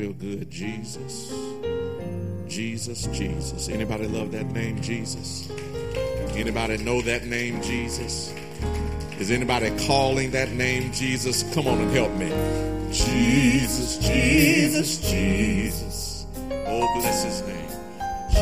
real 0.00 0.12
good. 0.14 0.50
Jesus. 0.50 1.32
Jesus, 2.48 3.06
Jesus. 3.08 3.68
Anybody 3.68 4.06
love 4.08 4.32
that 4.32 4.46
name, 4.46 4.80
Jesus? 4.80 5.50
Anybody 6.34 6.78
know 6.78 7.02
that 7.02 7.26
name, 7.26 7.60
Jesus? 7.62 8.34
Is 9.18 9.30
anybody 9.30 9.70
calling 9.86 10.30
that 10.30 10.52
name, 10.52 10.92
Jesus? 10.92 11.42
Come 11.54 11.68
on 11.68 11.78
and 11.78 11.90
help 11.90 12.12
me. 12.12 12.28
Jesus, 12.90 13.98
Jesus, 13.98 15.10
Jesus. 15.10 16.26
Oh, 16.66 17.00
bless 17.00 17.24
his 17.24 17.42
name. 17.42 17.68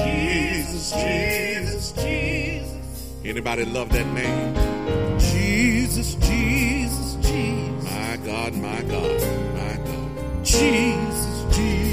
Jesus, 0.05 0.93
Jesus, 0.93 1.93
Jesus. 1.93 3.15
Anybody 3.25 3.65
love 3.65 3.91
that 3.91 4.07
name? 4.15 5.19
Jesus, 5.19 6.15
Jesus, 6.15 7.17
Jesus. 7.17 7.85
My 7.85 8.17
God, 8.25 8.55
my 8.55 8.81
God, 8.83 9.23
my 9.57 9.77
God. 9.85 10.45
Jesus. 10.45 11.08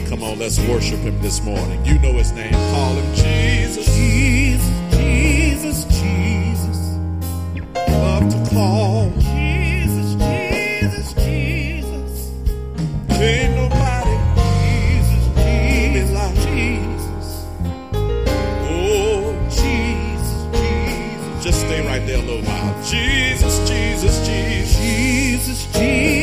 Come 0.07 0.22
on, 0.22 0.38
let's 0.38 0.60
worship 0.60 1.00
him 1.00 1.19
this 1.22 1.42
morning. 1.44 1.84
You 1.84 1.98
know 1.98 2.13
his 2.13 2.31
name. 2.31 2.54
Call 2.54 2.94
him 2.94 3.16
Jesus. 3.16 3.88
Jesus, 3.96 4.69
Jesus, 4.96 5.86
Jesus. 5.86 6.78
Love 7.90 8.30
to 8.30 8.50
call. 8.54 9.12
Jesus, 9.19 10.13
Jesus, 10.13 11.13
Jesus. 11.13 12.31
Ain't 13.10 13.56
nobody 13.56 14.16
Jesus, 14.38 15.25
Jesus, 15.36 16.12
like 16.12 16.36
Jesus. 16.36 17.46
Oh, 18.69 19.34
Jesus, 19.50 20.46
Jesus. 20.54 21.44
just 21.44 21.60
stay 21.62 21.86
right 21.88 22.06
there 22.06 22.19
a 22.19 22.22
little 22.22 22.44
while. 22.44 22.84
Jesus, 22.84 23.58
Jesus, 23.68 24.28
Jesus. 24.28 24.78
Jesus, 24.78 25.66
Jesus, 25.74 26.15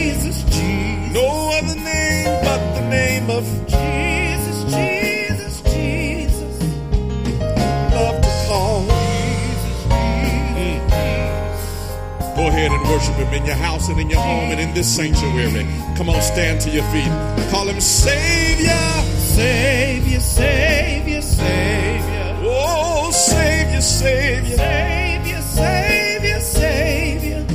ahead 12.62 12.79
and 12.79 12.88
worship 12.88 13.14
him 13.17 13.35
in 13.35 13.44
your 13.44 13.56
house 13.56 13.88
and 13.88 13.99
in 13.99 14.09
your 14.09 14.20
home 14.20 14.50
and 14.50 14.61
in 14.61 14.73
this 14.75 14.88
sanctuary. 14.97 15.67
Come 15.97 16.09
on, 16.09 16.20
stand 16.23 16.61
to 16.62 16.70
your 16.70 16.85
feet. 16.93 17.11
Call 17.50 17.67
him 17.67 17.81
Savior. 17.81 18.82
Savior, 19.19 20.20
Savior, 20.20 21.23
Savior. 21.23 22.37
Oh, 22.43 23.11
Savior, 23.11 23.81
Savior. 23.81 24.56
Savior, 24.56 25.43
Savior, 25.43 26.41
Savior. 26.41 27.47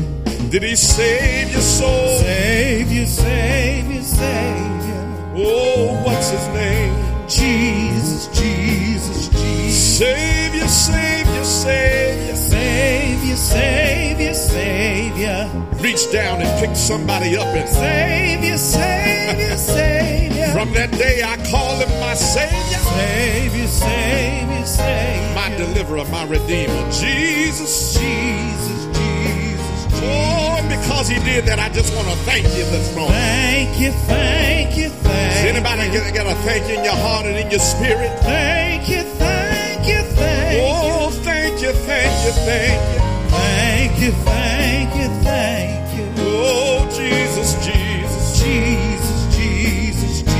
Did 0.50 0.64
he 0.64 0.76
save 0.76 1.52
your 1.52 1.62
soul? 1.62 2.18
Savior, 2.18 3.06
Savior, 3.06 4.04
Savior. 4.04 5.34
Oh, 5.36 6.02
what's 6.04 6.30
his 6.30 6.48
name? 6.50 6.94
Jesus, 7.28 8.28
Jesus, 8.28 9.28
Jesus. 9.30 9.98
Savior, 9.98 10.68
Savior, 10.68 11.44
Savior. 11.44 12.37
Savior, 12.62 13.36
Savior, 13.36 14.34
Savior. 14.34 15.50
Reach 15.82 16.12
down 16.12 16.42
and 16.42 16.50
pick 16.60 16.76
somebody 16.76 17.38
up 17.38 17.46
and 17.48 17.70
Savior, 17.70 18.58
Savior, 18.58 19.58
Savior. 19.76 20.48
from 20.54 20.74
that 20.74 20.92
day 20.92 21.22
I 21.24 21.38
call 21.52 21.78
him 21.78 21.90
my 22.00 22.16
Savior, 22.16 22.82
Savior, 22.98 23.68
Savior, 23.68 24.66
Savior. 24.66 25.36
my 25.36 25.50
deliverer, 25.56 26.06
my 26.06 26.26
redeemer. 26.26 26.82
Jesus. 26.92 27.94
Jesus, 27.94 27.94
Jesus, 27.98 28.86
Jesus. 28.98 30.02
Oh, 30.02 30.58
and 30.60 30.68
because 30.70 31.08
he 31.08 31.20
did 31.20 31.46
that, 31.46 31.60
I 31.60 31.70
just 31.70 31.94
want 31.96 32.08
to 32.08 32.16
thank 32.26 32.46
you 32.58 32.66
this 32.74 32.90
morning. 32.96 33.14
Thank 33.14 33.80
you, 33.80 33.92
thank 34.10 34.78
you, 34.78 34.90
thank 34.90 35.44
you. 35.44 35.50
anybody 35.54 35.92
get, 35.92 36.14
get 36.14 36.26
a 36.26 36.36
thank 36.42 36.68
you 36.70 36.78
in 36.80 36.84
your 36.84 36.96
heart 37.06 37.26
and 37.28 37.38
in 37.38 37.52
your 37.52 37.60
spirit? 37.60 38.10
Thank 38.22 38.90
you, 38.90 39.04
thank 39.22 39.88
you, 39.88 40.02
thank 40.18 40.58
you. 40.58 41.27
Oh, 41.60 41.60
thank 41.60 41.76
you, 41.76 41.86
thank 41.88 42.26
you, 42.26 42.32
thank 42.46 42.94
you. 42.94 43.00
Thank 43.30 44.00
you, 44.00 44.12
thank 44.12 44.96
you, 44.96 45.08
thank 45.24 45.98
you. 45.98 46.06
Oh, 46.20 46.88
Jesus, 46.96 47.56
Jesus. 47.66 48.40
Jesus, 48.40 49.36
Jesus, 49.36 50.22
Jesus. 50.22 50.34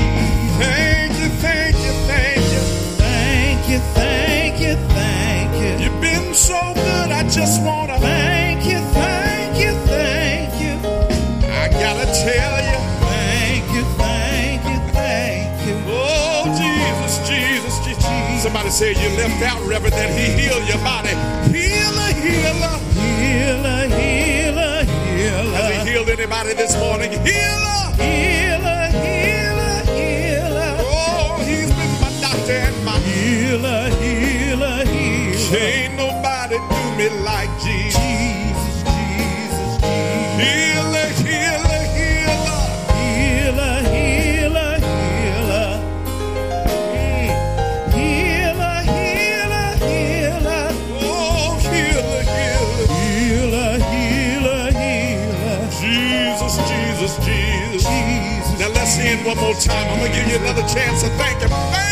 Thank 0.58 1.18
you, 1.18 1.28
thank 1.42 1.74
you, 1.76 1.92
thank 2.06 2.38
you. 2.38 2.60
Thank 3.02 3.68
you, 3.68 3.78
thank 3.94 4.60
you, 4.60 4.76
thank 4.94 5.80
you. 5.80 5.84
You've 5.84 6.00
been 6.00 6.34
so 6.34 6.60
good, 6.74 7.10
I 7.10 7.28
just 7.28 7.62
want 7.62 7.90
to. 7.90 7.98
Thank 7.98 8.64
you, 8.64 8.78
thank 8.78 9.58
you, 9.58 9.72
thank 9.90 10.54
you. 10.62 10.78
I 11.50 11.68
gotta 11.68 12.06
tell 12.06 12.57
Somebody 18.48 18.70
said 18.70 18.96
you 18.96 19.10
left 19.18 19.42
out, 19.42 19.60
Reverend, 19.68 19.92
that 19.92 20.08
he 20.08 20.24
healed 20.40 20.66
your 20.66 20.78
body. 20.78 21.12
Healer, 21.52 22.12
healer. 22.16 22.80
Healer, 23.20 23.84
healer, 23.92 24.84
Has 25.52 25.84
he 25.84 25.90
healed 25.92 26.08
anybody 26.08 26.54
this 26.54 26.74
morning? 26.78 27.10
Healer. 27.12 27.28
Healer, 27.28 27.92
healer, 28.00 28.37
more 59.40 59.54
time. 59.54 59.88
I'm 59.88 59.98
gonna 59.98 60.12
give 60.12 60.28
you 60.28 60.36
another 60.36 60.62
chance 60.62 61.02
to 61.02 61.08
thank 61.10 61.40
him. 61.40 61.50
Thank 61.50 61.87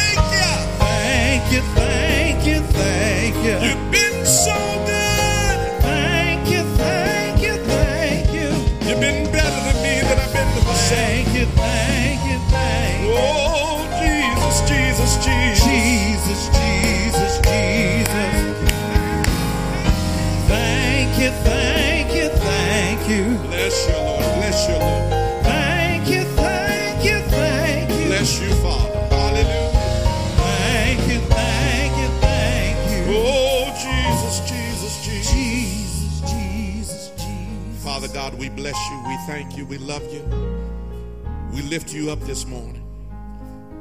we 38.48 38.50
bless 38.50 38.90
you. 38.90 39.02
We 39.08 39.16
thank 39.26 39.56
you. 39.56 39.66
We 39.66 39.78
love 39.78 40.04
you. 40.12 40.22
We 41.52 41.62
lift 41.62 41.92
you 41.92 42.12
up 42.12 42.20
this 42.20 42.46
morning. 42.46 42.84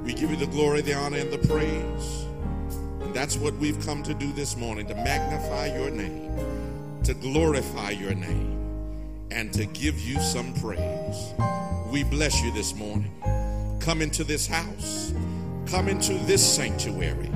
We 0.04 0.12
give 0.12 0.32
you 0.32 0.38
the 0.38 0.48
glory, 0.48 0.82
the 0.82 0.96
honor, 0.96 1.18
and 1.18 1.32
the 1.32 1.38
praise. 1.38 2.26
And 3.02 3.14
that's 3.14 3.38
what 3.38 3.54
we've 3.58 3.80
come 3.86 4.02
to 4.02 4.16
do 4.16 4.32
this 4.32 4.58
morning 4.58 4.88
to 4.88 4.96
magnify 4.96 5.68
your 5.78 5.92
name, 5.92 6.32
to 7.04 7.14
glorify 7.14 7.92
your 7.92 8.16
name, 8.16 8.58
and 9.30 9.54
to 9.54 9.68
give 9.68 10.00
you 10.00 10.20
some 10.20 10.52
praise. 10.56 11.34
We 11.92 12.04
bless 12.04 12.42
you 12.42 12.52
this 12.52 12.74
morning. 12.74 13.12
Come 13.80 14.02
into 14.02 14.24
this 14.24 14.48
house, 14.48 15.14
come 15.68 15.88
into 15.88 16.14
this 16.26 16.44
sanctuary. 16.44 17.30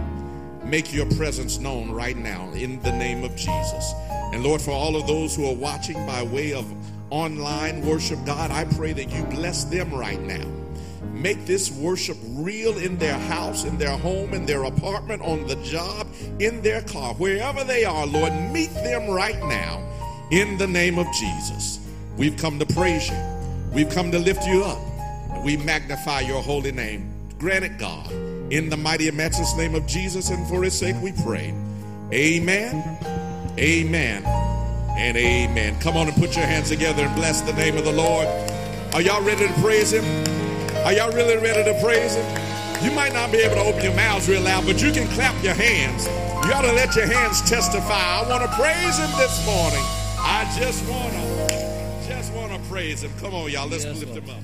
Make 0.63 0.91
your 0.91 1.05
presence 1.11 1.59
known 1.59 1.91
right 1.91 2.17
now 2.17 2.49
in 2.53 2.79
the 2.81 2.91
name 2.91 3.23
of 3.23 3.35
Jesus. 3.35 3.93
And 4.33 4.43
Lord, 4.43 4.61
for 4.61 4.71
all 4.71 4.95
of 4.95 5.05
those 5.05 5.35
who 5.35 5.47
are 5.47 5.55
watching 5.55 6.05
by 6.07 6.23
way 6.23 6.53
of 6.53 6.65
online 7.09 7.85
worship, 7.85 8.19
God, 8.25 8.51
I 8.51 8.65
pray 8.65 8.93
that 8.93 9.09
you 9.09 9.23
bless 9.25 9.63
them 9.65 9.93
right 9.93 10.21
now. 10.21 10.45
Make 11.13 11.45
this 11.45 11.71
worship 11.71 12.17
real 12.23 12.77
in 12.77 12.97
their 12.97 13.17
house, 13.17 13.65
in 13.65 13.77
their 13.77 13.97
home, 13.97 14.33
in 14.33 14.45
their 14.45 14.63
apartment, 14.63 15.21
on 15.21 15.47
the 15.47 15.55
job, 15.57 16.07
in 16.39 16.61
their 16.61 16.81
car, 16.81 17.13
wherever 17.15 17.63
they 17.63 17.83
are, 17.83 18.05
Lord, 18.05 18.33
meet 18.51 18.73
them 18.75 19.09
right 19.09 19.39
now 19.39 19.85
in 20.31 20.57
the 20.57 20.67
name 20.67 20.97
of 20.97 21.07
Jesus. 21.13 21.79
We've 22.17 22.37
come 22.37 22.59
to 22.59 22.65
praise 22.65 23.09
you, 23.09 23.17
we've 23.73 23.89
come 23.89 24.11
to 24.11 24.19
lift 24.19 24.45
you 24.45 24.63
up, 24.63 24.79
we 25.43 25.57
magnify 25.57 26.21
your 26.21 26.41
holy 26.41 26.71
name. 26.71 27.11
Grant 27.37 27.65
it, 27.65 27.77
God, 27.77 28.11
in 28.51 28.69
the 28.69 28.77
mighty 28.77 29.07
and 29.07 29.17
matchless 29.17 29.55
name 29.55 29.75
of 29.75 29.87
Jesus, 29.87 30.29
and 30.29 30.47
for 30.47 30.63
his 30.63 30.77
sake 30.77 30.95
we 31.01 31.11
pray. 31.23 31.53
Amen, 32.13 32.97
amen, 33.57 34.23
and 34.99 35.15
amen. 35.17 35.79
Come 35.79 35.95
on 35.95 36.07
and 36.07 36.15
put 36.17 36.35
your 36.35 36.45
hands 36.45 36.67
together 36.69 37.03
and 37.05 37.15
bless 37.15 37.41
the 37.41 37.53
name 37.53 37.77
of 37.77 37.85
the 37.85 37.91
Lord. 37.91 38.27
Are 38.93 39.01
y'all 39.01 39.23
ready 39.23 39.47
to 39.47 39.53
praise 39.61 39.93
him? 39.93 40.03
Are 40.85 40.91
y'all 40.93 41.11
really 41.13 41.37
ready 41.37 41.63
to 41.63 41.79
praise 41.81 42.15
him? 42.15 42.25
You 42.83 42.91
might 42.91 43.13
not 43.13 43.31
be 43.31 43.37
able 43.39 43.55
to 43.55 43.61
open 43.61 43.83
your 43.83 43.95
mouths 43.95 44.27
real 44.27 44.41
loud, 44.41 44.65
but 44.65 44.81
you 44.81 44.91
can 44.91 45.07
clap 45.09 45.41
your 45.43 45.53
hands. 45.53 46.05
You 46.45 46.53
ought 46.53 46.61
to 46.63 46.71
let 46.73 46.95
your 46.95 47.05
hands 47.07 47.41
testify. 47.49 47.93
I 47.93 48.27
want 48.29 48.43
to 48.43 48.49
praise 48.57 48.97
him 48.97 49.09
this 49.17 49.45
morning. 49.45 49.83
I 50.19 50.43
just 50.57 50.87
want 50.89 51.13
to, 51.13 52.07
just 52.07 52.33
want 52.33 52.51
to 52.51 52.59
praise 52.69 53.03
him. 53.03 53.11
Come 53.19 53.33
on, 53.33 53.49
y'all. 53.51 53.67
Let's 53.67 53.85
Yes, 53.85 53.99
lift 53.99 54.11
Lord. 54.15 54.23
him 54.23 54.29
up. 54.35 54.41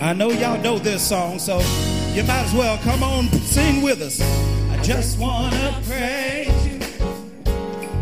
I 0.00 0.12
know 0.12 0.30
y'all 0.30 0.60
know 0.60 0.78
this 0.78 1.06
song, 1.08 1.38
so 1.38 1.58
you 2.16 2.22
might 2.22 2.46
as 2.46 2.54
well 2.54 2.78
come 2.78 3.02
on, 3.02 3.28
sing 3.42 3.82
with 3.82 4.00
us. 4.00 4.22
I 4.70 4.82
just 4.82 5.18
want 5.18 5.52
to 5.52 5.74
praise 5.84 6.66
you 6.66 6.80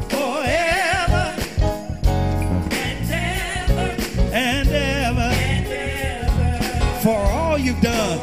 forever 0.09 1.35
and 4.33 4.69
ever 4.71 5.21
and 5.21 5.67
ever 5.67 7.01
for 7.01 7.17
all 7.17 7.59
you've 7.59 7.81
done. 7.81 8.21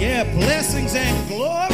Yeah, 0.00 0.24
blessings 0.32 0.94
and 0.94 1.28
glory 1.28 1.69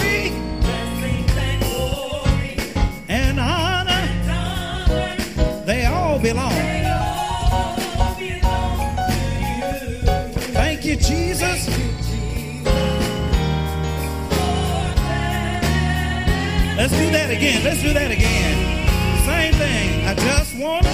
Let's 16.77 16.93
do 16.93 17.11
that 17.11 17.31
again. 17.31 17.65
Let's 17.65 17.83
do 17.83 17.93
that 17.95 18.11
again. 18.11 18.87
Same 19.27 19.55
thing. 19.55 20.07
I 20.07 20.15
just 20.15 20.55
want 20.57 20.85
to 20.85 20.91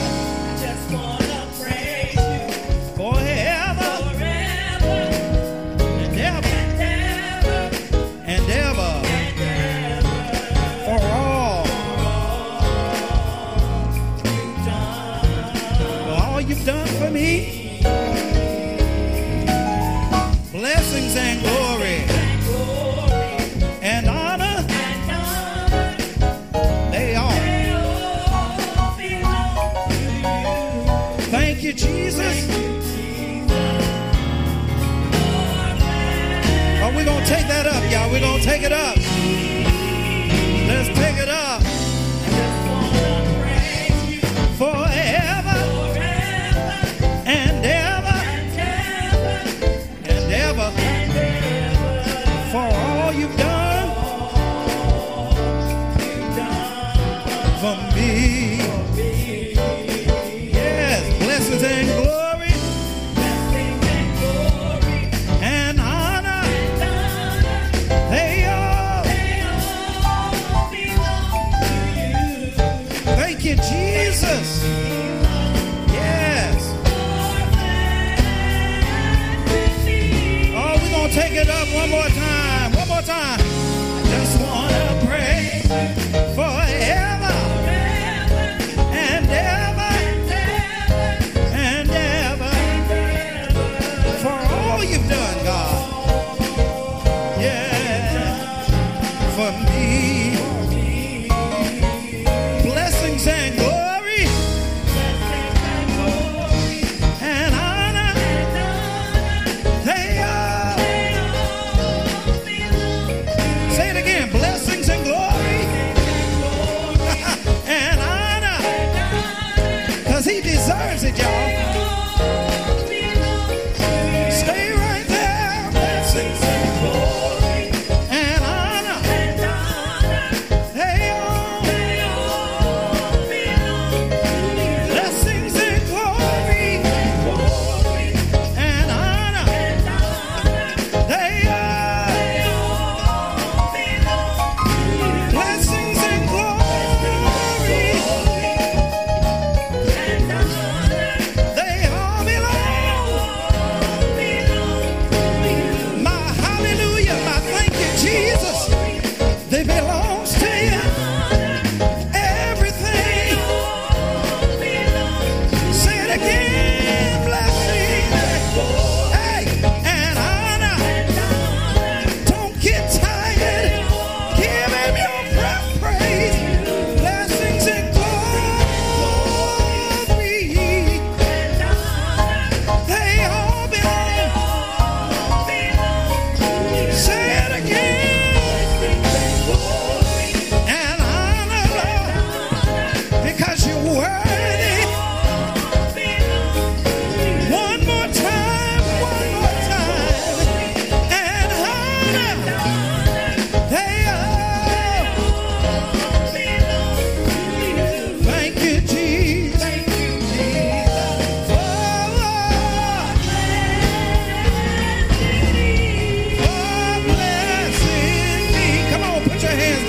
forever 0.89 1.22
We're 38.13 38.21
going 38.21 38.43
to 38.43 38.47
take 38.47 38.63
it 38.63 38.73
up. 38.73 39.02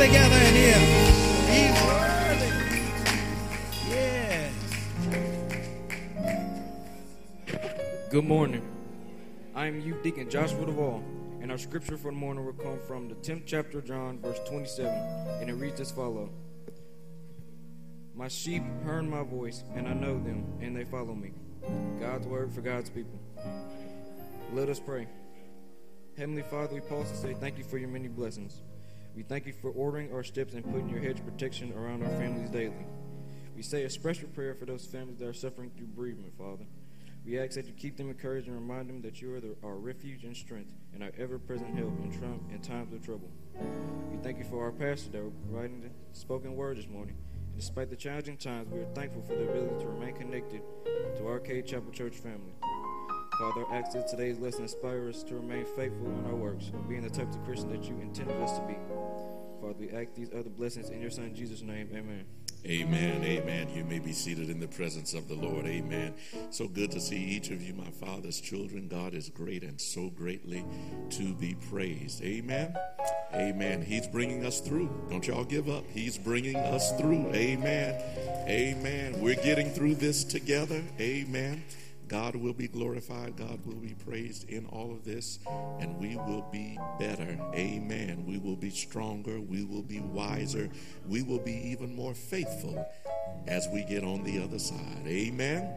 Together 0.08 0.36
in 0.36 0.54
here. 0.54 0.84
He's 1.48 1.78
worthy. 1.88 2.52
Yeah. 3.90 4.52
Good 8.10 8.26
morning. 8.26 8.64
I 9.56 9.68
am 9.68 9.80
Youth 9.80 10.04
Deacon 10.04 10.30
Joshua 10.30 10.66
Duvall, 10.66 11.02
And 11.42 11.50
our 11.52 11.58
scripture 11.58 11.96
for 11.96 12.12
the 12.12 12.18
morning 12.18 12.46
will 12.46 12.52
come 12.52 12.80
from 12.86 13.08
the 13.08 13.16
10th 13.16 13.44
chapter 13.46 13.78
of 13.78 13.86
John, 13.86 14.20
verse 14.20 14.40
27, 14.46 14.92
and 15.40 15.50
it 15.50 15.54
reads 15.54 15.80
as 15.80 15.92
follow. 15.92 16.30
My 18.14 18.28
sheep 18.28 18.64
heard 18.84 19.06
my 19.06 19.24
voice, 19.24 19.64
and 19.74 19.88
I 19.88 19.94
know 19.94 20.16
them, 20.16 20.46
and 20.60 20.76
they 20.76 20.84
follow 20.84 21.16
me. 21.16 21.32
God's 22.02 22.28
word 22.28 22.52
for 22.52 22.60
God's 22.60 22.90
people. 22.90 23.22
Let 24.52 24.68
us 24.68 24.82
pray. 24.82 25.08
Heavenly 26.18 26.44
Father, 26.44 26.74
we 26.74 26.82
pause 26.82 27.10
to 27.10 27.16
say 27.16 27.36
thank 27.36 27.58
you 27.58 27.64
for 27.64 27.78
your 27.78 27.88
many 27.88 28.10
blessings. 28.10 28.64
We 29.16 29.22
thank 29.22 29.46
you 29.46 29.54
for 29.54 29.70
ordering 29.70 30.12
our 30.12 30.24
steps 30.24 30.54
and 30.54 30.64
putting 30.64 30.90
your 30.90 31.00
hedge 31.00 31.24
protection 31.24 31.72
around 31.74 32.04
our 32.04 32.10
families 32.10 32.50
daily. 32.50 32.86
We 33.56 33.62
say 33.62 33.84
a 33.84 33.90
special 33.90 34.28
prayer 34.30 34.56
for 34.56 34.66
those 34.66 34.86
families 34.86 35.20
that 35.20 35.28
are 35.28 35.34
suffering 35.34 35.70
through 35.78 35.88
bereavement, 35.96 36.34
Father. 36.36 36.66
We 37.24 37.40
ask 37.40 37.52
that 37.52 37.68
you 37.68 37.74
keep 37.74 37.96
them 37.96 38.10
encouraged 38.10 38.48
and 38.48 38.56
remind 38.56 38.90
them 38.90 39.02
that 39.04 39.22
you 39.22 39.34
are 39.36 39.40
the, 39.40 39.56
our 39.64 39.76
refuge 39.76 40.24
and 40.24 40.36
strength 40.36 40.74
and 40.94 41.04
our 41.04 41.12
ever 41.18 41.38
present 41.38 41.78
help 41.78 41.98
in, 42.04 42.12
trump, 42.12 42.42
in 42.52 42.60
times 42.60 42.92
of 42.92 43.06
trouble. 43.06 43.30
We 44.12 44.18
thank 44.18 44.40
you 44.40 44.46
for 44.46 44.64
our 44.64 44.72
pastor 44.72 45.12
that 45.12 45.32
providing 45.50 45.82
the 45.82 45.90
spoken 46.18 46.56
word 46.56 46.78
this 46.78 46.88
morning. 46.88 47.16
And 47.52 47.56
despite 47.56 47.92
the 47.92 47.96
challenging 47.96 48.38
times, 48.38 48.68
we 48.72 48.80
are 48.80 48.94
thankful 48.96 49.22
for 49.22 49.36
the 49.36 49.48
ability 49.48 49.80
to 49.80 49.88
remain 49.88 50.16
connected 50.16 50.62
to 51.18 51.28
our 51.28 51.34
Arcade 51.34 51.68
Chapel 51.68 51.92
Church 51.92 52.16
family. 52.16 52.56
Father, 53.40 53.66
I 53.72 53.78
ask 53.78 53.94
that 53.94 54.08
today's 54.08 54.38
lesson 54.38 54.64
inspire 54.64 55.10
us 55.10 55.24
to 55.24 55.36
remain 55.36 55.66
faithful 55.76 56.08
in 56.08 56.26
our 56.28 56.36
works, 56.36 56.72
being 56.88 57.02
the 57.02 57.10
type 57.10 57.30
of 57.30 57.44
Christian 57.44 57.72
that 57.72 57.84
you 57.84 58.00
intended 58.00 58.40
us 58.42 58.58
to 58.60 58.66
be. 58.68 58.76
Father, 59.60 59.76
we 59.80 59.90
ask 59.90 60.14
these 60.14 60.30
other 60.34 60.50
blessings 60.50 60.90
in 60.90 61.02
your 61.02 61.10
Son 61.10 61.34
Jesus' 61.34 61.62
name. 61.62 61.90
Amen. 61.94 62.26
Amen. 62.66 63.24
Amen. 63.24 63.70
You 63.76 63.84
may 63.84 64.00
be 64.00 64.14
seated 64.14 64.50
in 64.50 64.60
the 64.60 64.68
presence 64.68 65.14
of 65.14 65.28
the 65.28 65.36
Lord. 65.36 65.66
Amen. 65.66 66.14
So 66.50 66.68
good 66.68 66.92
to 66.92 67.02
see 67.02 67.18
each 67.18 67.50
of 67.50 67.62
you, 67.62 67.74
my 67.74 67.90
Father's 67.90 68.40
children. 68.40 68.88
God 68.88 69.14
is 69.14 69.30
great 69.30 69.64
and 69.64 69.82
so 69.82 70.10
greatly 70.10 70.64
to 71.10 71.34
be 71.34 71.56
praised. 71.70 72.24
Amen. 72.24 72.78
Amen. 73.34 73.82
He's 73.82 74.08
bringing 74.08 74.46
us 74.46 74.62
through. 74.62 74.90
Don't 75.10 75.28
y'all 75.28 75.44
give 75.44 75.68
up. 75.68 75.84
He's 75.90 76.18
bringing 76.18 76.56
us 76.56 76.96
through. 76.98 77.34
Amen. 77.34 78.02
Amen. 78.48 79.20
We're 79.22 79.36
getting 79.36 79.72
through 79.72 79.96
this 79.96 80.24
together. 80.24 80.84
Amen. 81.00 81.64
God 82.14 82.36
will 82.36 82.54
be 82.54 82.68
glorified. 82.68 83.38
God 83.38 83.66
will 83.66 83.80
be 83.82 83.96
praised 84.06 84.48
in 84.48 84.68
all 84.68 84.92
of 84.92 85.04
this, 85.04 85.40
and 85.80 85.98
we 85.98 86.16
will 86.16 86.48
be 86.52 86.78
better. 87.00 87.40
Amen. 87.56 88.24
We 88.28 88.38
will 88.38 88.56
be 88.56 88.70
stronger. 88.70 89.42
We 89.42 89.64
will 89.64 89.82
be 89.82 90.00
wiser. 90.00 90.70
We 91.08 91.24
will 91.24 91.40
be 91.40 91.72
even 91.72 91.96
more 91.96 92.14
faithful 92.14 92.86
as 93.48 93.68
we 93.74 93.84
get 93.84 94.04
on 94.04 94.24
the 94.24 94.44
other 94.44 94.60
side. 94.60 95.08
Amen. 95.08 95.74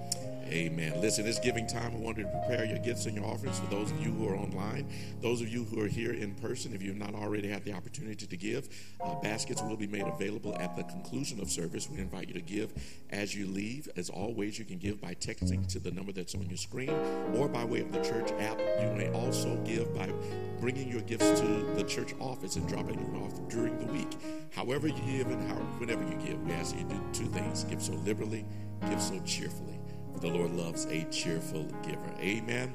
Amen. 0.48 1.00
Listen, 1.00 1.26
it's 1.26 1.40
giving 1.40 1.66
time. 1.66 1.92
I 1.92 1.98
wanted 1.98 2.22
to 2.22 2.28
prepare 2.28 2.64
your 2.64 2.78
gifts 2.78 3.06
and 3.06 3.16
your 3.16 3.24
offerings 3.24 3.58
for 3.58 3.66
those 3.66 3.90
of 3.90 4.00
you 4.00 4.12
who 4.12 4.28
are 4.28 4.36
online. 4.36 4.88
Those 5.20 5.40
of 5.40 5.48
you 5.48 5.64
who 5.64 5.80
are 5.80 5.88
here 5.88 6.12
in 6.12 6.36
person, 6.36 6.72
if 6.72 6.82
you've 6.82 6.96
not 6.96 7.16
already 7.16 7.48
had 7.48 7.64
the 7.64 7.72
opportunity 7.72 8.26
to 8.26 8.36
give, 8.36 8.68
uh, 9.00 9.16
baskets 9.16 9.60
will 9.60 9.76
be 9.76 9.88
made 9.88 10.06
available 10.06 10.56
at 10.60 10.76
the 10.76 10.84
conclusion 10.84 11.40
of 11.40 11.50
service. 11.50 11.90
We 11.90 11.98
invite 11.98 12.28
you 12.28 12.34
to 12.34 12.40
give 12.40 12.72
as 13.10 13.34
you 13.34 13.46
leave. 13.46 13.88
As 13.96 14.08
always, 14.08 14.56
you 14.56 14.64
can 14.64 14.78
give 14.78 15.00
by 15.00 15.14
texting 15.14 15.66
to 15.72 15.80
the 15.80 15.90
number 15.90 16.12
that's 16.12 16.25
on 16.34 16.48
your 16.48 16.56
screen 16.56 16.90
or 17.34 17.48
by 17.48 17.64
way 17.64 17.80
of 17.80 17.92
the 17.92 18.02
church 18.02 18.30
app. 18.40 18.58
You 18.80 18.90
may 18.96 19.10
also 19.12 19.56
give 19.64 19.94
by 19.94 20.12
bringing 20.60 20.90
your 20.90 21.02
gifts 21.02 21.40
to 21.40 21.46
the 21.76 21.84
church 21.84 22.14
office 22.20 22.56
and 22.56 22.66
dropping 22.68 22.96
them 22.96 23.22
off 23.22 23.48
during 23.48 23.78
the 23.78 23.92
week. 23.92 24.16
However 24.54 24.88
you 24.88 25.00
give 25.06 25.30
and 25.30 25.50
whenever 25.78 26.02
you 26.02 26.16
give, 26.16 26.42
we 26.42 26.52
ask 26.52 26.76
you 26.76 26.82
to 26.84 26.94
do 26.94 27.00
two 27.12 27.26
things 27.26 27.64
give 27.64 27.82
so 27.82 27.92
liberally, 27.92 28.44
give 28.88 29.00
so 29.00 29.20
cheerfully. 29.20 29.78
For 30.14 30.20
The 30.20 30.28
Lord 30.28 30.52
loves 30.52 30.86
a 30.86 31.04
cheerful 31.04 31.64
giver. 31.82 32.10
Amen. 32.20 32.74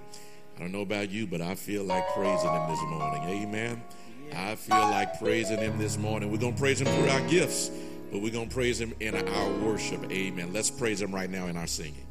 I 0.55 0.60
don't 0.60 0.72
know 0.72 0.81
about 0.81 1.10
you, 1.10 1.25
but 1.25 1.41
I 1.41 1.55
feel 1.55 1.84
like 1.84 2.08
praising 2.13 2.50
Him 2.50 2.70
this 2.70 2.81
morning. 2.84 3.24
Amen. 3.24 3.84
I 4.36 4.55
feel 4.55 4.77
like 4.77 5.17
praising 5.20 5.58
Him 5.58 5.77
this 5.77 5.98
morning. 5.98 6.31
We're 6.31 6.38
going 6.38 6.53
to 6.53 6.60
praise 6.60 6.79
Him 6.79 6.88
through 6.88 7.10
our 7.10 7.27
gifts, 7.27 7.72
but 8.12 8.22
we're 8.22 8.31
going 8.31 8.48
to 8.48 8.53
praise 8.53 8.79
Him 8.79 8.93
in 9.00 9.15
our 9.15 9.51
worship. 9.60 10.10
Amen. 10.12 10.53
Let's 10.53 10.70
praise 10.70 11.01
Him 11.01 11.13
right 11.13 11.29
now 11.29 11.48
in 11.48 11.58
our 11.58 11.67
singing. 11.67 12.05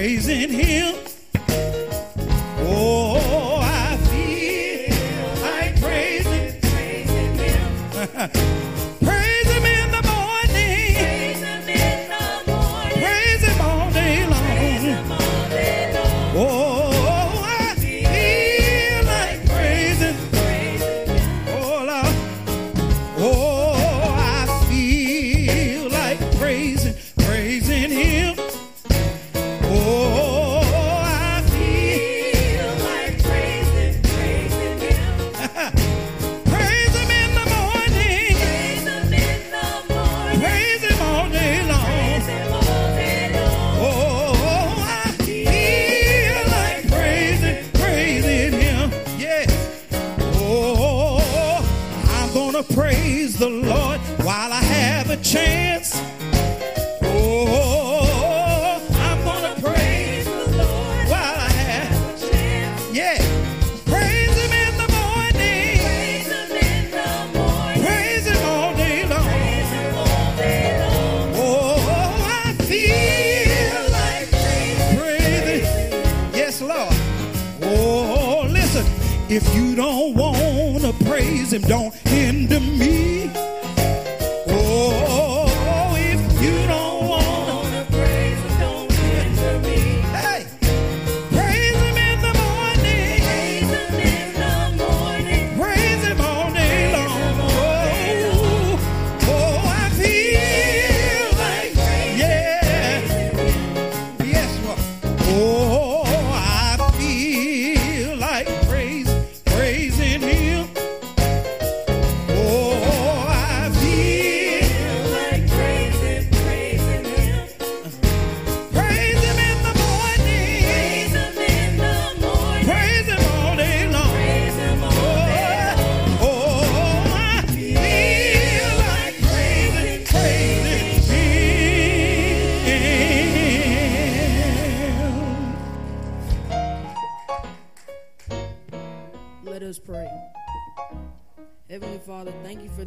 Praising, 0.00 0.39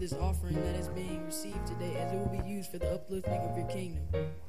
this 0.03 0.19
offering 0.19 0.55
that 0.55 0.75
is 0.75 0.89
being 0.89 1.25
received 1.25 1.65
today 1.65 1.95
as 1.95 2.11
it 2.11 2.17
will 2.17 2.27
be 2.27 2.45
used 2.45 2.69
for 2.69 2.77
the 2.77 2.93
uplifting 2.93 3.39
of 3.39 3.57
your 3.57 3.65
kingdom. 3.67 4.03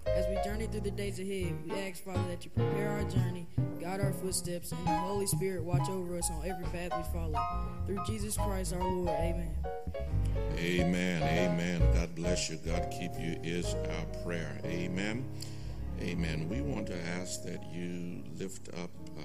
As 0.04 0.26
we 0.26 0.36
journey 0.42 0.66
through 0.66 0.80
the 0.80 0.90
days 0.90 1.20
ahead, 1.20 1.54
we 1.64 1.70
ask, 1.78 2.02
Father, 2.02 2.26
that 2.28 2.44
you 2.44 2.50
prepare 2.50 2.88
our 2.88 3.04
journey, 3.04 3.46
guide 3.80 4.00
our 4.00 4.12
footsteps, 4.12 4.72
and 4.72 4.84
the 4.84 4.90
Holy 4.90 5.26
Spirit 5.26 5.62
watch 5.62 5.88
over 5.88 6.18
us 6.18 6.28
on 6.28 6.42
every 6.44 6.64
path 6.66 6.90
we 6.96 7.04
follow. 7.16 7.40
Through 7.86 8.04
Jesus 8.04 8.36
Christ 8.36 8.74
our 8.74 8.82
Lord, 8.82 9.10
amen. 9.10 9.54
Amen. 10.56 11.22
Amen. 11.22 11.80
God 11.94 12.16
bless 12.16 12.50
you. 12.50 12.56
God 12.56 12.88
keep 12.90 13.12
you 13.16 13.38
is 13.44 13.74
our 13.74 14.22
prayer. 14.24 14.58
Amen. 14.64 15.24
Amen. 16.00 16.48
We 16.48 16.62
want 16.62 16.88
to 16.88 17.00
ask 17.20 17.44
that 17.44 17.62
you 17.72 18.24
lift 18.40 18.70
up 18.70 18.90
uh, 19.16 19.22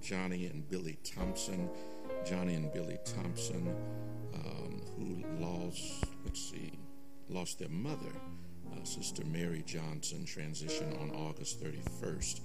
Johnny 0.00 0.46
and 0.46 0.66
Billy 0.70 0.96
Thompson. 1.04 1.68
Johnny 2.24 2.54
and 2.54 2.72
Billy 2.72 2.98
Thompson, 3.04 3.72
who 4.96 5.22
lost, 5.38 6.04
let's 6.24 6.50
see, 6.50 6.72
lost 7.28 7.58
their 7.58 7.68
mother, 7.68 8.12
uh, 8.72 8.84
Sister 8.84 9.24
Mary 9.26 9.62
Johnson, 9.66 10.24
transition 10.24 10.96
on 11.00 11.10
August 11.10 11.62
31st. 11.62 12.40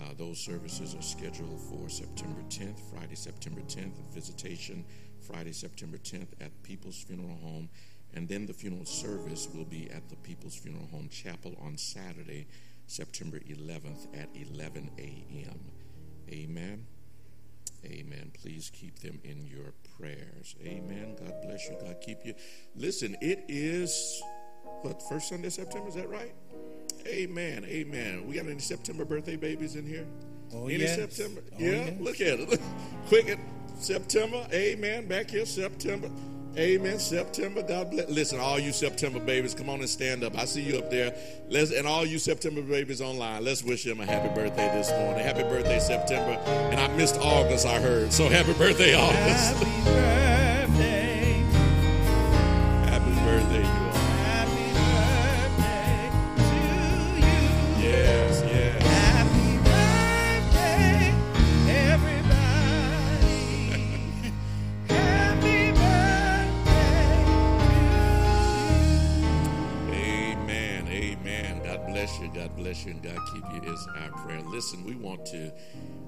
Uh, 0.00 0.04
those 0.16 0.38
services 0.38 0.94
are 0.94 1.02
scheduled 1.02 1.60
for 1.60 1.88
September 1.88 2.40
10th, 2.48 2.80
Friday, 2.92 3.14
September 3.14 3.60
10th, 3.62 3.94
visitation 4.12 4.84
Friday, 5.20 5.52
September 5.52 5.98
10th 5.98 6.28
at 6.40 6.62
People's 6.62 7.02
Funeral 7.02 7.38
Home. 7.42 7.68
And 8.14 8.28
then 8.28 8.46
the 8.46 8.52
funeral 8.52 8.84
service 8.84 9.48
will 9.54 9.64
be 9.64 9.90
at 9.90 10.08
the 10.08 10.16
People's 10.16 10.56
Funeral 10.56 10.86
Home 10.92 11.08
Chapel 11.08 11.54
on 11.62 11.78
Saturday, 11.78 12.46
September 12.86 13.38
11th 13.38 14.06
at 14.14 14.28
11 14.34 14.90
a.m. 14.98 15.60
Amen. 16.30 16.86
Amen. 17.84 18.30
Please 18.34 18.70
keep 18.72 18.98
them 19.00 19.18
in 19.24 19.46
your 19.46 19.72
prayers. 20.02 20.56
Amen. 20.66 21.14
God 21.16 21.32
bless 21.42 21.68
you. 21.68 21.76
God 21.80 21.96
keep 22.00 22.18
you. 22.24 22.34
Listen, 22.74 23.16
it 23.20 23.44
is 23.48 24.20
what 24.82 25.00
first 25.08 25.28
Sunday 25.28 25.46
of 25.46 25.52
September. 25.52 25.88
Is 25.88 25.94
that 25.94 26.08
right? 26.08 26.34
Amen. 27.06 27.64
Amen. 27.64 28.26
We 28.26 28.34
got 28.34 28.46
any 28.46 28.58
September 28.58 29.04
birthday 29.04 29.36
babies 29.36 29.76
in 29.76 29.86
here? 29.86 30.04
Oh, 30.52 30.66
any 30.66 30.78
yes. 30.78 30.96
September? 30.96 31.42
Oh, 31.52 31.56
yeah. 31.58 31.70
yes. 31.70 31.94
Look 32.00 32.20
at 32.20 32.40
it. 32.40 32.50
Look. 32.50 32.60
Quick 33.08 33.28
at 33.28 33.38
September. 33.78 34.44
Amen. 34.52 35.06
Back 35.06 35.30
here, 35.30 35.46
September. 35.46 36.10
Amen. 36.56 36.98
September. 36.98 37.62
God 37.62 37.90
bless. 37.90 38.08
Listen, 38.10 38.38
all 38.38 38.58
you 38.58 38.72
September 38.72 39.20
babies, 39.20 39.54
come 39.54 39.70
on 39.70 39.80
and 39.80 39.88
stand 39.88 40.22
up. 40.22 40.36
I 40.36 40.44
see 40.44 40.62
you 40.62 40.78
up 40.78 40.90
there. 40.90 41.14
Let's 41.48 41.72
and 41.72 41.86
all 41.86 42.04
you 42.04 42.18
September 42.18 42.60
babies 42.60 43.00
online. 43.00 43.44
Let's 43.44 43.62
wish 43.62 43.84
them 43.84 44.00
a 44.00 44.06
happy 44.06 44.28
birthday 44.34 44.68
this 44.76 44.90
morning. 44.90 45.24
Happy 45.24 45.42
birthday, 45.42 45.78
September. 45.78 46.38
And 46.70 46.78
I 46.78 46.88
missed 46.96 47.16
August. 47.16 47.66
I 47.66 47.80
heard. 47.80 48.12
So 48.12 48.28
happy 48.28 48.52
birthday, 48.52 48.94
August. 48.94 49.54
Happy 49.54 49.64
birthday. 49.64 50.41
And 72.86 73.00
God 73.00 73.20
keep 73.32 73.44
you 73.52 73.72
is 73.72 73.86
our 73.96 74.10
prayer. 74.10 74.40
Listen, 74.40 74.84
we 74.84 74.96
want 74.96 75.24
to 75.26 75.52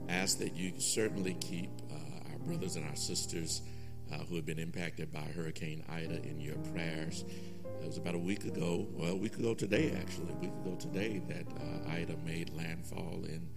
ask 0.09 0.39
that 0.39 0.57
you 0.57 0.73
certainly 0.79 1.35
keep 1.35 1.71
uh, 1.89 2.33
our 2.33 2.39
brothers 2.41 2.75
and 2.75 2.85
our 2.89 2.97
sisters 2.97 3.63
uh, 4.13 4.19
who 4.19 4.35
have 4.35 4.45
been 4.45 4.59
impacted 4.59 5.13
by 5.13 5.21
Hurricane 5.21 5.85
Ida 5.89 6.23
in 6.25 6.41
your 6.41 6.57
prayers. 6.73 7.25
It 7.81 7.87
was 7.87 7.97
about 7.97 8.17
a 8.17 8.19
week 8.19 8.45
ago, 8.45 8.89
well, 8.93 9.13
a 9.13 9.17
week 9.17 9.39
ago 9.39 9.55
today, 9.55 9.97
actually, 10.01 10.33
a 10.33 10.37
week 10.37 10.51
ago 10.65 10.75
today, 10.75 11.23
that 11.29 11.47
uh, 11.47 11.93
Ida 11.93 12.17
made 12.27 12.51
landfall 12.51 13.21
in, 13.25 13.49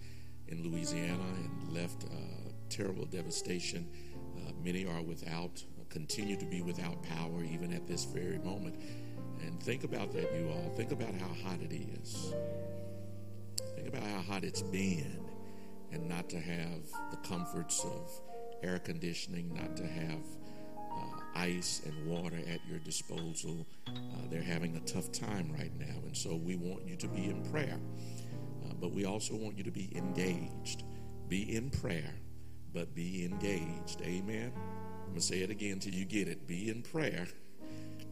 in 0.46 0.62
Louisiana 0.62 1.24
and 1.38 1.72
left 1.74 2.04
uh, 2.04 2.50
terrible 2.68 3.04
devastation. 3.04 3.88
Uh, 4.36 4.52
many 4.62 4.86
are 4.86 5.02
without, 5.02 5.64
continue 5.88 6.36
to 6.36 6.46
be 6.46 6.62
without 6.62 7.02
power 7.02 7.42
even 7.42 7.72
at 7.72 7.88
this 7.88 8.04
very 8.04 8.38
moment. 8.38 8.76
And 9.40 9.60
think 9.60 9.82
about 9.82 10.12
that, 10.12 10.32
you 10.34 10.48
all. 10.50 10.72
Think 10.76 10.92
about 10.92 11.14
how 11.14 11.28
hot 11.42 11.60
it 11.60 11.72
is. 11.72 12.32
About 13.88 14.02
how 14.02 14.20
hot 14.20 14.44
it's 14.44 14.60
been, 14.60 15.18
and 15.92 16.06
not 16.06 16.28
to 16.28 16.38
have 16.38 16.82
the 17.10 17.16
comforts 17.26 17.82
of 17.84 18.10
air 18.62 18.78
conditioning, 18.78 19.54
not 19.54 19.78
to 19.78 19.86
have 19.86 20.20
uh, 20.92 21.20
ice 21.34 21.80
and 21.86 22.06
water 22.06 22.36
at 22.36 22.60
your 22.68 22.80
disposal. 22.80 23.66
Uh, 23.86 23.92
they're 24.30 24.42
having 24.42 24.76
a 24.76 24.80
tough 24.80 25.10
time 25.10 25.50
right 25.58 25.72
now, 25.78 25.96
and 26.04 26.14
so 26.14 26.36
we 26.36 26.54
want 26.56 26.86
you 26.86 26.96
to 26.96 27.08
be 27.08 27.24
in 27.24 27.42
prayer. 27.50 27.80
Uh, 28.62 28.74
but 28.78 28.92
we 28.92 29.06
also 29.06 29.34
want 29.34 29.56
you 29.56 29.64
to 29.64 29.70
be 29.70 29.90
engaged. 29.96 30.84
Be 31.28 31.56
in 31.56 31.70
prayer, 31.70 32.14
but 32.74 32.94
be 32.94 33.24
engaged. 33.24 34.02
Amen. 34.02 34.52
I'm 34.54 35.04
going 35.06 35.14
to 35.14 35.20
say 35.22 35.38
it 35.38 35.48
again 35.50 35.78
till 35.78 35.94
you 35.94 36.04
get 36.04 36.28
it. 36.28 36.46
Be 36.46 36.68
in 36.68 36.82
prayer, 36.82 37.26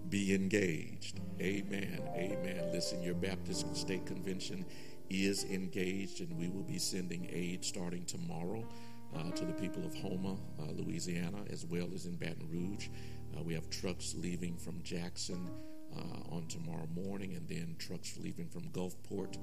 be 0.09 0.35
engaged. 0.35 1.21
Amen. 1.39 2.01
Amen. 2.15 2.71
Listen, 2.73 3.03
your 3.03 3.15
Baptist 3.15 3.77
State 3.77 4.07
Convention 4.07 4.65
is 5.11 5.45
engaged, 5.45 6.21
and 6.21 6.37
we 6.39 6.49
will 6.49 6.63
be 6.63 6.79
sending 6.79 7.29
aid 7.33 7.65
starting 7.65 8.05
tomorrow 8.05 8.67
uh, 9.15 9.31
to 9.31 9.45
the 9.45 9.53
people 9.53 9.85
of 9.85 9.95
Houma, 9.95 10.37
uh, 10.61 10.73
Louisiana, 10.73 11.39
as 11.51 11.65
well 11.65 11.89
as 11.95 12.07
in 12.07 12.17
Baton 12.17 12.49
Rouge. 12.51 12.89
Uh, 13.37 13.43
we 13.43 13.55
have 13.55 13.69
trucks 13.71 14.15
leaving 14.17 14.57
from 14.57 14.83
Jackson 14.83 15.49
uh, 15.97 16.35
on 16.35 16.47
tomorrow 16.49 16.89
morning, 16.95 17.35
and 17.35 17.49
then 17.49 17.77
trucks 17.79 18.19
leaving 18.19 18.49
from 18.49 18.63
Gulfport 18.71 19.37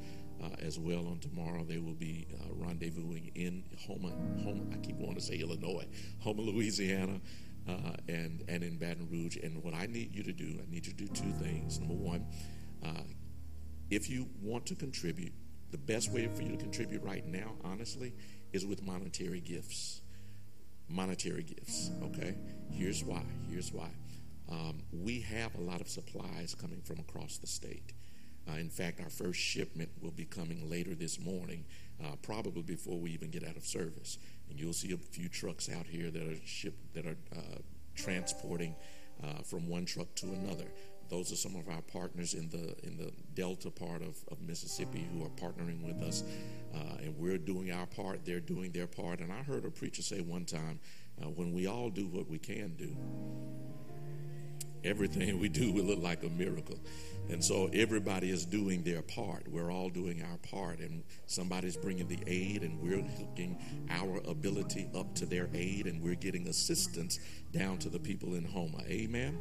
uh, 0.44 0.50
as 0.60 0.80
well 0.80 1.08
on 1.08 1.20
tomorrow. 1.20 1.64
They 1.64 1.80
will 1.80 1.94
be 1.94 2.28
uh, 2.34 2.54
rendezvousing 2.54 3.32
in 3.36 3.64
Houma, 3.88 4.12
Houma, 4.44 4.64
I 4.74 4.78
keep 4.78 4.98
wanting 4.98 5.16
to 5.16 5.22
say 5.22 5.36
Illinois, 5.38 5.88
Houma, 6.24 6.42
Louisiana, 6.42 7.20
and, 8.10 8.44
and 8.48 8.64
in 8.64 8.78
Baton 8.78 9.08
Rouge. 9.10 9.38
And 9.42 9.64
what 9.64 9.74
I 9.74 9.86
need 9.86 10.14
you 10.14 10.24
to 10.24 10.34
do, 10.34 10.60
I 10.62 10.70
need 10.70 10.86
you 10.86 10.94
to 10.94 11.06
do 11.06 11.08
two 11.08 11.32
things. 11.32 11.80
Number 11.80 11.96
one, 11.96 12.26
if 13.90 14.10
you 14.10 14.28
want 14.42 14.66
to 14.68 14.76
contribute, 14.76 15.34
the 15.74 15.78
best 15.80 16.12
way 16.12 16.28
for 16.28 16.44
you 16.44 16.52
to 16.52 16.58
contribute 16.58 17.02
right 17.02 17.26
now, 17.26 17.54
honestly, 17.64 18.14
is 18.54 18.64
with 18.64 18.84
monetary 18.84 19.42
gifts. 19.42 20.02
Monetary 20.88 21.42
gifts, 21.42 21.90
okay? 22.04 22.36
Here's 22.72 23.04
why. 23.04 23.24
Here's 23.50 23.74
why. 23.74 23.90
Um, 24.52 24.84
we 24.92 25.22
have 25.22 25.56
a 25.56 25.62
lot 25.62 25.82
of 25.82 25.90
supplies 25.90 26.54
coming 26.54 26.80
from 26.82 27.00
across 27.00 27.38
the 27.38 27.48
state. 27.48 27.92
Uh, 28.48 28.58
in 28.58 28.70
fact, 28.70 29.02
our 29.02 29.10
first 29.10 29.40
shipment 29.40 29.90
will 30.00 30.12
be 30.12 30.26
coming 30.26 30.70
later 30.70 30.94
this 30.94 31.20
morning, 31.20 31.66
uh, 32.04 32.18
probably 32.22 32.62
before 32.62 33.00
we 33.00 33.10
even 33.10 33.32
get 33.32 33.44
out 33.44 33.58
of 33.58 33.66
service. 33.66 34.20
And 34.52 34.60
you'll 34.60 34.74
see 34.74 34.92
a 34.92 34.98
few 34.98 35.28
trucks 35.28 35.72
out 35.76 35.88
here 35.88 36.12
that 36.12 36.22
are 36.22 36.46
shipped, 36.46 36.94
that 36.94 37.08
are 37.08 37.18
uh, 37.36 37.58
transporting 37.96 38.76
uh, 39.24 39.42
from 39.42 39.68
one 39.68 39.86
truck 39.86 40.14
to 40.18 40.28
another. 40.28 40.66
Those 41.14 41.32
are 41.32 41.36
some 41.36 41.56
of 41.56 41.70
our 41.70 41.82
partners 41.84 42.34
in 42.34 42.50
the 42.50 42.76
in 42.84 42.98
the 42.98 43.12
Delta 43.36 43.70
part 43.70 44.02
of, 44.02 44.16
of 44.32 44.42
Mississippi 44.42 45.08
who 45.14 45.24
are 45.24 45.30
partnering 45.30 45.86
with 45.86 46.02
us, 46.02 46.24
uh, 46.74 47.04
and 47.04 47.16
we're 47.20 47.38
doing 47.38 47.72
our 47.72 47.86
part. 47.86 48.26
They're 48.26 48.40
doing 48.40 48.72
their 48.72 48.88
part. 48.88 49.20
And 49.20 49.32
I 49.32 49.44
heard 49.44 49.64
a 49.64 49.70
preacher 49.70 50.02
say 50.02 50.22
one 50.22 50.46
time, 50.46 50.80
uh, 51.22 51.30
"When 51.30 51.54
we 51.54 51.68
all 51.68 51.92
do 51.92 52.08
what 52.08 52.28
we 52.28 52.40
can 52.40 52.74
do, 52.78 52.98
everything 54.84 55.40
we 55.46 55.50
do 55.50 55.72
will 55.72 55.84
look 55.84 56.02
like 56.02 56.24
a 56.24 56.30
miracle." 56.30 56.80
And 57.30 57.44
so 57.44 57.70
everybody 57.74 58.30
is 58.30 58.46
doing 58.46 58.84
their 58.84 59.02
part. 59.02 59.48
We're 59.48 59.72
all 59.72 59.90
doing 59.90 60.24
our 60.24 60.38
part, 60.38 60.80
and 60.80 61.04
somebody's 61.26 61.78
bringing 61.78 62.08
the 62.08 62.20
aid, 62.28 62.64
and 62.64 62.80
we're 62.80 63.02
hooking 63.02 63.58
our 63.90 64.22
ability 64.28 64.90
up 64.96 65.16
to 65.16 65.26
their 65.26 65.50
aid, 65.54 65.88
and 65.88 66.02
we're 66.02 66.16
getting 66.16 66.48
assistance 66.48 67.20
down 67.52 67.78
to 67.80 67.90
the 67.90 68.00
people 68.00 68.36
in 68.36 68.44
Houma. 68.44 68.84
Amen. 68.88 69.40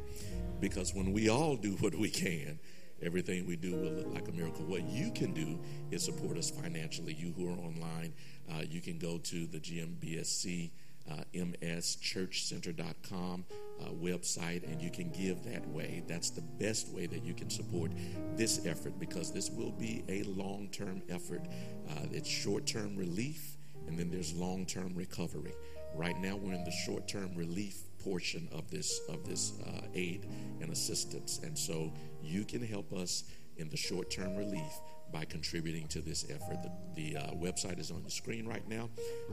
Because 0.59 0.93
when 0.93 1.11
we 1.11 1.29
all 1.29 1.55
do 1.55 1.71
what 1.81 1.93
we 1.93 2.09
can, 2.09 2.57
everything 3.01 3.45
we 3.45 3.57
do 3.57 3.75
will 3.75 3.91
look 3.91 4.13
like 4.13 4.27
a 4.27 4.31
miracle. 4.31 4.65
What 4.65 4.83
you 4.83 5.11
can 5.11 5.33
do 5.33 5.59
is 5.91 6.03
support 6.03 6.37
us 6.37 6.49
financially. 6.49 7.13
You 7.13 7.33
who 7.35 7.49
are 7.49 7.57
online, 7.57 8.13
uh, 8.49 8.61
you 8.67 8.81
can 8.81 8.97
go 8.97 9.17
to 9.17 9.45
the 9.45 9.59
GMBSC 9.59 10.71
uh, 11.11 11.23
mschurchcenter.com 11.33 13.45
uh, 13.81 13.85
website 14.01 14.63
and 14.71 14.81
you 14.81 14.89
can 14.89 15.09
give 15.11 15.43
that 15.43 15.67
way. 15.69 16.03
That's 16.07 16.29
the 16.29 16.41
best 16.41 16.89
way 16.89 17.05
that 17.07 17.23
you 17.23 17.33
can 17.33 17.49
support 17.49 17.91
this 18.35 18.65
effort 18.65 18.99
because 18.99 19.31
this 19.31 19.49
will 19.49 19.71
be 19.71 20.03
a 20.07 20.23
long 20.23 20.69
term 20.71 21.01
effort. 21.09 21.41
Uh, 21.89 22.05
it's 22.11 22.29
short 22.29 22.65
term 22.65 22.95
relief 22.95 23.57
and 23.87 23.97
then 23.97 24.09
there's 24.09 24.33
long 24.33 24.65
term 24.65 24.93
recovery. 24.95 25.53
Right 25.95 26.19
now, 26.19 26.35
we're 26.35 26.53
in 26.53 26.63
the 26.63 26.71
short 26.71 27.07
term 27.07 27.35
relief 27.35 27.81
portion 28.03 28.47
of 28.51 28.69
this 28.69 29.01
of 29.09 29.27
this 29.27 29.53
uh, 29.65 29.81
aid 29.93 30.27
and 30.61 30.71
assistance, 30.71 31.39
and 31.43 31.57
so 31.57 31.91
you 32.21 32.43
can 32.43 32.65
help 32.65 32.91
us 32.93 33.23
in 33.57 33.69
the 33.69 33.77
short 33.77 34.09
term 34.09 34.35
relief 34.35 34.71
by 35.13 35.23
contributing 35.25 35.87
to 35.89 36.01
this 36.01 36.25
effort. 36.29 36.57
The, 36.63 36.71
the 36.95 37.17
uh, 37.17 37.31
website 37.35 37.79
is 37.79 37.91
on 37.91 38.03
the 38.03 38.09
screen 38.09 38.47
right 38.47 38.67
now. 38.67 38.89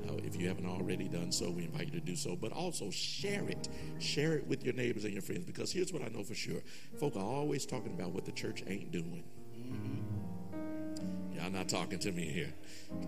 Uh, 0.06 0.12
if 0.18 0.36
you 0.36 0.46
haven't 0.46 0.66
already 0.66 1.08
done 1.08 1.32
so, 1.32 1.50
we 1.50 1.64
invite 1.64 1.86
you 1.86 1.98
to 1.98 2.06
do 2.06 2.14
so. 2.14 2.36
But 2.36 2.52
also 2.52 2.90
share 2.90 3.48
it. 3.48 3.68
Share 3.98 4.34
it 4.34 4.46
with 4.46 4.62
your 4.62 4.74
neighbors 4.74 5.04
and 5.04 5.12
your 5.12 5.22
friends 5.22 5.44
because 5.44 5.72
here's 5.72 5.92
what 5.92 6.02
I 6.02 6.08
know 6.08 6.22
for 6.22 6.34
sure 6.34 6.60
folk 6.98 7.16
are 7.16 7.24
always 7.24 7.64
talking 7.64 7.94
about 7.94 8.12
what 8.12 8.26
the 8.26 8.32
church 8.32 8.62
ain't 8.66 8.92
doing. 8.92 9.24
Y'all 11.34 11.50
not 11.50 11.68
talking 11.68 11.98
to 11.98 12.12
me 12.12 12.26
here. 12.26 12.52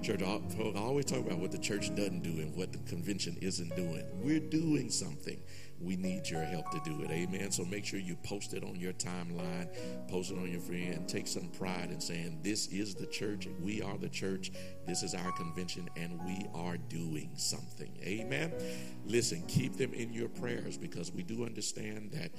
Church 0.03 0.21
folk 0.21 0.75
always 0.75 1.05
talk 1.05 1.19
about 1.19 1.39
what 1.39 1.53
the 1.53 1.59
church 1.59 1.95
doesn't 1.95 2.23
do 2.23 2.31
and 2.31 2.57
what 2.57 2.73
the 2.73 2.79
convention 2.79 3.37
isn't 3.43 3.77
doing. 3.77 4.05
We're 4.23 4.41
doing 4.41 4.89
something 4.89 5.39
we 5.83 5.97
need 5.97 6.29
your 6.29 6.45
help 6.45 6.71
to 6.71 6.81
do 6.85 7.03
it. 7.03 7.11
Amen. 7.11 7.51
So 7.51 7.65
make 7.65 7.85
sure 7.85 7.99
you 7.99 8.17
post 8.17 8.55
it 8.55 8.63
on 8.63 8.77
your 8.77 8.93
timeline, 8.93 9.69
post 10.09 10.31
it 10.31 10.39
on 10.39 10.51
your 10.51 10.61
friend, 10.61 11.09
take 11.09 11.27
some 11.27 11.49
pride 11.49 11.91
in 11.91 12.01
saying, 12.01 12.41
This 12.43 12.69
is 12.69 12.95
the 12.95 13.07
church, 13.07 13.49
we 13.61 13.83
are 13.83 13.99
the 13.99 14.09
church, 14.09 14.53
this 14.87 15.03
is 15.03 15.15
our 15.15 15.33
convention, 15.33 15.89
and 15.97 16.23
we 16.25 16.47
are 16.55 16.77
doing 16.77 17.31
something. 17.37 17.93
Amen. 18.03 18.53
Listen, 19.07 19.43
keep 19.49 19.77
them 19.77 19.93
in 19.93 20.13
your 20.13 20.29
prayers 20.29 20.79
because 20.79 21.13
we 21.13 21.23
do 21.23 21.45
understand 21.45 22.13
that 22.13 22.31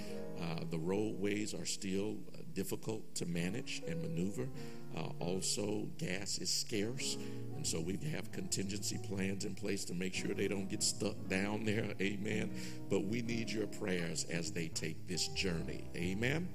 uh, 0.42 0.64
the 0.70 0.80
roadways 0.80 1.54
are 1.54 1.66
still 1.66 2.18
uh, 2.34 2.38
difficult 2.54 3.16
to 3.16 3.26
manage 3.26 3.82
and 3.88 4.02
maneuver. 4.02 4.48
Uh, 4.96 5.10
also, 5.20 5.88
gas 5.98 6.38
is 6.38 6.52
scarce, 6.54 7.18
and 7.56 7.66
so 7.66 7.80
we 7.80 7.98
have 8.12 8.32
contingency 8.32 9.00
plans 9.10 9.46
in 9.46 9.56
place 9.56 9.86
to 9.86 9.94
make 9.94 10.14
sure 10.14 10.34
they 10.34 10.48
don't 10.48 10.70
get 10.70 10.84
stuck 10.84 11.16
down 11.28 11.66
there. 11.66 11.94
Amen. 12.02 12.52
But 12.90 13.06
we 13.06 13.22
need 13.22 13.50
your 13.50 13.68
prayers 13.68 14.26
as 14.26 14.52
they 14.52 14.68
take 14.68 15.08
this 15.08 15.28
journey. 15.30 15.86
Amen. 15.96 16.48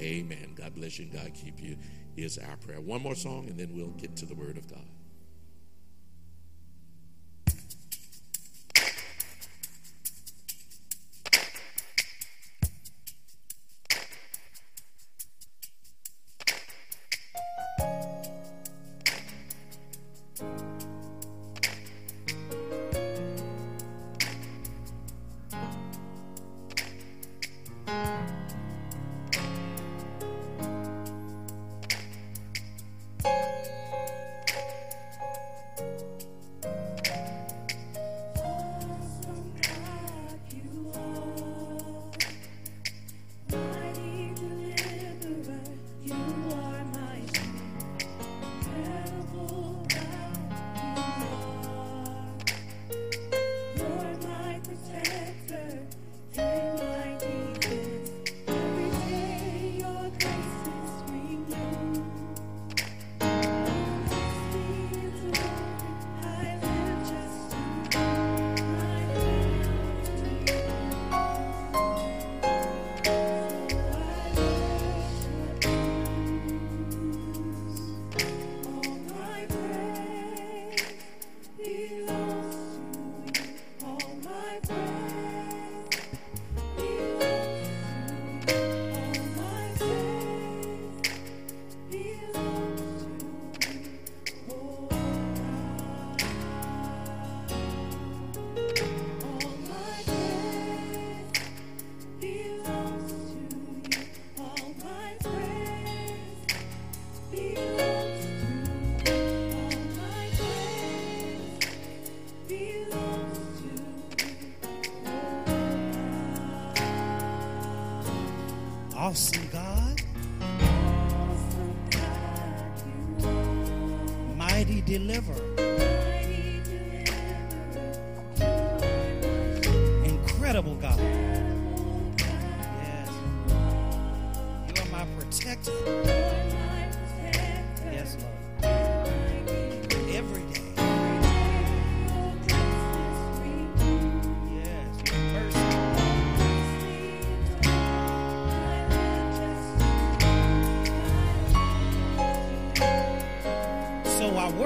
Amen. 0.00 0.54
God 0.54 0.74
bless 0.74 0.98
you 0.98 1.06
and 1.06 1.12
God 1.14 1.32
keep 1.34 1.60
you 1.60 1.76
is 2.16 2.38
our 2.38 2.56
prayer. 2.56 2.80
One 2.80 3.02
more 3.02 3.14
song, 3.14 3.48
and 3.48 3.58
then 3.58 3.74
we'll 3.74 3.88
get 3.88 4.16
to 4.16 4.26
the 4.26 4.34
Word 4.34 4.56
of 4.56 4.68
God. 4.68 4.86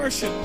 Worship 0.05 0.44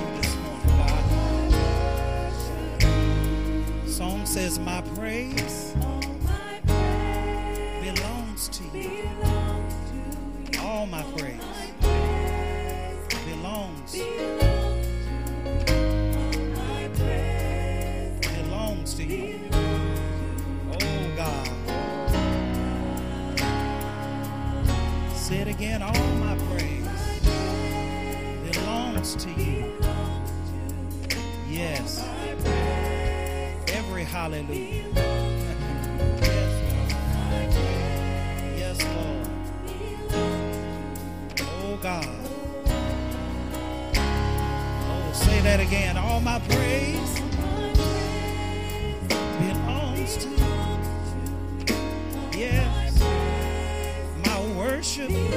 My 54.98 55.29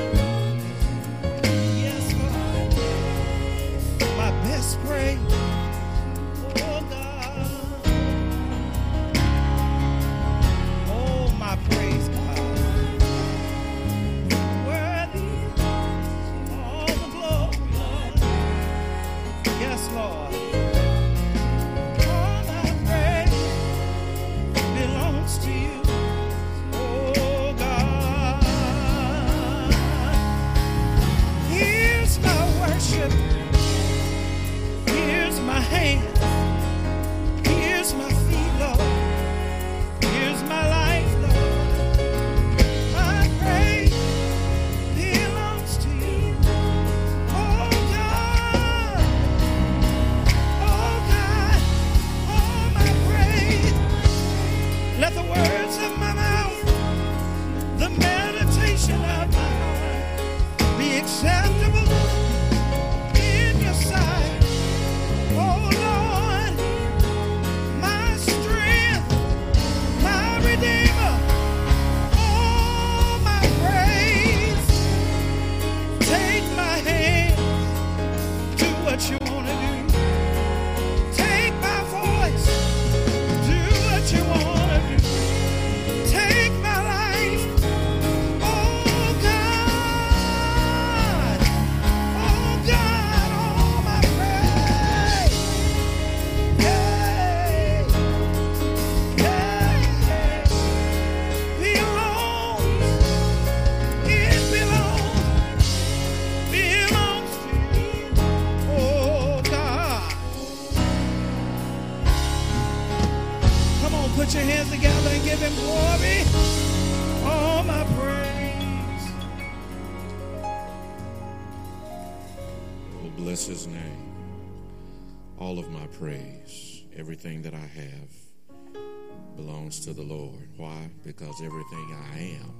Because 131.34 131.48
everything 131.48 131.98
I 132.14 132.20
am 132.44 132.54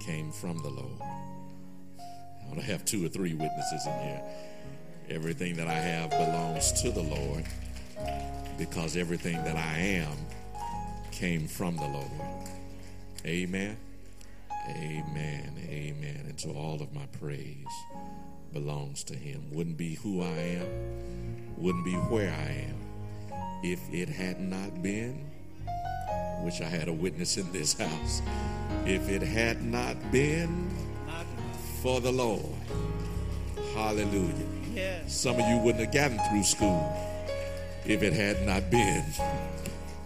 came 0.00 0.32
from 0.32 0.56
the 0.58 0.70
Lord. 0.70 0.98
I 2.00 2.46
want 2.46 2.58
to 2.58 2.64
have 2.64 2.86
two 2.86 3.04
or 3.04 3.08
three 3.08 3.34
witnesses 3.34 3.86
in 3.86 3.92
here. 3.92 4.22
Everything 5.10 5.56
that 5.56 5.68
I 5.68 5.74
have 5.74 6.08
belongs 6.08 6.72
to 6.80 6.90
the 6.90 7.02
Lord 7.02 7.44
because 8.56 8.96
everything 8.96 9.36
that 9.44 9.56
I 9.56 9.78
am 9.78 10.16
came 11.12 11.46
from 11.46 11.76
the 11.76 11.86
Lord. 11.86 12.48
Amen. 13.26 13.76
Amen. 14.70 15.52
Amen. 15.68 16.24
And 16.28 16.40
so 16.40 16.52
all 16.52 16.80
of 16.80 16.94
my 16.94 17.04
praise 17.20 17.66
belongs 18.54 19.04
to 19.04 19.14
Him. 19.14 19.50
Wouldn't 19.52 19.76
be 19.76 19.96
who 19.96 20.22
I 20.22 20.60
am, 20.60 21.54
wouldn't 21.58 21.84
be 21.84 21.92
where 21.94 22.30
I 22.30 22.70
am 22.70 22.76
if 23.62 23.80
it 23.92 24.08
had 24.08 24.40
not 24.40 24.82
been. 24.82 25.35
Wish 26.40 26.60
I 26.60 26.64
had 26.64 26.88
a 26.88 26.92
witness 26.92 27.36
in 27.36 27.50
this 27.52 27.72
house. 27.72 28.22
If 28.84 29.08
it 29.08 29.22
had 29.22 29.62
not 29.62 29.96
been 30.12 30.70
for 31.82 32.00
the 32.00 32.12
Lord. 32.12 32.44
Hallelujah. 33.74 35.02
Some 35.06 35.40
of 35.40 35.48
you 35.48 35.58
wouldn't 35.58 35.84
have 35.84 35.92
gotten 35.92 36.18
through 36.30 36.44
school 36.44 36.92
if 37.84 38.02
it 38.02 38.12
had 38.12 38.46
not 38.46 38.70
been 38.70 39.04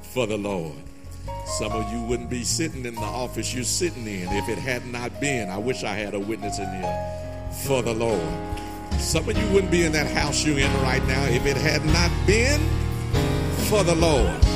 for 0.02 0.26
the 0.26 0.36
Lord. 0.36 0.76
Some 1.58 1.72
of 1.72 1.92
you 1.92 2.02
wouldn't 2.02 2.30
be 2.30 2.44
sitting 2.44 2.84
in 2.84 2.94
the 2.94 3.00
office 3.00 3.54
you're 3.54 3.64
sitting 3.64 4.06
in 4.06 4.28
if 4.28 4.48
it 4.48 4.58
had 4.58 4.86
not 4.86 5.20
been. 5.20 5.50
I 5.50 5.58
wish 5.58 5.82
I 5.84 5.94
had 5.94 6.14
a 6.14 6.20
witness 6.20 6.58
in 6.58 6.70
here 6.70 7.50
for 7.66 7.82
the 7.82 7.94
Lord. 7.94 8.28
Some 8.98 9.28
of 9.28 9.36
you 9.36 9.48
wouldn't 9.52 9.72
be 9.72 9.84
in 9.84 9.92
that 9.92 10.10
house 10.10 10.44
you're 10.44 10.58
in 10.58 10.72
right 10.82 11.04
now 11.06 11.24
if 11.24 11.46
it 11.46 11.56
had 11.56 11.84
not 11.86 12.10
been 12.26 12.60
for 13.68 13.82
the 13.82 13.94
Lord. 13.94 14.49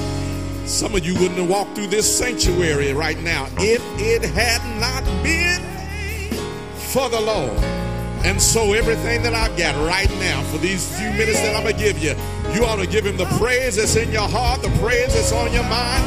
Some 0.66 0.94
of 0.94 1.05
you 1.05 1.14
wouldn't 1.14 1.38
have 1.38 1.48
walked 1.48 1.74
through 1.74 1.88
this 1.88 2.07
sanctuary 2.18 2.92
right 2.94 3.18
now 3.22 3.48
if 3.59 3.83
it 4.00 4.22
had 4.22 4.62
not 4.81 5.05
been 5.22 5.61
for 6.74 7.09
the 7.11 7.20
Lord. 7.20 7.59
And 8.24 8.40
so 8.40 8.72
everything 8.72 9.22
that 9.24 9.35
I've 9.35 9.57
got 9.59 9.74
right 9.87 10.09
now 10.18 10.42
for 10.44 10.57
these 10.57 10.88
few 10.98 11.11
minutes 11.11 11.40
that 11.42 11.55
I'm 11.55 11.62
going 11.64 11.77
to 11.77 11.83
give 11.83 11.98
you, 11.98 12.14
you 12.55 12.64
ought 12.64 12.77
to 12.77 12.87
give 12.87 13.05
him 13.05 13.18
the 13.18 13.27
praise 13.38 13.77
that's 13.77 13.96
in 13.96 14.11
your 14.11 14.27
heart, 14.27 14.62
the 14.62 14.70
praise 14.81 15.12
that's 15.12 15.33
on 15.33 15.53
your 15.53 15.64
mind. 15.64 16.03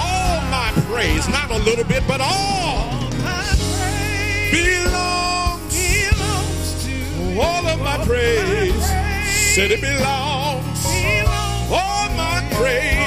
All 0.00 0.40
my 0.48 0.72
praise, 0.88 1.28
not 1.28 1.50
a 1.50 1.58
little 1.58 1.84
bit, 1.84 2.02
but 2.08 2.22
all 2.22 2.88
My 3.20 3.44
praise 3.76 4.88
belongs. 4.88 5.74
belongs 5.76 6.84
to 6.86 7.40
All 7.40 7.66
of 7.66 7.78
my 7.80 8.02
praise, 8.06 8.86
said 9.54 9.70
it 9.70 9.82
belongs 9.82 10.86
All 11.70 12.08
my 12.16 12.48
praise 12.56 12.97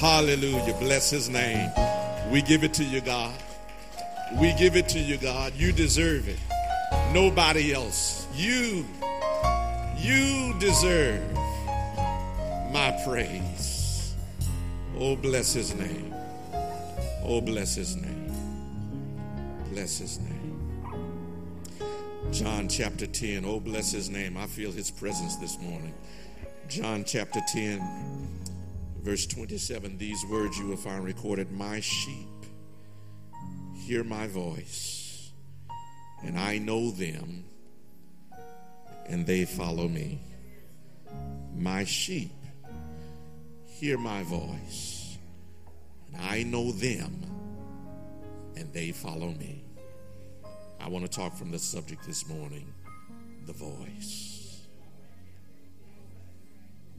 Hallelujah. 0.00 0.74
Bless 0.78 1.10
his 1.10 1.28
name. 1.28 1.70
We 2.30 2.40
give 2.42 2.62
it 2.62 2.72
to 2.74 2.84
you, 2.84 3.00
God. 3.00 3.34
We 4.40 4.52
give 4.54 4.76
it 4.76 4.88
to 4.90 4.98
you, 5.00 5.16
God. 5.16 5.54
You 5.56 5.72
deserve 5.72 6.28
it. 6.28 6.38
Nobody 7.12 7.72
else. 7.72 8.26
You, 8.34 8.86
you 9.96 10.54
deserve 10.60 11.20
my 12.72 12.96
praise. 13.04 14.14
Oh, 14.96 15.16
bless 15.16 15.52
his 15.52 15.74
name. 15.74 16.14
Oh, 17.24 17.40
bless 17.40 17.74
his 17.74 17.96
name. 17.96 18.32
Bless 19.72 19.98
his 19.98 20.20
name. 20.20 20.38
John 22.30 22.68
chapter 22.68 23.06
10. 23.06 23.44
Oh, 23.44 23.58
bless 23.58 23.90
his 23.90 24.10
name. 24.10 24.36
I 24.36 24.46
feel 24.46 24.70
his 24.70 24.90
presence 24.90 25.36
this 25.36 25.58
morning. 25.60 25.94
John 26.68 27.02
chapter 27.04 27.40
10, 27.48 27.80
verse 29.08 29.24
27. 29.24 29.96
These 29.96 30.26
words 30.26 30.58
you 30.58 30.66
will 30.66 30.76
find 30.76 31.02
recorded 31.02 31.50
My 31.50 31.80
sheep 31.80 32.28
hear 33.74 34.04
my 34.04 34.26
voice, 34.26 35.30
and 36.22 36.38
I 36.38 36.58
know 36.58 36.90
them, 36.90 37.46
and 39.06 39.26
they 39.26 39.46
follow 39.46 39.88
me. 39.88 40.20
My 41.56 41.84
sheep 41.84 42.32
hear 43.64 43.96
my 43.96 44.24
voice, 44.24 45.16
and 46.12 46.20
I 46.20 46.42
know 46.42 46.70
them, 46.70 47.24
and 48.56 48.70
they 48.74 48.92
follow 48.92 49.30
me. 49.30 49.64
I 50.78 50.88
want 50.90 51.06
to 51.06 51.10
talk 51.10 51.34
from 51.34 51.50
the 51.50 51.58
subject 51.58 52.04
this 52.06 52.28
morning 52.28 52.74
the 53.46 53.54
voice. 53.54 54.66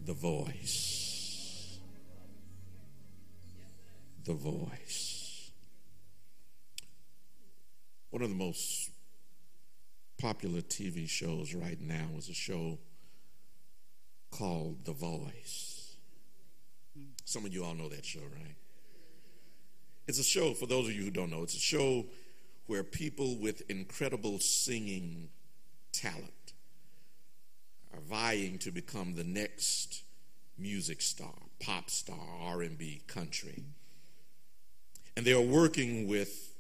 The 0.06 0.14
voice. 0.14 0.99
The 4.24 4.34
voice. 4.34 5.52
One 8.10 8.22
of 8.22 8.30
the 8.30 8.36
most 8.36 8.92
popular 10.20 10.62
TV 10.62 11.10
shows 11.10 11.54
right 11.54 11.80
now 11.80 12.10
is 12.18 12.30
a 12.30 12.34
show 12.34 12.80
called 14.32 14.86
The 14.86 14.94
Voice. 14.94 15.96
Some 17.24 17.46
of 17.46 17.54
you 17.54 17.64
all 17.64 17.76
know 17.76 17.90
that 17.90 18.06
show, 18.06 18.20
right? 18.20 18.56
It's 20.08 20.20
a 20.20 20.24
show, 20.24 20.54
for 20.54 20.66
those 20.66 20.88
of 20.88 20.94
you 20.94 21.04
who 21.04 21.12
don't 21.12 21.30
know, 21.30 21.44
it's 21.44 21.56
a 21.56 21.60
show 21.60 22.08
where 22.66 22.84
people 22.84 23.38
with 23.38 23.62
incredible 23.70 24.40
singing 24.40 25.30
talent 25.92 26.54
are 27.94 28.02
vying 28.02 28.58
to 28.60 28.72
become 28.72 29.16
the 29.16 29.24
next 29.24 30.04
music 30.58 31.02
star, 31.02 31.34
pop 31.60 31.90
star, 31.90 32.18
R&B, 32.42 33.02
country. 33.08 33.64
And 35.20 35.28
they 35.28 35.34
are 35.34 35.42
working 35.42 36.08
with 36.08 36.56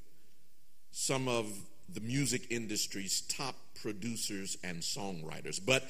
some 0.92 1.30
of 1.30 1.50
the 1.88 2.02
music 2.02 2.48
industry's 2.50 3.22
top 3.22 3.56
producers 3.82 4.58
and 4.66 4.82
songwriters. 4.82 5.62
But 5.66 5.90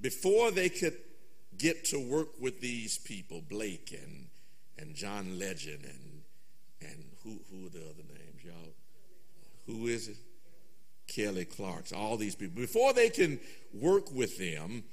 before 0.00 0.52
they 0.52 0.68
could 0.68 0.96
get 1.58 1.86
to 1.86 1.98
work 1.98 2.28
with 2.40 2.60
these 2.60 2.98
people, 2.98 3.42
Blake 3.48 3.98
and 4.00 4.28
and 4.78 4.94
John 4.94 5.40
Legend 5.40 5.80
and 5.82 6.88
and 6.88 7.04
who 7.24 7.40
who 7.50 7.66
are 7.66 7.70
the 7.70 7.80
other 7.80 8.04
names, 8.08 8.44
y'all? 8.44 8.74
Who 9.66 9.88
is 9.88 10.06
it? 10.06 10.16
Kelly 11.08 11.46
Clarkson, 11.46 11.98
all 11.98 12.16
these 12.16 12.36
people. 12.36 12.62
Before 12.62 12.92
they 12.92 13.10
can 13.10 13.40
work 13.72 14.12
with 14.12 14.38
them, 14.38 14.84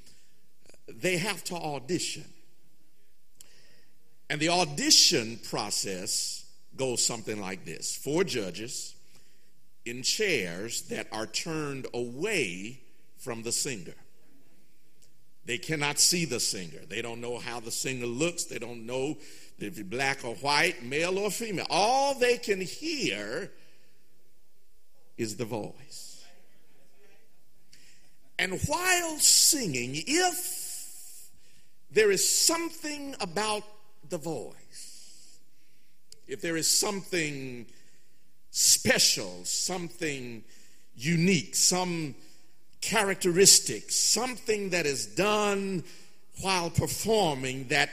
they 0.88 1.18
have 1.18 1.44
to 1.44 1.54
audition. 1.54 2.26
And 4.28 4.42
the 4.42 4.50
audition 4.50 5.40
process 5.48 6.48
goes 6.76 7.06
something 7.06 7.40
like 7.40 7.66
this 7.66 7.96
four 7.96 8.24
judges 8.24 8.96
in 9.86 10.04
chairs 10.04 10.84
that 10.84 11.08
are 11.12 11.26
turned 11.26 11.88
away 11.94 12.80
from 13.18 13.44
the 13.44 13.52
singer. 13.52 13.96
They 15.46 15.58
cannot 15.58 16.00
see 16.00 16.26
the 16.26 16.40
singer. 16.40 16.80
They 16.88 17.02
don't 17.02 17.20
know 17.20 17.40
how 17.40 17.60
the 17.60 17.72
singer 17.72 18.06
looks. 18.06 18.46
They 18.46 18.60
don't 18.60 18.86
know 18.86 19.18
if 19.60 19.76
he's 19.76 19.84
black 19.84 20.24
or 20.24 20.36
white, 20.36 20.84
male 20.84 21.18
or 21.18 21.32
female. 21.32 21.66
All 21.70 22.14
they 22.14 22.38
can 22.38 22.62
hear 22.62 23.52
is 25.18 25.36
the 25.38 25.46
voice. 25.46 26.24
And 28.38 28.60
while 28.68 29.18
singing, 29.18 29.94
if 29.96 30.62
there 31.92 32.12
is 32.12 32.28
something 32.28 33.16
about 33.20 33.64
the 34.10 34.18
voice. 34.18 34.61
If 36.32 36.40
there 36.40 36.56
is 36.56 36.72
something 36.72 37.66
special, 38.52 39.44
something 39.44 40.46
unique, 40.96 41.56
some 41.56 42.16
characteristic, 42.80 43.92
something 43.92 44.70
that 44.70 44.86
is 44.86 45.08
done 45.08 45.84
while 46.40 46.70
performing 46.70 47.68
that 47.68 47.90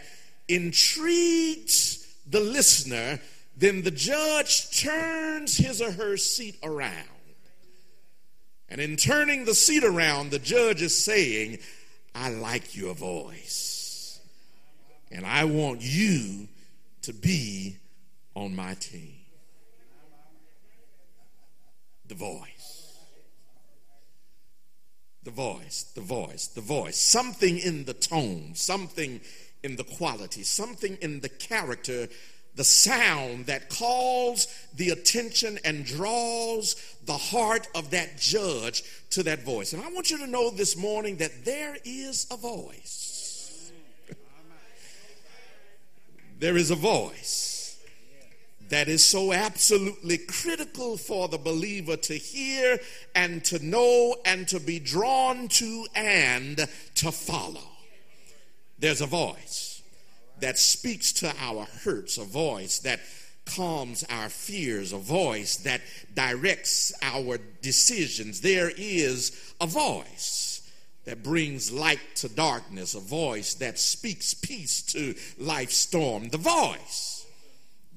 intrigues 0.46 2.06
the 2.30 2.38
listener, 2.38 3.18
then 3.56 3.82
the 3.82 3.90
judge 3.90 4.70
turns 4.82 5.56
his 5.56 5.82
or 5.82 5.90
her 5.90 6.16
seat 6.16 6.58
around. 6.62 6.94
And 8.68 8.80
in 8.80 8.94
turning 8.94 9.46
the 9.46 9.54
seat 9.54 9.82
around, 9.82 10.30
the 10.30 10.38
judge 10.38 10.80
is 10.80 10.96
saying, 10.96 11.58
I 12.14 12.30
like 12.30 12.76
your 12.76 12.94
voice. 12.94 14.20
And 15.10 15.26
I 15.26 15.42
want 15.42 15.80
you 15.82 16.46
to 17.02 17.12
be 17.12 17.78
on 18.38 18.54
my 18.54 18.74
team. 18.74 19.14
The 22.06 22.14
voice. 22.14 22.96
The 25.24 25.30
voice, 25.30 25.90
the 25.94 26.00
voice, 26.00 26.46
the 26.46 26.60
voice. 26.60 26.96
Something 26.96 27.58
in 27.58 27.84
the 27.84 27.94
tone, 27.94 28.52
something 28.54 29.20
in 29.62 29.76
the 29.76 29.84
quality, 29.84 30.44
something 30.44 30.96
in 31.02 31.20
the 31.20 31.28
character, 31.28 32.08
the 32.54 32.64
sound 32.64 33.46
that 33.46 33.68
calls 33.68 34.46
the 34.74 34.90
attention 34.90 35.58
and 35.64 35.84
draws 35.84 36.76
the 37.04 37.18
heart 37.18 37.66
of 37.74 37.90
that 37.90 38.18
judge 38.18 38.84
to 39.10 39.24
that 39.24 39.44
voice. 39.44 39.72
And 39.72 39.82
I 39.82 39.90
want 39.90 40.10
you 40.10 40.18
to 40.18 40.26
know 40.26 40.50
this 40.50 40.76
morning 40.76 41.16
that 41.16 41.44
there 41.44 41.76
is 41.84 42.26
a 42.30 42.36
voice. 42.36 43.72
there 46.38 46.56
is 46.56 46.70
a 46.70 46.76
voice 46.76 47.57
that 48.68 48.88
is 48.88 49.04
so 49.04 49.32
absolutely 49.32 50.18
critical 50.18 50.96
for 50.96 51.28
the 51.28 51.38
believer 51.38 51.96
to 51.96 52.14
hear 52.14 52.78
and 53.14 53.44
to 53.44 53.64
know 53.64 54.16
and 54.24 54.46
to 54.48 54.60
be 54.60 54.78
drawn 54.78 55.48
to 55.48 55.86
and 55.94 56.68
to 56.94 57.12
follow. 57.12 57.62
There's 58.78 59.00
a 59.00 59.06
voice 59.06 59.82
that 60.40 60.58
speaks 60.58 61.12
to 61.14 61.34
our 61.40 61.66
hurts, 61.82 62.18
a 62.18 62.24
voice 62.24 62.80
that 62.80 63.00
calms 63.44 64.04
our 64.10 64.28
fears, 64.28 64.92
a 64.92 64.98
voice 64.98 65.56
that 65.58 65.80
directs 66.14 66.92
our 67.02 67.38
decisions. 67.62 68.40
There 68.40 68.70
is 68.76 69.54
a 69.60 69.66
voice 69.66 70.70
that 71.06 71.22
brings 71.22 71.72
light 71.72 72.00
to 72.16 72.28
darkness, 72.28 72.94
a 72.94 73.00
voice 73.00 73.54
that 73.54 73.78
speaks 73.78 74.34
peace 74.34 74.82
to 74.82 75.14
life's 75.38 75.78
storm. 75.78 76.28
The 76.28 76.36
voice 76.36 77.17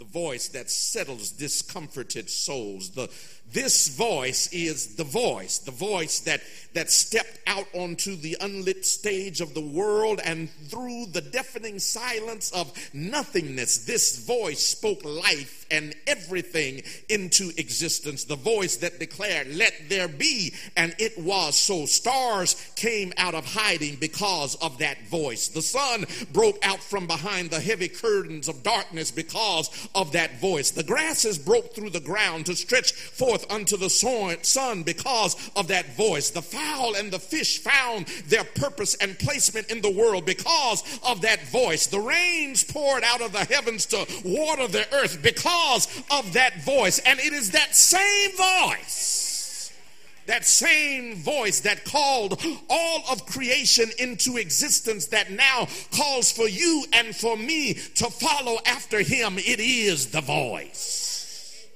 the 0.01 0.19
voice 0.19 0.47
that 0.47 0.67
settles 0.67 1.29
discomforted 1.29 2.27
souls. 2.27 2.89
The, 2.89 3.07
this 3.53 3.95
voice 3.95 4.51
is 4.51 4.95
the 4.95 5.03
voice, 5.03 5.59
the 5.59 5.69
voice 5.69 6.21
that, 6.21 6.41
that 6.73 6.89
stepped 6.89 7.37
out 7.45 7.67
onto 7.75 8.15
the 8.15 8.35
unlit 8.41 8.83
stage 8.83 9.41
of 9.41 9.53
the 9.53 9.61
world 9.61 10.19
and 10.25 10.49
through 10.49 11.05
the 11.11 11.21
deafening 11.21 11.77
silence 11.77 12.51
of 12.51 12.73
nothingness, 12.95 13.85
this 13.85 14.25
voice 14.25 14.65
spoke 14.65 15.05
life 15.05 15.60
and 15.71 15.95
everything 16.07 16.83
into 17.09 17.51
existence. 17.57 18.25
The 18.25 18.35
voice 18.35 18.77
that 18.77 18.99
declared, 18.99 19.55
Let 19.55 19.73
there 19.89 20.07
be, 20.07 20.53
and 20.75 20.95
it 20.99 21.17
was 21.17 21.57
so. 21.57 21.85
Stars 21.85 22.55
came 22.75 23.13
out 23.17 23.33
of 23.33 23.45
hiding 23.45 23.95
because 23.95 24.55
of 24.55 24.77
that 24.79 25.07
voice. 25.07 25.47
The 25.47 25.61
sun 25.61 26.05
broke 26.31 26.63
out 26.65 26.79
from 26.79 27.07
behind 27.07 27.49
the 27.49 27.59
heavy 27.59 27.87
curtains 27.87 28.47
of 28.47 28.63
darkness 28.63 29.11
because 29.11 29.69
of 29.95 30.11
that 30.11 30.39
voice. 30.39 30.71
The 30.71 30.83
grasses 30.83 31.37
broke 31.37 31.73
through 31.73 31.91
the 31.91 31.99
ground 31.99 32.45
to 32.47 32.55
stretch 32.55 32.93
forth 32.93 33.51
unto 33.51 33.77
the 33.77 33.89
sun 33.89 34.83
because 34.83 35.51
of 35.55 35.67
that 35.69 35.95
voice. 35.95 36.29
The 36.29 36.41
fowl 36.41 36.95
and 36.95 37.11
the 37.11 37.19
fish 37.19 37.59
found 37.59 38.07
their 38.27 38.43
purpose 38.43 38.95
and 38.95 39.17
placement 39.19 39.71
in 39.71 39.81
the 39.81 39.91
world 39.91 40.25
because 40.25 40.83
of 41.03 41.21
that 41.21 41.47
voice. 41.47 41.87
The 41.87 41.99
rains 41.99 42.63
poured 42.63 43.03
out 43.03 43.21
of 43.21 43.31
the 43.31 43.45
heavens 43.45 43.85
to 43.87 44.05
water 44.25 44.67
the 44.67 44.85
earth 44.93 45.21
because 45.21 45.60
because 45.61 46.03
of 46.09 46.33
that 46.33 46.61
voice. 46.63 46.99
And 46.99 47.19
it 47.19 47.33
is 47.33 47.51
that 47.51 47.75
same 47.75 48.31
voice, 48.35 49.73
that 50.27 50.45
same 50.45 51.15
voice 51.15 51.61
that 51.61 51.85
called 51.85 52.41
all 52.69 53.03
of 53.11 53.25
creation 53.25 53.89
into 53.99 54.37
existence 54.37 55.07
that 55.07 55.31
now 55.31 55.67
calls 55.95 56.31
for 56.31 56.47
you 56.47 56.85
and 56.93 57.15
for 57.15 57.37
me 57.37 57.73
to 57.73 58.05
follow 58.05 58.57
after 58.65 59.01
him. 59.01 59.37
It 59.37 59.59
is 59.59 60.07
the 60.07 60.21
voice. 60.21 61.67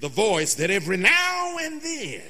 The 0.00 0.08
voice 0.08 0.54
that 0.54 0.70
every 0.70 0.96
now 0.96 1.58
and 1.60 1.82
then 1.82 2.22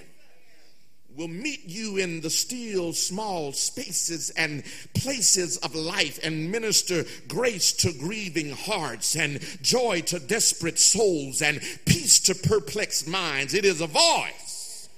will 1.21 1.29
meet 1.29 1.69
you 1.69 1.99
in 1.99 2.23
the 2.23 2.31
still 2.31 2.95
small 2.95 3.53
spaces 3.53 4.31
and 4.39 4.65
places 4.95 5.59
of 5.59 5.75
life 5.75 6.19
and 6.25 6.51
minister 6.51 7.05
grace 7.29 7.75
to 7.75 7.93
grieving 7.93 8.51
hearts 8.51 9.15
and 9.17 9.39
joy 9.61 10.01
to 10.01 10.19
desperate 10.19 10.79
souls 10.79 11.43
and 11.43 11.61
peace 11.85 12.21
to 12.21 12.35
perplexed 12.35 13.07
minds. 13.07 13.53
It 13.53 13.67
is 13.67 13.83
a 13.83 13.87
voice. 13.87 14.89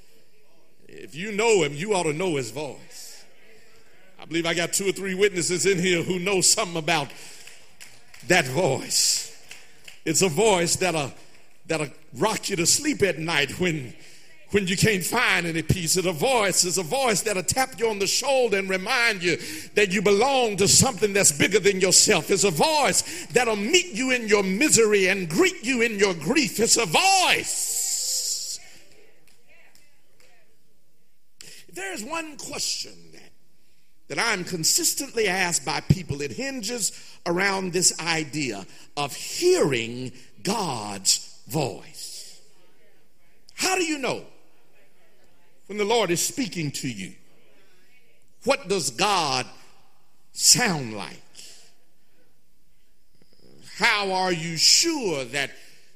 If 0.87 1.17
you 1.17 1.33
know 1.33 1.65
him, 1.65 1.75
you 1.75 1.93
ought 1.93 2.05
to 2.05 2.13
know 2.13 2.37
his 2.37 2.53
voice. 2.53 3.25
I 4.21 4.25
believe 4.25 4.47
I 4.47 4.55
got 4.55 4.73
two 4.73 4.91
or 4.91 4.93
three 4.93 5.17
witnesses 5.17 5.67
in 5.67 5.81
here 5.81 6.05
who 6.05 6.21
know 6.21 6.41
something 6.41 6.77
about 6.77 7.09
that 8.29 8.47
voice. 8.47 9.29
It's 10.05 10.23
a 10.23 10.29
voice 10.29 10.77
that'll, 10.77 11.13
that'll 11.67 11.91
rock 12.15 12.49
you 12.49 12.55
to 12.55 12.67
sleep 12.67 13.03
at 13.03 13.19
night 13.19 13.59
when 13.59 13.95
when 14.53 14.67
you 14.67 14.77
can't 14.77 15.03
find 15.03 15.47
any 15.47 15.63
peace. 15.63 15.97
It's 15.97 16.07
a 16.07 16.13
voice. 16.13 16.65
It's 16.65 16.79
a 16.79 16.83
voice 16.83 17.23
that'll 17.23 17.43
tap 17.43 17.79
you 17.79 17.89
on 17.89 17.99
the 17.99 18.07
shoulder 18.07 18.59
and 18.59 18.69
remind 18.69 19.23
you 19.23 19.39
that 19.75 19.93
you 19.93 20.03
belong 20.03 20.57
to 20.59 20.69
something 20.69 21.13
that's 21.13 21.33
bigger 21.33 21.59
than 21.59 21.81
yourself. 21.81 22.31
It's 22.31 22.45
a 22.45 22.51
voice 22.51 23.27
that'll 23.33 23.57
meet 23.57 23.93
you 23.93 24.11
in 24.11 24.29
your 24.29 24.43
misery 24.43 25.09
and 25.09 25.29
greet 25.29 25.65
you 25.65 25.83
in 25.83 25.99
your 25.99 26.15
grief. 26.15 26.61
It's 26.61 26.77
a 26.77 26.87
voice. 26.87 28.61
There's 31.73 32.05
one 32.05 32.37
question 32.37 32.93
that, 33.13 33.31
that 34.09 34.19
I'm 34.19 34.45
consistently 34.45 35.29
asked 35.29 35.65
by 35.65 35.81
people. 35.81 36.21
It 36.21 36.33
hinges 36.33 36.93
around 37.25 37.73
this 37.73 37.99
idea 37.99 38.67
of 38.99 39.17
hearing 39.17 40.13
God's 40.43 41.41
voice. 41.49 42.43
How 43.55 43.77
do 43.77 43.85
you 43.85 43.97
know 43.97 44.27
when 45.67 45.79
the 45.79 45.85
Lord 45.85 46.11
is 46.11 46.25
speaking 46.25 46.71
to 46.73 46.89
you? 46.89 47.15
What 48.45 48.69
does 48.69 48.91
God 48.91 49.47
sound 50.33 50.95
like? 50.95 51.19
How 53.77 54.13
are 54.13 54.33
you 54.33 54.57
sure 54.57 55.25
that 55.27 55.51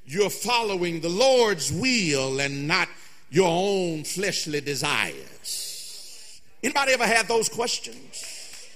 you're 0.07 0.31
following 0.31 1.01
the 1.01 1.09
Lord's 1.09 1.73
will 1.73 2.41
and 2.41 2.67
not 2.67 2.89
your 3.31 3.49
own 3.49 4.05
fleshly 4.05 4.61
desires? 4.61 6.41
Anybody 6.63 6.93
ever 6.93 7.07
had 7.07 7.29
those 7.29 7.49
questions? 7.49 8.69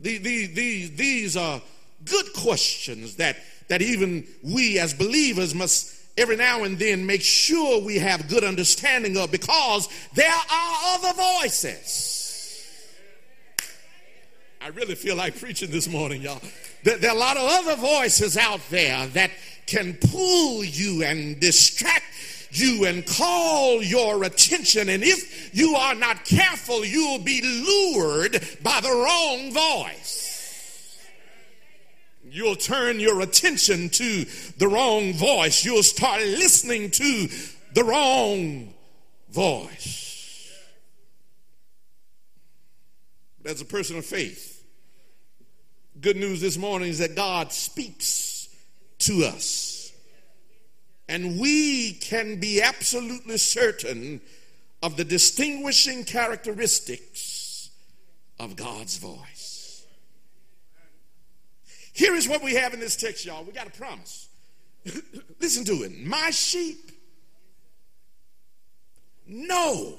These, 0.00 0.52
these, 0.52 0.96
these 0.96 1.36
are 1.36 1.62
good 2.04 2.32
questions 2.32 3.16
that, 3.16 3.36
that 3.68 3.82
even 3.82 4.26
we 4.42 4.78
as 4.78 4.92
believers 4.92 5.54
must 5.54 5.91
every 6.16 6.36
now 6.36 6.64
and 6.64 6.78
then 6.78 7.06
make 7.06 7.22
sure 7.22 7.82
we 7.82 7.98
have 7.98 8.28
good 8.28 8.44
understanding 8.44 9.16
of 9.16 9.30
because 9.30 9.88
there 10.14 10.30
are 10.30 10.76
other 10.94 11.12
voices. 11.42 12.18
I 14.60 14.68
really 14.68 14.94
feel 14.94 15.16
like 15.16 15.38
preaching 15.40 15.70
this 15.70 15.88
morning, 15.88 16.22
y'all. 16.22 16.40
There, 16.84 16.96
there 16.96 17.10
are 17.10 17.16
a 17.16 17.18
lot 17.18 17.36
of 17.36 17.42
other 17.42 17.76
voices 17.76 18.36
out 18.36 18.60
there 18.70 19.06
that 19.08 19.30
can 19.66 19.94
pull 19.94 20.62
you 20.64 21.02
and 21.02 21.40
distract 21.40 22.04
you 22.50 22.84
and 22.84 23.04
call 23.06 23.82
your 23.82 24.22
attention. 24.24 24.88
And 24.88 25.02
if 25.02 25.54
you 25.54 25.74
are 25.74 25.94
not 25.94 26.24
careful, 26.24 26.84
you'll 26.84 27.18
be 27.18 27.40
lured 27.42 28.32
by 28.62 28.80
the 28.80 28.90
wrong 28.90 29.52
voice 29.52 30.21
you'll 32.32 32.56
turn 32.56 32.98
your 32.98 33.20
attention 33.20 33.90
to 33.90 34.24
the 34.56 34.66
wrong 34.66 35.12
voice. 35.12 35.64
You'll 35.64 35.82
start 35.82 36.22
listening 36.22 36.90
to 36.92 37.28
the 37.74 37.84
wrong 37.84 38.72
voice. 39.30 40.50
But 43.42 43.52
As 43.52 43.60
a 43.60 43.66
person 43.66 43.98
of 43.98 44.06
faith, 44.06 44.64
good 46.00 46.16
news 46.16 46.40
this 46.40 46.56
morning 46.56 46.88
is 46.88 46.98
that 47.00 47.14
God 47.14 47.52
speaks 47.52 48.48
to 49.00 49.24
us. 49.24 49.92
And 51.08 51.38
we 51.38 51.92
can 51.94 52.40
be 52.40 52.62
absolutely 52.62 53.36
certain 53.36 54.20
of 54.82 54.96
the 54.96 55.04
distinguishing 55.04 56.04
characteristics 56.04 57.70
of 58.38 58.56
God's 58.56 58.96
voice. 58.96 59.51
Here 61.92 62.14
is 62.14 62.28
what 62.28 62.42
we 62.42 62.54
have 62.54 62.72
in 62.72 62.80
this 62.80 62.96
text, 62.96 63.24
y'all. 63.24 63.44
We 63.44 63.52
got 63.52 63.66
a 63.66 63.70
promise. 63.70 64.28
Listen 65.40 65.64
to 65.66 65.82
it. 65.84 65.98
My 66.00 66.30
sheep 66.30 66.90
know 69.26 69.98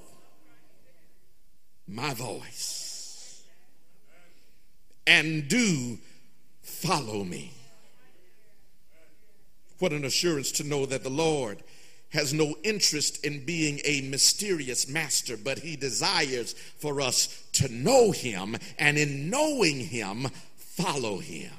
my 1.87 2.13
voice 2.13 3.43
and 5.05 5.47
do 5.47 5.97
follow 6.61 7.23
me. 7.23 7.51
What 9.79 9.91
an 9.91 10.05
assurance 10.05 10.51
to 10.53 10.63
know 10.63 10.85
that 10.85 11.03
the 11.03 11.09
Lord 11.09 11.61
has 12.09 12.33
no 12.33 12.55
interest 12.63 13.25
in 13.25 13.43
being 13.43 13.81
a 13.85 14.01
mysterious 14.01 14.87
master, 14.87 15.35
but 15.35 15.59
he 15.59 15.75
desires 15.75 16.53
for 16.53 17.01
us 17.01 17.43
to 17.53 17.67
know 17.69 18.11
him 18.11 18.55
and 18.77 18.97
in 18.97 19.29
knowing 19.29 19.79
him, 19.79 20.27
follow 20.55 21.17
him. 21.17 21.51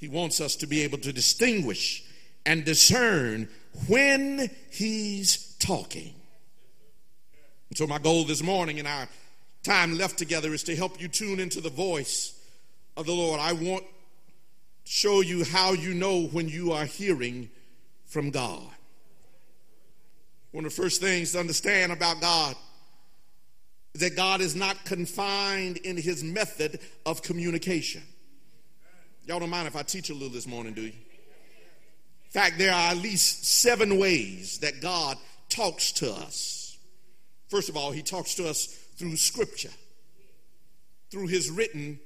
He 0.00 0.08
wants 0.08 0.40
us 0.40 0.56
to 0.56 0.66
be 0.66 0.82
able 0.82 0.98
to 0.98 1.12
distinguish 1.12 2.02
and 2.46 2.64
discern 2.64 3.48
when 3.86 4.50
he's 4.70 5.54
talking. 5.58 6.14
And 7.68 7.76
so, 7.76 7.86
my 7.86 7.98
goal 7.98 8.24
this 8.24 8.42
morning 8.42 8.78
in 8.78 8.86
our 8.86 9.06
time 9.62 9.98
left 9.98 10.16
together 10.16 10.54
is 10.54 10.62
to 10.64 10.74
help 10.74 11.00
you 11.00 11.06
tune 11.06 11.38
into 11.38 11.60
the 11.60 11.68
voice 11.68 12.34
of 12.96 13.04
the 13.04 13.12
Lord. 13.12 13.40
I 13.40 13.52
want 13.52 13.84
to 13.84 13.90
show 14.84 15.20
you 15.20 15.44
how 15.44 15.72
you 15.72 15.92
know 15.92 16.22
when 16.22 16.48
you 16.48 16.72
are 16.72 16.86
hearing 16.86 17.50
from 18.06 18.30
God. 18.30 18.66
One 20.52 20.64
of 20.64 20.74
the 20.74 20.82
first 20.82 21.02
things 21.02 21.32
to 21.32 21.40
understand 21.40 21.92
about 21.92 22.22
God 22.22 22.56
is 23.94 24.00
that 24.00 24.16
God 24.16 24.40
is 24.40 24.56
not 24.56 24.82
confined 24.86 25.76
in 25.76 25.98
his 25.98 26.24
method 26.24 26.80
of 27.04 27.22
communication. 27.22 28.02
Y'all 29.26 29.38
don't 29.38 29.50
mind 29.50 29.68
if 29.68 29.76
I 29.76 29.82
teach 29.82 30.10
a 30.10 30.14
little 30.14 30.30
this 30.30 30.46
morning, 30.46 30.72
do 30.72 30.82
you? 30.82 30.88
In 30.88 32.30
fact, 32.30 32.58
there 32.58 32.72
are 32.72 32.92
at 32.92 32.96
least 32.96 33.44
seven 33.44 33.98
ways 33.98 34.58
that 34.58 34.80
God 34.80 35.18
talks 35.48 35.92
to 35.92 36.12
us. 36.12 36.78
First 37.48 37.68
of 37.68 37.76
all, 37.76 37.90
he 37.90 38.02
talks 38.02 38.34
to 38.36 38.48
us 38.48 38.66
through 38.96 39.16
scripture, 39.16 39.72
through 41.10 41.26
his 41.26 41.50
written 41.50 41.98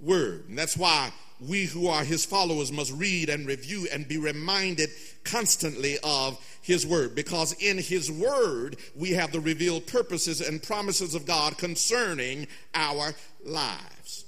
word. 0.00 0.48
And 0.48 0.58
that's 0.58 0.76
why 0.76 1.12
we 1.40 1.66
who 1.66 1.86
are 1.86 2.02
his 2.02 2.24
followers 2.24 2.72
must 2.72 2.92
read 2.92 3.28
and 3.28 3.46
review 3.46 3.86
and 3.92 4.08
be 4.08 4.18
reminded 4.18 4.90
constantly 5.22 5.98
of 6.02 6.38
his 6.60 6.84
word. 6.86 7.14
Because 7.14 7.52
in 7.62 7.78
his 7.78 8.10
word, 8.10 8.76
we 8.96 9.10
have 9.10 9.30
the 9.30 9.40
revealed 9.40 9.86
purposes 9.86 10.40
and 10.40 10.62
promises 10.62 11.14
of 11.14 11.26
God 11.26 11.56
concerning 11.56 12.48
our 12.74 13.14
lives. 13.44 14.24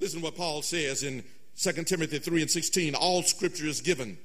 Listen 0.00 0.20
to 0.20 0.24
what 0.24 0.36
Paul 0.36 0.62
says 0.62 1.02
in 1.02 1.22
2 1.60 1.72
Timothy 1.84 2.18
3 2.18 2.42
and 2.42 2.50
16. 2.50 2.94
All 2.94 3.22
scripture 3.22 3.66
is 3.66 3.80
given 3.80 4.16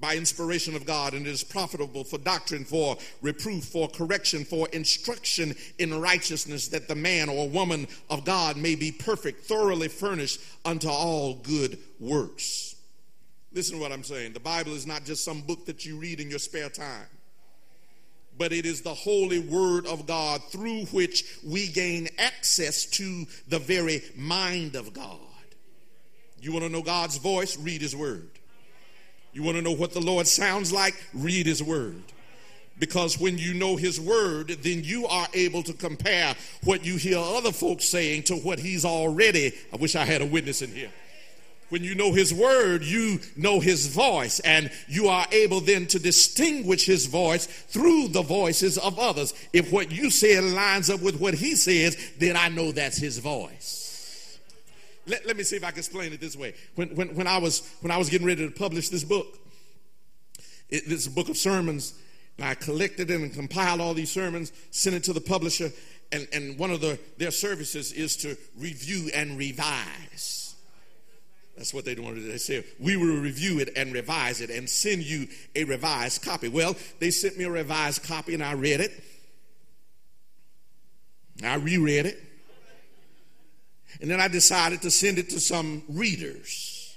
by 0.00 0.14
inspiration 0.16 0.76
of 0.76 0.86
God, 0.86 1.12
and 1.12 1.26
is 1.26 1.42
profitable 1.42 2.04
for 2.04 2.18
doctrine, 2.18 2.64
for 2.64 2.96
reproof, 3.20 3.64
for 3.64 3.88
correction, 3.88 4.44
for 4.44 4.68
instruction 4.68 5.56
in 5.78 6.00
righteousness, 6.00 6.68
that 6.68 6.86
the 6.86 6.94
man 6.94 7.28
or 7.28 7.48
woman 7.48 7.88
of 8.08 8.24
God 8.24 8.56
may 8.56 8.76
be 8.76 8.92
perfect, 8.92 9.44
thoroughly 9.44 9.88
furnished 9.88 10.40
unto 10.64 10.88
all 10.88 11.34
good 11.34 11.78
works. 11.98 12.76
Listen 13.52 13.76
to 13.76 13.82
what 13.82 13.90
I'm 13.90 14.04
saying. 14.04 14.34
The 14.34 14.40
Bible 14.40 14.72
is 14.72 14.86
not 14.86 15.04
just 15.04 15.24
some 15.24 15.40
book 15.40 15.66
that 15.66 15.84
you 15.84 15.98
read 15.98 16.20
in 16.20 16.30
your 16.30 16.38
spare 16.38 16.68
time, 16.68 17.06
but 18.38 18.52
it 18.52 18.66
is 18.66 18.82
the 18.82 18.94
holy 18.94 19.40
word 19.40 19.84
of 19.86 20.06
God 20.06 20.42
through 20.44 20.84
which 20.86 21.24
we 21.44 21.66
gain 21.66 22.08
access 22.18 22.84
to 22.86 23.26
the 23.48 23.58
very 23.58 24.00
mind 24.14 24.76
of 24.76 24.92
God. 24.92 25.18
You 26.40 26.52
want 26.52 26.64
to 26.64 26.70
know 26.70 26.82
God's 26.82 27.16
voice? 27.18 27.58
Read 27.58 27.82
his 27.82 27.94
word. 27.94 28.28
You 29.32 29.42
want 29.42 29.56
to 29.56 29.62
know 29.62 29.72
what 29.72 29.92
the 29.92 30.00
Lord 30.00 30.26
sounds 30.26 30.72
like? 30.72 30.94
Read 31.14 31.46
His 31.46 31.62
Word. 31.62 32.02
Because 32.78 33.18
when 33.18 33.38
you 33.38 33.54
know 33.54 33.76
His 33.76 34.00
Word, 34.00 34.48
then 34.48 34.82
you 34.84 35.06
are 35.06 35.26
able 35.34 35.62
to 35.64 35.72
compare 35.72 36.34
what 36.64 36.84
you 36.84 36.96
hear 36.96 37.18
other 37.18 37.52
folks 37.52 37.84
saying 37.84 38.24
to 38.24 38.36
what 38.36 38.58
He's 38.58 38.84
already. 38.84 39.52
I 39.72 39.76
wish 39.76 39.96
I 39.96 40.04
had 40.04 40.22
a 40.22 40.26
witness 40.26 40.62
in 40.62 40.70
here. 40.70 40.90
When 41.68 41.84
you 41.84 41.94
know 41.94 42.12
His 42.12 42.32
Word, 42.32 42.82
you 42.82 43.20
know 43.36 43.60
His 43.60 43.88
voice, 43.88 44.40
and 44.40 44.70
you 44.88 45.08
are 45.08 45.26
able 45.30 45.60
then 45.60 45.86
to 45.88 45.98
distinguish 45.98 46.86
His 46.86 47.06
voice 47.06 47.46
through 47.46 48.08
the 48.08 48.22
voices 48.22 48.78
of 48.78 48.98
others. 48.98 49.34
If 49.52 49.70
what 49.70 49.92
you 49.92 50.10
say 50.10 50.40
lines 50.40 50.88
up 50.88 51.02
with 51.02 51.20
what 51.20 51.34
He 51.34 51.54
says, 51.54 51.96
then 52.18 52.36
I 52.36 52.48
know 52.48 52.72
that's 52.72 52.96
His 52.96 53.18
voice. 53.18 53.87
Let, 55.08 55.26
let 55.26 55.36
me 55.36 55.42
see 55.42 55.56
if 55.56 55.64
I 55.64 55.70
can 55.70 55.78
explain 55.78 56.12
it 56.12 56.20
this 56.20 56.36
way. 56.36 56.54
When, 56.74 56.94
when, 56.94 57.14
when, 57.14 57.26
I, 57.26 57.38
was, 57.38 57.68
when 57.80 57.90
I 57.90 57.96
was 57.96 58.10
getting 58.10 58.26
ready 58.26 58.46
to 58.46 58.54
publish 58.54 58.90
this 58.90 59.04
book, 59.04 59.38
it, 60.68 60.88
this 60.88 61.08
book 61.08 61.28
of 61.28 61.36
sermons, 61.36 61.94
and 62.36 62.46
I 62.46 62.54
collected 62.54 63.10
and 63.10 63.32
compiled 63.32 63.80
all 63.80 63.94
these 63.94 64.10
sermons, 64.10 64.52
sent 64.70 64.94
it 64.94 65.04
to 65.04 65.12
the 65.12 65.20
publisher, 65.20 65.70
and, 66.12 66.28
and 66.32 66.58
one 66.58 66.70
of 66.70 66.80
the, 66.80 66.98
their 67.16 67.30
services 67.30 67.92
is 67.92 68.16
to 68.18 68.36
review 68.56 69.10
and 69.14 69.38
revise. 69.38 70.54
That's 71.56 71.74
what 71.74 71.84
they 71.84 71.94
wanted. 71.96 72.20
They 72.20 72.38
said, 72.38 72.64
we 72.78 72.96
will 72.96 73.20
review 73.20 73.58
it 73.58 73.70
and 73.76 73.92
revise 73.92 74.40
it 74.40 74.50
and 74.50 74.70
send 74.70 75.02
you 75.02 75.26
a 75.56 75.64
revised 75.64 76.22
copy. 76.22 76.48
Well, 76.48 76.76
they 77.00 77.10
sent 77.10 77.36
me 77.36 77.44
a 77.44 77.50
revised 77.50 78.04
copy 78.04 78.34
and 78.34 78.44
I 78.44 78.52
read 78.52 78.80
it. 78.80 78.92
I 81.42 81.56
reread 81.56 82.06
it. 82.06 82.27
And 84.00 84.10
then 84.10 84.20
I 84.20 84.28
decided 84.28 84.82
to 84.82 84.90
send 84.90 85.18
it 85.18 85.30
to 85.30 85.40
some 85.40 85.82
readers. 85.88 86.96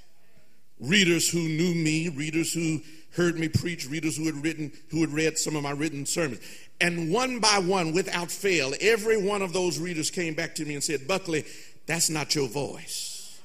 Readers 0.80 1.30
who 1.30 1.40
knew 1.40 1.74
me, 1.76 2.10
readers 2.10 2.54
who 2.54 2.82
heard 3.16 3.38
me 3.38 3.48
preach, 3.50 3.88
readers 3.88 4.18
who 4.18 4.26
had 4.26 4.36
written, 4.44 4.72
who 4.90 5.02
had 5.02 5.12
read 5.12 5.38
some 5.38 5.56
of 5.56 5.64
my 5.64 5.72
written 5.72 6.06
sermons. 6.06 6.42
And 6.80 7.12
one 7.12 7.40
by 7.40 7.60
one, 7.60 7.94
without 7.94 8.32
fail, 8.32 8.74
every 8.82 9.22
one 9.22 9.42
of 9.42 9.54
those 9.54 9.78
readers 9.78 10.10
came 10.10 10.34
back 10.34 10.56
to 10.56 10.66
me 10.66 10.74
and 10.74 10.84
said, 10.84 11.08
Buckley, 11.08 11.46
that's 11.86 12.10
not 12.10 12.34
your 12.34 12.48
voice. 12.48 13.40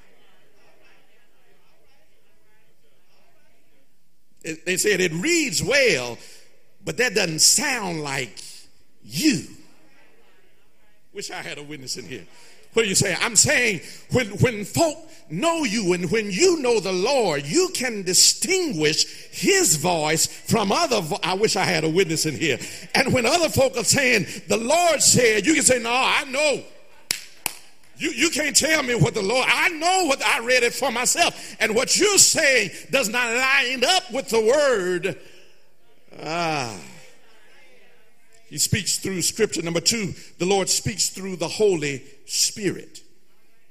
They 4.65 4.77
said 4.77 5.01
it 5.01 5.13
reads 5.13 5.63
well, 5.63 6.19
but 6.85 6.99
that 6.99 7.15
doesn't 7.15 7.41
sound 7.41 8.03
like 8.03 8.41
you. 9.03 9.45
Wish 11.13 11.31
I 11.31 11.43
had 11.43 11.59
a 11.59 11.63
witness 11.63 11.97
in 11.97 12.07
here. 12.07 12.27
What 12.77 12.85
are 12.85 12.89
you 12.89 12.95
saying? 12.95 13.17
I'm 13.23 13.37
saying 13.37 13.81
when, 14.13 14.27
when 14.37 14.67
folk 14.67 14.99
know 15.31 15.65
you 15.65 15.95
and 15.95 16.11
when 16.11 16.31
you 16.31 16.61
know 16.61 16.79
the 16.79 16.93
Lord, 16.93 17.47
you 17.47 17.71
can 17.73 18.03
distinguish 18.03 19.07
his 19.31 19.77
voice 19.77 20.27
from 20.27 20.71
other 20.71 21.01
vo- 21.01 21.19
I 21.23 21.33
wish 21.33 21.57
I 21.57 21.65
had 21.65 21.85
a 21.85 21.89
witness 21.89 22.27
in 22.27 22.37
here. 22.37 22.59
And 22.95 23.15
when 23.15 23.25
other 23.25 23.49
folk 23.49 23.79
are 23.79 23.83
saying, 23.83 24.27
the 24.49 24.59
Lord 24.59 25.01
said, 25.01 25.47
you 25.47 25.55
can 25.55 25.63
say, 25.63 25.83
no, 25.83 25.91
I 25.91 26.25
know. 26.25 26.63
You, 27.97 28.11
you 28.11 28.29
can't 28.29 28.55
tell 28.55 28.83
me 28.83 28.95
what 28.95 29.15
the 29.15 29.23
Lord, 29.23 29.49
I 29.51 29.71
know 29.71 30.05
what 30.05 30.23
I 30.23 30.41
read 30.41 30.63
it 30.63 30.75
for 30.75 30.93
myself. 30.93 31.57
And 31.59 31.75
what 31.75 31.99
you're 31.99 32.19
saying 32.19 32.73
does 32.91 33.09
not 33.09 33.35
line 33.35 33.85
up 33.85 34.13
with 34.13 34.29
the 34.29 34.43
word. 34.43 35.19
Ah. 36.23 36.79
He 38.51 38.59
speaks 38.59 38.99
through 38.99 39.23
scripture. 39.23 39.63
Number 39.63 39.81
two, 39.81 40.13
the 40.39 40.45
Lord 40.45 40.69
speaks 40.69 41.09
through 41.09 41.37
the 41.37 41.49
Holy 41.49 42.03
Spirit. 42.27 43.01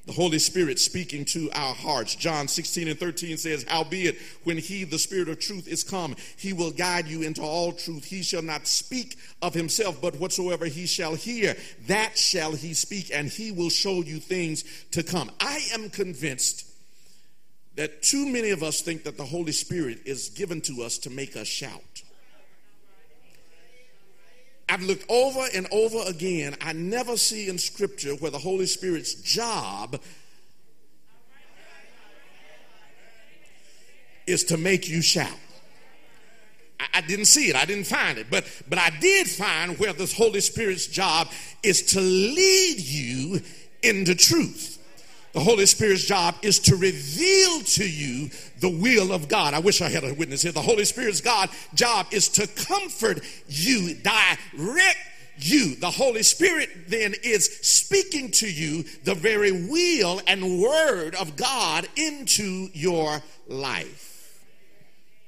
The 0.05 0.13
Holy 0.13 0.37
Spirit 0.37 0.79
speaking 0.79 1.25
to 1.25 1.49
our 1.53 1.73
hearts. 1.73 2.13
John 2.15 2.47
16 2.47 2.87
and 2.87 2.99
13 2.99 3.37
says, 3.37 3.65
Howbeit, 3.67 4.17
when 4.43 4.57
he, 4.57 4.83
the 4.83 4.99
Spirit 4.99 5.29
of 5.29 5.39
truth, 5.39 5.67
is 5.67 5.83
come, 5.83 6.15
he 6.37 6.53
will 6.53 6.69
guide 6.69 7.07
you 7.07 7.23
into 7.23 7.41
all 7.41 7.71
truth. 7.71 8.05
He 8.05 8.21
shall 8.21 8.43
not 8.43 8.67
speak 8.67 9.17
of 9.41 9.55
himself, 9.55 9.99
but 10.01 10.19
whatsoever 10.19 10.65
he 10.65 10.85
shall 10.85 11.15
hear, 11.15 11.55
that 11.87 12.19
shall 12.19 12.51
he 12.51 12.75
speak, 12.75 13.09
and 13.11 13.29
he 13.29 13.51
will 13.51 13.71
show 13.71 14.03
you 14.03 14.19
things 14.19 14.63
to 14.91 15.01
come. 15.01 15.31
I 15.39 15.61
am 15.73 15.89
convinced 15.89 16.67
that 17.75 18.03
too 18.03 18.27
many 18.27 18.51
of 18.51 18.61
us 18.61 18.81
think 18.81 19.03
that 19.05 19.17
the 19.17 19.25
Holy 19.25 19.51
Spirit 19.51 19.99
is 20.05 20.29
given 20.29 20.61
to 20.61 20.83
us 20.83 20.99
to 20.99 21.09
make 21.09 21.35
us 21.35 21.47
shout. 21.47 22.03
I've 24.67 24.81
looked 24.81 25.05
over 25.09 25.45
and 25.53 25.67
over 25.71 25.99
again. 26.07 26.55
I 26.61 26.73
never 26.73 27.17
see 27.17 27.49
in 27.49 27.57
Scripture 27.57 28.15
where 28.15 28.31
the 28.31 28.39
Holy 28.39 28.65
Spirit's 28.65 29.13
job 29.13 30.01
is 34.25 34.43
to 34.45 34.57
make 34.57 34.89
you 34.89 35.01
shout. 35.01 35.37
I, 36.79 36.85
I 36.95 37.01
didn't 37.01 37.25
see 37.25 37.49
it. 37.49 37.55
I 37.55 37.65
didn't 37.65 37.85
find 37.85 38.17
it. 38.17 38.27
But, 38.29 38.45
but 38.67 38.79
I 38.79 38.89
did 38.99 39.29
find 39.29 39.77
where 39.77 39.93
the 39.93 40.11
Holy 40.17 40.41
Spirit's 40.41 40.87
job 40.87 41.29
is 41.61 41.83
to 41.93 42.01
lead 42.01 42.79
you 42.79 43.41
into 43.83 44.15
truth. 44.15 44.79
The 45.35 45.41
Holy 45.41 45.65
Spirit's 45.65 46.05
job 46.05 46.35
is 46.43 46.59
to 46.59 46.77
reveal 46.77 47.59
to 47.59 47.85
you 47.85 48.29
the 48.61 48.69
will 48.69 49.11
of 49.11 49.27
God. 49.27 49.53
I 49.53 49.59
wish 49.59 49.81
I 49.81 49.89
had 49.89 50.05
a 50.05 50.13
witness 50.13 50.43
here. 50.43 50.53
The 50.53 50.61
Holy 50.61 50.85
Spirit's 50.85 51.19
God 51.19 51.49
job 51.73 52.07
is 52.11 52.29
to 52.29 52.47
comfort 52.47 53.19
you, 53.45 53.95
direct 53.95 54.97
you. 55.37 55.75
The 55.75 55.91
Holy 55.91 56.23
Spirit 56.23 56.69
then 56.87 57.15
is 57.21 57.53
speaking 57.67 58.31
to 58.31 58.49
you 58.49 58.83
the 59.03 59.13
very 59.13 59.51
will 59.51 60.21
and 60.25 60.61
word 60.61 61.15
of 61.15 61.35
God 61.35 61.85
into 61.97 62.69
your 62.71 63.21
life. 63.49 64.14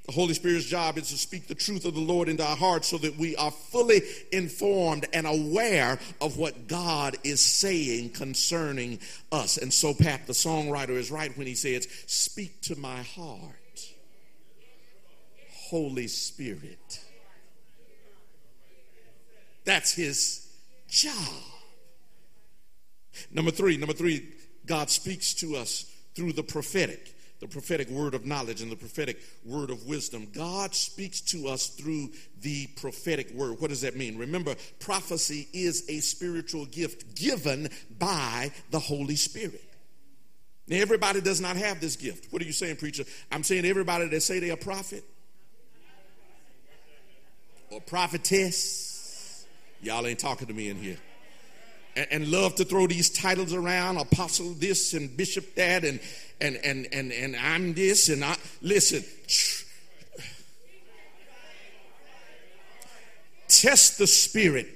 The 0.07 0.13
Holy 0.13 0.33
Spirit's 0.33 0.65
job 0.65 0.97
is 0.97 1.09
to 1.09 1.17
speak 1.17 1.47
the 1.47 1.55
truth 1.55 1.83
of 1.83 1.93
the 1.93 1.99
Lord 1.99 2.29
into 2.29 2.45
our 2.45 2.55
hearts 2.55 2.87
so 2.87 2.97
that 2.99 3.17
we 3.17 3.35
are 3.35 3.51
fully 3.51 4.01
informed 4.31 5.05
and 5.11 5.27
aware 5.27 5.99
of 6.21 6.37
what 6.37 6.69
God 6.69 7.17
is 7.25 7.43
saying 7.43 8.11
concerning 8.11 8.99
us. 9.33 9.57
And 9.57 9.73
so, 9.73 9.93
Pat, 9.93 10.25
the 10.25 10.31
songwriter, 10.31 10.91
is 10.91 11.11
right 11.11 11.37
when 11.37 11.45
he 11.45 11.55
says, 11.55 11.89
Speak 12.07 12.61
to 12.61 12.77
my 12.77 13.01
heart, 13.03 13.93
Holy 15.51 16.07
Spirit. 16.07 17.01
That's 19.65 19.93
his 19.93 20.47
job. 20.87 21.11
Number 23.29 23.51
three, 23.51 23.75
number 23.75 23.93
three, 23.93 24.25
God 24.65 24.89
speaks 24.89 25.33
to 25.35 25.57
us 25.57 25.85
through 26.15 26.31
the 26.31 26.43
prophetic 26.43 27.13
the 27.39 27.47
prophetic 27.47 27.89
word 27.89 28.13
of 28.13 28.25
knowledge 28.25 28.61
and 28.61 28.71
the 28.71 28.75
prophetic 28.75 29.19
word 29.45 29.69
of 29.69 29.85
wisdom. 29.85 30.27
God 30.33 30.73
speaks 30.73 31.21
to 31.21 31.47
us 31.47 31.67
through 31.67 32.09
the 32.41 32.67
prophetic 32.77 33.31
word. 33.31 33.59
What 33.59 33.69
does 33.69 33.81
that 33.81 33.95
mean? 33.95 34.17
Remember, 34.17 34.55
prophecy 34.79 35.47
is 35.53 35.87
a 35.89 35.99
spiritual 35.99 36.65
gift 36.65 37.15
given 37.15 37.69
by 37.99 38.51
the 38.71 38.79
Holy 38.79 39.15
Spirit. 39.15 39.63
Now, 40.67 40.77
everybody 40.77 41.21
does 41.21 41.39
not 41.39 41.55
have 41.55 41.79
this 41.79 41.95
gift. 41.95 42.31
What 42.31 42.41
are 42.41 42.45
you 42.45 42.51
saying, 42.51 42.77
preacher? 42.77 43.05
I'm 43.31 43.43
saying 43.43 43.65
everybody 43.65 44.07
that 44.07 44.21
say 44.21 44.39
they're 44.39 44.53
a 44.53 44.57
prophet 44.57 45.03
or 47.71 47.79
prophetess, 47.81 49.45
y'all 49.81 50.05
ain't 50.05 50.19
talking 50.19 50.47
to 50.47 50.53
me 50.53 50.69
in 50.69 50.77
here 50.77 50.97
and, 52.11 52.31
love 52.31 52.55
to 52.55 52.65
throw 52.65 52.87
these 52.87 53.09
titles 53.09 53.53
around 53.53 53.97
apostle 53.97 54.53
this 54.53 54.93
and 54.93 55.15
bishop 55.17 55.55
that 55.55 55.83
and 55.83 55.99
and 56.39 56.57
and 56.57 56.87
and, 56.91 57.11
and 57.11 57.35
i'm 57.35 57.73
this 57.73 58.09
and 58.09 58.23
i 58.23 58.35
listen. 58.61 59.03
Test 63.47 63.97
the 63.97 64.07
spirit. 64.07 64.67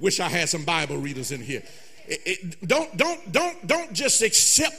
Wish 0.00 0.20
i 0.20 0.28
had 0.28 0.48
some 0.48 0.64
bible 0.64 0.96
readers 0.96 1.32
in 1.32 1.40
here. 1.42 1.62
It, 2.06 2.20
it, 2.24 2.68
don't 2.68 2.96
don't 2.96 3.32
don't 3.32 3.66
don't 3.66 3.92
just 3.92 4.22
accept 4.22 4.76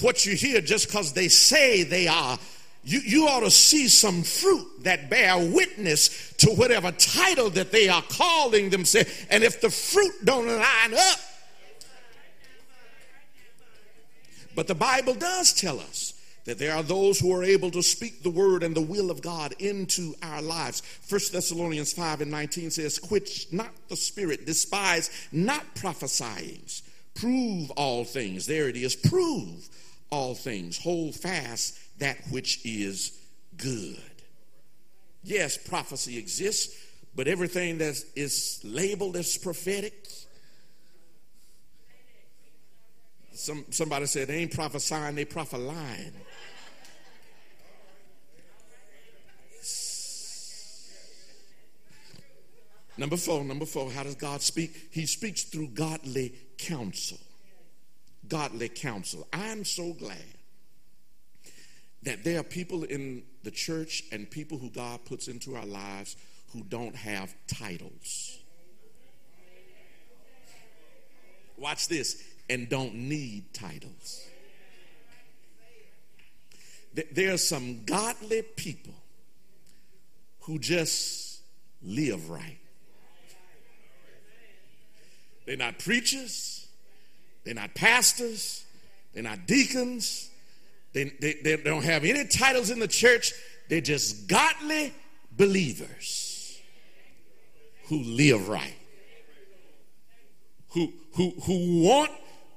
what 0.00 0.24
you 0.24 0.34
hear 0.34 0.60
just 0.60 0.86
because 0.86 1.12
they 1.12 1.28
say 1.28 1.82
they 1.82 2.08
are 2.08 2.38
you, 2.84 2.98
you 3.00 3.28
ought 3.28 3.40
to 3.40 3.50
see 3.50 3.86
some 3.88 4.22
fruit 4.22 4.66
that 4.84 5.08
bear 5.08 5.38
witness 5.38 6.32
to 6.38 6.50
whatever 6.50 6.90
title 6.92 7.48
that 7.50 7.70
they 7.70 7.88
are 7.88 8.02
calling 8.02 8.70
themselves. 8.70 9.26
And 9.30 9.44
if 9.44 9.60
the 9.60 9.70
fruit 9.70 10.12
don't 10.24 10.46
line 10.46 10.94
up, 10.94 11.18
but 14.54 14.66
the 14.66 14.74
Bible 14.74 15.14
does 15.14 15.52
tell 15.52 15.78
us 15.80 16.14
that 16.44 16.58
there 16.58 16.74
are 16.74 16.82
those 16.82 17.20
who 17.20 17.32
are 17.32 17.44
able 17.44 17.70
to 17.70 17.82
speak 17.82 18.22
the 18.22 18.30
word 18.30 18.64
and 18.64 18.74
the 18.74 18.80
will 18.80 19.10
of 19.10 19.22
God 19.22 19.54
into 19.60 20.14
our 20.22 20.42
lives. 20.42 20.80
First 20.80 21.32
Thessalonians 21.32 21.92
5 21.92 22.22
and 22.22 22.30
19 22.30 22.72
says, 22.72 22.98
Quench 22.98 23.46
not 23.52 23.70
the 23.88 23.96
spirit, 23.96 24.44
despise 24.44 25.28
not 25.30 25.74
prophesying, 25.76 26.62
prove 27.14 27.70
all 27.72 28.04
things. 28.04 28.46
There 28.46 28.68
it 28.68 28.76
is, 28.76 28.96
prove 28.96 29.68
all 30.10 30.34
things, 30.34 30.78
hold 30.78 31.14
fast 31.14 31.78
that 32.02 32.18
which 32.30 32.64
is 32.64 33.16
good. 33.56 33.96
Yes, 35.22 35.56
prophecy 35.56 36.18
exists, 36.18 36.76
but 37.14 37.28
everything 37.28 37.78
that 37.78 37.94
is 38.16 38.60
labeled 38.64 39.16
as 39.16 39.38
prophetic. 39.38 40.08
Some, 43.32 43.64
somebody 43.70 44.06
said 44.06 44.28
they 44.28 44.38
ain't 44.38 44.52
prophesying, 44.52 45.14
they 45.14 45.24
prophesying. 45.24 46.12
Number 52.98 53.16
four, 53.16 53.44
number 53.44 53.64
four, 53.64 53.90
how 53.92 54.02
does 54.02 54.16
God 54.16 54.42
speak? 54.42 54.88
He 54.90 55.06
speaks 55.06 55.44
through 55.44 55.68
godly 55.68 56.34
counsel. 56.58 57.18
Godly 58.28 58.68
counsel. 58.68 59.26
I'm 59.32 59.64
so 59.64 59.92
glad 59.94 60.41
that 62.02 62.24
there 62.24 62.40
are 62.40 62.44
people 62.44 62.84
in 62.84 63.22
the 63.44 63.50
church 63.50 64.04
and 64.12 64.30
people 64.30 64.58
who 64.58 64.70
God 64.70 65.04
puts 65.04 65.28
into 65.28 65.54
our 65.54 65.66
lives 65.66 66.16
who 66.52 66.62
don't 66.64 66.96
have 66.96 67.34
titles. 67.46 68.38
Watch 71.56 71.88
this, 71.88 72.22
and 72.50 72.68
don't 72.68 72.94
need 72.94 73.54
titles. 73.54 74.26
There 77.12 77.32
are 77.32 77.38
some 77.38 77.84
godly 77.84 78.42
people 78.42 78.94
who 80.40 80.58
just 80.58 81.40
live 81.82 82.28
right. 82.28 82.58
They're 85.46 85.56
not 85.56 85.78
preachers, 85.78 86.66
they're 87.44 87.54
not 87.54 87.74
pastors, 87.74 88.64
they're 89.14 89.22
not 89.22 89.46
deacons, 89.46 90.30
they, 90.92 91.04
they, 91.20 91.34
they 91.42 91.56
don't 91.56 91.84
have 91.84 92.04
any 92.04 92.26
titles 92.26 92.70
in 92.70 92.78
the 92.78 92.88
church. 92.88 93.32
They're 93.68 93.80
just 93.80 94.28
godly 94.28 94.92
believers 95.30 96.60
who 97.86 98.02
live 98.02 98.48
right, 98.48 98.76
who, 100.70 100.92
who, 101.14 101.30
who 101.44 101.82
want 101.82 102.10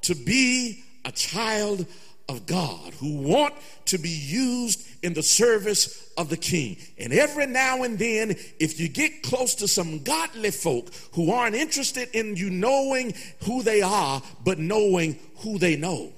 to 0.03 0.15
be 0.15 0.83
a 1.03 1.11
child 1.11 1.85
of 2.27 2.45
God, 2.45 2.93
who 2.95 3.17
want 3.17 3.53
to 3.85 3.97
be 3.97 4.09
used 4.09 4.85
in 5.03 5.13
the 5.13 5.23
service 5.23 6.09
of 6.17 6.29
the 6.29 6.37
king. 6.37 6.77
And 6.97 7.13
every 7.13 7.45
now 7.45 7.83
and 7.83 7.99
then, 7.99 8.31
if 8.59 8.79
you 8.79 8.89
get 8.89 9.21
close 9.21 9.55
to 9.55 9.67
some 9.67 10.03
godly 10.03 10.51
folk 10.51 10.89
who 11.13 11.31
aren't 11.31 11.55
interested 11.55 12.09
in 12.13 12.35
you 12.35 12.49
knowing 12.49 13.13
who 13.43 13.61
they 13.61 13.81
are, 13.81 14.21
but 14.43 14.57
knowing 14.57 15.19
who 15.37 15.59
they 15.59 15.75
know, 15.75 16.11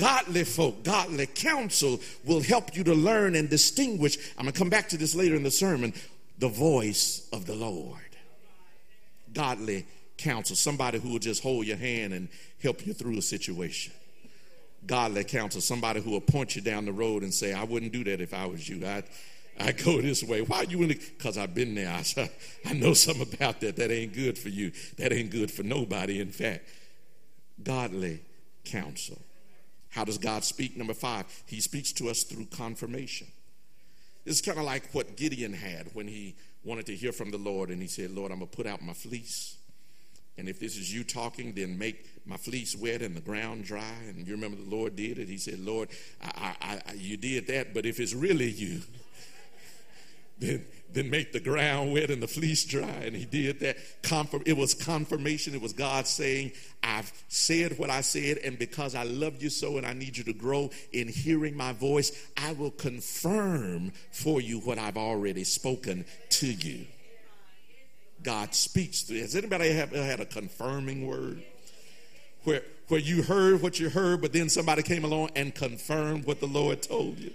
Godly 0.00 0.44
folk, 0.44 0.82
godly 0.82 1.26
counsel 1.26 2.00
will 2.24 2.40
help 2.40 2.74
you 2.74 2.82
to 2.84 2.94
learn 2.94 3.34
and 3.34 3.50
distinguish. 3.50 4.16
I'm 4.38 4.44
going 4.44 4.54
to 4.54 4.58
come 4.58 4.70
back 4.70 4.88
to 4.88 4.96
this 4.96 5.14
later 5.14 5.36
in 5.36 5.42
the 5.42 5.50
sermon 5.50 5.92
the 6.38 6.48
voice 6.48 7.28
of 7.34 7.44
the 7.44 7.54
Lord. 7.54 8.00
Godly 9.34 9.86
counsel, 10.16 10.56
somebody 10.56 10.98
who 10.98 11.10
will 11.10 11.18
just 11.18 11.42
hold 11.42 11.66
your 11.66 11.76
hand 11.76 12.14
and 12.14 12.28
help 12.62 12.86
you 12.86 12.94
through 12.94 13.18
a 13.18 13.22
situation. 13.22 13.92
Godly 14.86 15.22
counsel, 15.22 15.60
somebody 15.60 16.00
who 16.00 16.12
will 16.12 16.22
point 16.22 16.56
you 16.56 16.62
down 16.62 16.86
the 16.86 16.92
road 16.92 17.22
and 17.22 17.32
say, 17.32 17.52
I 17.52 17.64
wouldn't 17.64 17.92
do 17.92 18.02
that 18.04 18.22
if 18.22 18.32
I 18.32 18.46
was 18.46 18.66
you. 18.66 18.86
I, 18.86 19.02
I 19.58 19.72
go 19.72 20.00
this 20.00 20.22
way. 20.22 20.40
Why 20.40 20.62
you 20.62 20.80
in 20.82 20.88
Because 20.88 21.36
I've 21.36 21.54
been 21.54 21.74
there. 21.74 21.90
I, 21.90 22.30
I 22.70 22.72
know 22.72 22.94
something 22.94 23.34
about 23.34 23.60
that. 23.60 23.76
That 23.76 23.90
ain't 23.90 24.14
good 24.14 24.38
for 24.38 24.48
you. 24.48 24.72
That 24.96 25.12
ain't 25.12 25.30
good 25.30 25.50
for 25.50 25.62
nobody. 25.62 26.22
In 26.22 26.30
fact, 26.30 26.66
godly 27.62 28.20
counsel. 28.64 29.18
How 29.90 30.04
does 30.04 30.18
God 30.18 30.44
speak? 30.44 30.76
Number 30.76 30.94
five, 30.94 31.26
He 31.46 31.60
speaks 31.60 31.92
to 31.94 32.08
us 32.08 32.22
through 32.22 32.46
confirmation. 32.46 33.26
Is 34.24 34.40
kind 34.40 34.58
of 34.58 34.64
like 34.64 34.92
what 34.92 35.16
Gideon 35.16 35.52
had 35.52 35.88
when 35.94 36.06
he 36.06 36.36
wanted 36.62 36.86
to 36.86 36.94
hear 36.94 37.10
from 37.10 37.30
the 37.30 37.38
Lord 37.38 37.70
and 37.70 37.80
he 37.80 37.88
said, 37.88 38.10
Lord, 38.10 38.30
I'm 38.30 38.38
going 38.38 38.50
to 38.50 38.56
put 38.56 38.66
out 38.66 38.82
my 38.82 38.92
fleece. 38.92 39.56
And 40.36 40.48
if 40.48 40.60
this 40.60 40.76
is 40.76 40.92
you 40.92 41.04
talking, 41.04 41.52
then 41.54 41.78
make 41.78 42.06
my 42.26 42.36
fleece 42.36 42.76
wet 42.76 43.02
and 43.02 43.16
the 43.16 43.20
ground 43.20 43.64
dry. 43.64 43.94
And 44.08 44.26
you 44.26 44.34
remember 44.34 44.56
the 44.56 44.70
Lord 44.70 44.94
did 44.94 45.18
it. 45.18 45.28
He 45.28 45.38
said, 45.38 45.58
Lord, 45.58 45.88
I, 46.22 46.54
I, 46.60 46.80
I, 46.86 46.92
you 46.94 47.16
did 47.16 47.46
that, 47.48 47.74
but 47.74 47.86
if 47.86 47.98
it's 47.98 48.14
really 48.14 48.50
you, 48.50 48.80
then 50.38 50.64
then 50.92 51.10
make 51.10 51.32
the 51.32 51.40
ground 51.40 51.92
wet 51.92 52.10
and 52.10 52.22
the 52.22 52.28
fleece 52.28 52.64
dry. 52.64 52.86
And 52.86 53.14
he 53.14 53.24
did 53.24 53.60
that. 53.60 53.76
Confirm, 54.02 54.42
It 54.46 54.56
was 54.56 54.74
confirmation. 54.74 55.54
It 55.54 55.62
was 55.62 55.72
God 55.72 56.06
saying, 56.06 56.52
I've 56.82 57.12
said 57.28 57.78
what 57.78 57.90
I 57.90 58.00
said, 58.00 58.38
and 58.38 58.58
because 58.58 58.94
I 58.94 59.04
love 59.04 59.42
you 59.42 59.50
so 59.50 59.76
and 59.76 59.86
I 59.86 59.92
need 59.92 60.16
you 60.16 60.24
to 60.24 60.32
grow 60.32 60.70
in 60.92 61.08
hearing 61.08 61.56
my 61.56 61.72
voice, 61.72 62.12
I 62.36 62.52
will 62.52 62.70
confirm 62.70 63.92
for 64.12 64.40
you 64.40 64.60
what 64.60 64.78
I've 64.78 64.96
already 64.96 65.44
spoken 65.44 66.04
to 66.30 66.46
you. 66.46 66.86
God 68.22 68.54
speaks. 68.54 69.08
Has 69.08 69.36
anybody 69.36 69.68
ever 69.70 69.96
uh, 69.96 70.02
had 70.02 70.20
a 70.20 70.26
confirming 70.26 71.06
word? 71.06 71.42
Where, 72.44 72.62
where 72.88 73.00
you 73.00 73.22
heard 73.22 73.62
what 73.62 73.78
you 73.78 73.90
heard, 73.90 74.22
but 74.22 74.32
then 74.32 74.48
somebody 74.48 74.82
came 74.82 75.04
along 75.04 75.30
and 75.36 75.54
confirmed 75.54 76.24
what 76.24 76.40
the 76.40 76.46
Lord 76.46 76.82
told 76.82 77.18
you? 77.18 77.32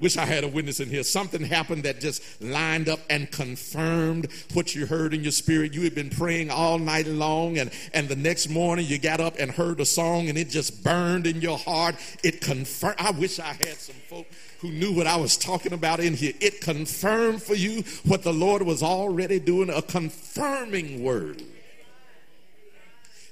Wish 0.00 0.16
I 0.16 0.24
had 0.24 0.44
a 0.44 0.48
witness 0.48 0.80
in 0.80 0.88
here. 0.88 1.02
Something 1.02 1.44
happened 1.44 1.82
that 1.82 2.00
just 2.00 2.22
lined 2.40 2.88
up 2.88 3.00
and 3.10 3.30
confirmed 3.30 4.28
what 4.54 4.74
you 4.74 4.86
heard 4.86 5.12
in 5.12 5.22
your 5.22 5.32
spirit. 5.32 5.74
You 5.74 5.82
had 5.82 5.94
been 5.94 6.08
praying 6.08 6.50
all 6.50 6.78
night 6.78 7.06
long, 7.06 7.58
and, 7.58 7.70
and 7.92 8.08
the 8.08 8.16
next 8.16 8.48
morning 8.48 8.86
you 8.86 8.98
got 8.98 9.20
up 9.20 9.36
and 9.38 9.50
heard 9.50 9.78
a 9.78 9.84
song, 9.84 10.30
and 10.30 10.38
it 10.38 10.48
just 10.48 10.82
burned 10.82 11.26
in 11.26 11.42
your 11.42 11.58
heart. 11.58 11.96
It 12.24 12.40
confirmed. 12.40 12.96
I 12.98 13.10
wish 13.10 13.38
I 13.38 13.52
had 13.52 13.76
some 13.76 13.96
folk 14.08 14.26
who 14.60 14.70
knew 14.70 14.94
what 14.94 15.06
I 15.06 15.16
was 15.16 15.36
talking 15.36 15.74
about 15.74 16.00
in 16.00 16.14
here. 16.14 16.32
It 16.40 16.62
confirmed 16.62 17.42
for 17.42 17.54
you 17.54 17.82
what 18.06 18.22
the 18.22 18.32
Lord 18.32 18.62
was 18.62 18.82
already 18.82 19.38
doing, 19.38 19.68
a 19.68 19.82
confirming 19.82 21.04
word. 21.04 21.42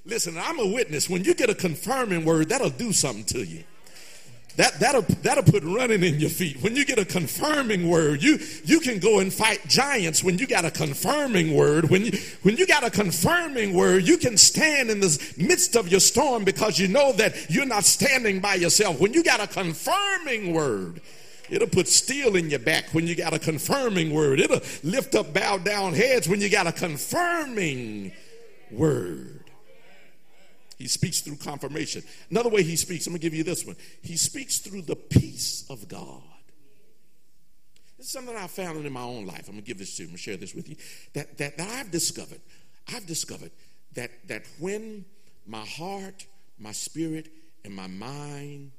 Listen, 0.04 0.36
I'm 0.36 0.58
a 0.58 0.66
witness. 0.66 1.08
When 1.08 1.24
you 1.24 1.32
get 1.32 1.48
a 1.48 1.54
confirming 1.54 2.26
word, 2.26 2.50
that'll 2.50 2.68
do 2.70 2.92
something 2.92 3.24
to 3.24 3.42
you 3.42 3.64
that, 4.58 4.80
that'll, 4.80 5.02
that'll 5.22 5.44
put 5.44 5.62
running 5.62 6.02
in 6.02 6.18
your 6.18 6.30
feet. 6.30 6.60
When 6.60 6.74
you 6.74 6.84
get 6.84 6.98
a 6.98 7.04
confirming 7.04 7.88
word, 7.88 8.24
you, 8.24 8.40
you 8.64 8.80
can 8.80 8.98
go 8.98 9.20
and 9.20 9.32
fight 9.32 9.64
giants 9.68 10.24
when 10.24 10.36
you 10.36 10.48
got 10.48 10.64
a 10.64 10.70
confirming 10.72 11.54
word. 11.54 11.90
When 11.90 12.04
you, 12.04 12.18
when 12.42 12.56
you 12.56 12.66
got 12.66 12.82
a 12.82 12.90
confirming 12.90 13.72
word, 13.72 14.08
you 14.08 14.18
can 14.18 14.36
stand 14.36 14.90
in 14.90 14.98
the 14.98 15.32
midst 15.36 15.76
of 15.76 15.86
your 15.86 16.00
storm 16.00 16.42
because 16.42 16.76
you 16.76 16.88
know 16.88 17.12
that 17.12 17.48
you're 17.48 17.66
not 17.66 17.84
standing 17.84 18.40
by 18.40 18.56
yourself. 18.56 18.98
When 18.98 19.12
you 19.12 19.22
got 19.22 19.40
a 19.40 19.46
confirming 19.46 20.52
word, 20.52 21.00
It'll 21.50 21.66
put 21.66 21.88
steel 21.88 22.36
in 22.36 22.50
your 22.50 22.58
back 22.58 22.90
when 22.92 23.06
you 23.06 23.14
got 23.14 23.32
a 23.32 23.38
confirming 23.38 24.12
word. 24.12 24.38
It'll 24.38 24.60
lift 24.82 25.14
up, 25.14 25.32
bow 25.32 25.56
down 25.56 25.94
heads 25.94 26.28
when 26.28 26.42
you 26.42 26.50
got 26.50 26.66
a 26.66 26.72
confirming 26.72 28.12
word. 28.70 29.37
He 30.78 30.86
speaks 30.86 31.20
through 31.20 31.36
confirmation. 31.36 32.02
Another 32.30 32.50
way 32.50 32.62
he 32.62 32.76
speaks, 32.76 33.06
I'm 33.06 33.12
going 33.12 33.20
to 33.20 33.26
give 33.26 33.34
you 33.34 33.42
this 33.42 33.66
one. 33.66 33.76
He 34.00 34.16
speaks 34.16 34.58
through 34.58 34.82
the 34.82 34.94
peace 34.94 35.64
of 35.68 35.88
God. 35.88 36.22
This 37.96 38.06
is 38.06 38.12
something 38.12 38.36
I 38.36 38.46
found 38.46 38.86
in 38.86 38.92
my 38.92 39.02
own 39.02 39.26
life. 39.26 39.48
I'm 39.48 39.54
going 39.54 39.64
to 39.64 39.66
give 39.66 39.78
this 39.78 39.96
to 39.96 40.02
you. 40.04 40.06
I'm 40.06 40.10
going 40.10 40.18
to 40.18 40.22
share 40.22 40.36
this 40.36 40.54
with 40.54 40.68
you. 40.68 40.76
That, 41.14 41.36
that, 41.38 41.58
that 41.58 41.68
I've 41.68 41.90
discovered, 41.90 42.40
I've 42.94 43.06
discovered 43.06 43.50
that, 43.94 44.10
that 44.28 44.42
when 44.60 45.04
my 45.46 45.64
heart, 45.64 46.26
my 46.60 46.70
spirit, 46.70 47.28
and 47.64 47.74
my 47.74 47.88
mind, 47.88 48.70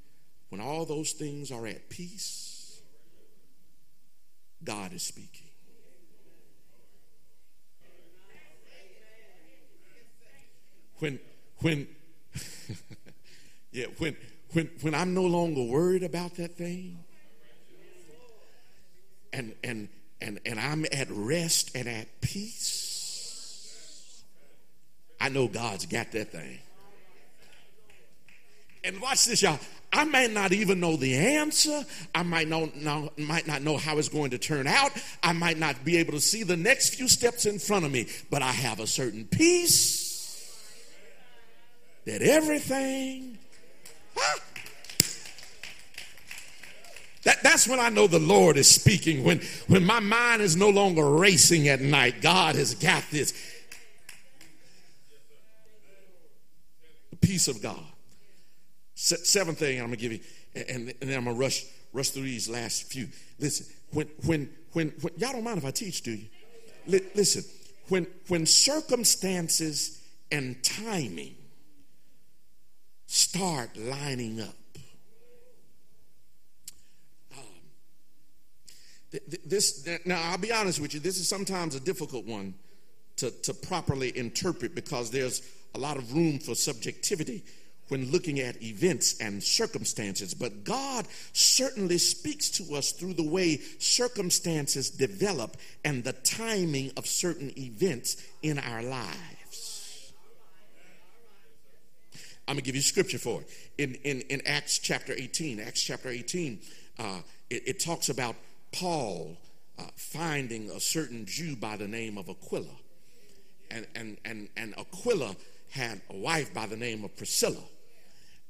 when 0.47 0.62
all 0.62 0.86
those 0.86 1.12
things 1.12 1.52
are 1.52 1.68
at 1.68 1.89
peace, 1.89 2.82
God 4.64 4.93
is 4.93 5.04
speaking. 5.04 5.47
When, 11.00 11.20
when 11.62 11.88
yeah, 13.72 13.86
when 13.97 14.16
when 14.51 14.70
when 14.82 14.95
I'm 14.95 15.14
no 15.14 15.24
longer 15.24 15.64
worried 15.64 16.03
about 16.03 16.36
that 16.36 16.55
thing 16.55 16.99
and 19.34 19.53
and 19.64 19.89
and 20.22 20.39
and 20.45 20.60
I'm 20.60 20.86
at 20.91 21.07
rest 21.10 21.76
and 21.76 21.88
at 21.88 22.22
peace, 22.22 24.24
I 25.20 25.30
know 25.30 25.47
God's 25.47 25.86
got 25.86 26.12
that 26.14 26.32
thing. 26.32 26.60
And 28.84 29.01
watch 29.01 29.26
this, 29.26 29.41
y'all. 29.41 29.60
I 29.91 30.03
might 30.03 30.32
not 30.32 30.53
even 30.53 30.80
know 30.80 30.95
the 30.95 31.16
answer. 31.16 31.84
I 32.14 32.22
might 32.22 32.47
not, 32.47 32.76
know, 32.76 33.12
might 33.18 33.47
not 33.47 33.64
know 33.64 33.76
how 33.76 33.97
it's 33.97 34.07
going 34.07 34.30
to 34.30 34.38
turn 34.38 34.68
out. 34.68 34.91
I 35.24 35.34
might 35.34 35.57
not 35.57 35.84
be 35.84 35.97
able 35.97 36.14
to 36.14 36.22
see 36.22 36.43
the 36.43 36.55
next 36.55 36.93
few 36.93 37.10
steps 37.10 37.47
in 37.47 37.57
front 37.57 37.86
of 37.86 37.91
me, 37.91 38.07
but 38.30 38.43
I 38.43 38.51
have 38.51 38.80
a 38.80 38.88
certain 38.88 39.26
peace 39.26 40.09
that 42.10 42.22
everything? 42.22 43.38
That, 47.24 47.43
that's 47.43 47.68
when 47.68 47.80
I 47.80 47.89
know 47.89 48.07
the 48.07 48.20
Lord 48.20 48.57
is 48.57 48.70
speaking. 48.70 49.24
When, 49.24 49.41
when 49.68 49.86
my 49.86 49.99
mind 49.99 50.41
is 50.41 50.55
no 50.55 50.70
longer 50.70 51.07
racing 51.07 51.68
at 51.68 51.82
night, 51.82 52.22
God 52.22 52.55
has 52.55 52.74
got 52.76 53.03
this. 53.12 53.34
The 57.12 57.18
peace 57.18 57.47
of 57.47 57.62
God. 57.62 57.84
Se- 58.95 59.24
seventh 59.24 59.60
thing 59.60 59.80
I'm 59.80 59.88
going 59.88 59.97
to 59.97 60.01
give 60.01 60.14
you, 60.14 60.20
and, 60.55 60.93
and 61.01 61.10
then 61.10 61.18
I'm 61.18 61.26
going 61.26 61.36
to 61.36 61.39
rush, 61.39 61.66
rush 61.93 62.10
through 62.10 62.24
these 62.24 62.49
last 62.49 62.91
few. 62.91 63.07
Listen, 63.38 63.68
when, 63.91 64.07
when, 64.26 64.49
when, 64.74 64.93
when 65.01 65.14
y'all 65.18 65.34
don't 65.34 65.43
mind 65.43 65.60
if 65.60 65.66
I 65.66 65.72
teach, 65.72 66.01
do 66.01 66.12
you? 66.12 66.26
L- 66.91 67.07
listen, 67.14 67.43
when, 67.89 68.07
when 68.28 68.45
circumstances 68.45 70.01
and 70.32 70.62
timing 70.64 71.36
start 73.10 73.76
lining 73.76 74.39
up. 74.39 74.55
Um, 77.34 77.43
this 79.45 79.89
now 80.05 80.22
I'll 80.26 80.38
be 80.38 80.51
honest 80.51 80.80
with 80.80 80.93
you. 80.93 80.99
This 80.99 81.18
is 81.18 81.28
sometimes 81.28 81.74
a 81.76 81.80
difficult 81.80 82.26
one 82.26 82.53
to, 83.18 83.32
to 83.32 83.53
properly 83.53 84.16
interpret 84.16 84.76
because 84.76 85.10
there's 85.10 85.41
a 85.74 85.80
lot 85.80 85.97
of 85.97 86.14
room 86.14 86.38
for 86.38 86.53
subjectivity 86.53 87.43
when 87.88 88.12
looking 88.12 88.39
at 88.41 88.62
events 88.62 89.20
and 89.20 89.41
circumstances. 89.41 90.36
But 90.36 90.64
God 90.64 91.07
certainly 91.34 91.97
speaks 91.97 92.51
to 92.51 92.76
us 92.76 92.91
through 92.91 93.16
the 93.16 93.28
way 93.28 93.57
circumstances 93.80 94.91
develop 94.91 95.57
and 95.84 96.03
the 96.03 96.14
timing 96.14 96.91
of 96.95 97.07
certain 97.07 97.51
events 97.57 98.24
in 98.43 98.60
our 98.60 98.84
lives. 98.84 99.38
I'm 102.50 102.56
going 102.56 102.64
to 102.64 102.66
give 102.66 102.76
you 102.76 102.82
scripture 102.82 103.20
for 103.20 103.41
it. 103.41 103.47
In, 103.78 103.93
in, 104.04 104.22
in 104.22 104.41
Acts 104.47 104.80
chapter 104.80 105.14
18, 105.16 105.60
Acts 105.60 105.84
chapter 105.84 106.10
18, 106.10 106.60
uh, 106.97 107.20
it, 107.52 107.62
it, 107.68 107.80
talks 107.80 108.10
about 108.10 108.36
Paul 108.72 109.38
uh, 109.78 109.84
finding 109.95 110.72
a 110.72 110.80
certain 110.80 111.28
Jew 111.28 111.56
by 111.56 111.78
the 111.78 111.88
name 111.88 112.18
of 112.18 112.28
Aquila. 112.28 112.76
And, 113.70 113.86
and, 113.93 114.18
and, 114.26 114.50
and 114.58 114.74
Aquila 114.80 115.36
had 115.70 116.02
a 116.10 116.18
wife 116.18 116.52
by 116.52 116.66
the 116.66 116.76
name 116.76 117.06
of 117.06 117.16
Priscilla. 117.16 117.62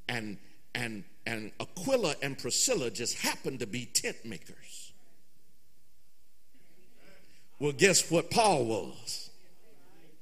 And, 0.07 0.37
and, 0.73 1.03
and 1.25 1.51
Aquila 1.59 2.15
and 2.23 2.37
Priscilla 2.37 2.89
just 2.91 3.17
happened 3.17 3.59
to 3.59 3.67
be 3.67 3.85
tent 3.85 4.23
makers. 4.23 4.93
Well, 7.59 7.73
guess 7.73 8.09
what 8.09 8.31
Paul 8.31 8.63
was? 8.63 9.29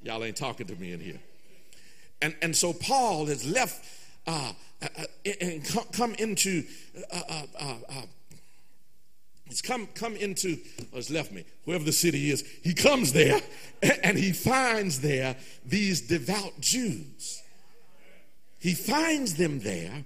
Y'all 0.02 0.24
ain't 0.24 0.36
talking 0.36 0.66
to 0.66 0.76
me 0.78 0.94
in 0.94 1.00
here. 1.00 1.20
And, 2.22 2.36
and 2.41 2.55
so 2.55 2.74
Paul 2.74 3.28
has 3.28 3.45
left 3.45 3.84
uh, 4.26 4.53
uh, 4.82 4.88
uh 4.97 5.32
and 5.41 5.63
come 5.91 6.13
into, 6.15 6.63
uh, 7.11 7.22
uh, 7.30 7.41
uh, 7.59 7.76
uh, 7.89 8.01
he's 9.47 9.61
come, 9.61 9.88
come 9.93 10.15
into, 10.15 10.57
oh, 10.93 10.95
has 10.95 11.09
left 11.09 11.32
me, 11.32 11.43
wherever 11.65 11.84
the 11.84 11.91
city 11.91 12.32
is, 12.32 12.43
he 12.63 12.74
comes 12.74 13.13
there 13.13 13.39
and 14.03 14.18
he 14.18 14.32
finds 14.32 15.01
there 15.01 15.36
these 15.65 16.01
devout 16.01 16.59
Jews. 16.59 17.41
He 18.59 18.74
finds 18.74 19.36
them 19.36 19.59
there, 19.59 20.03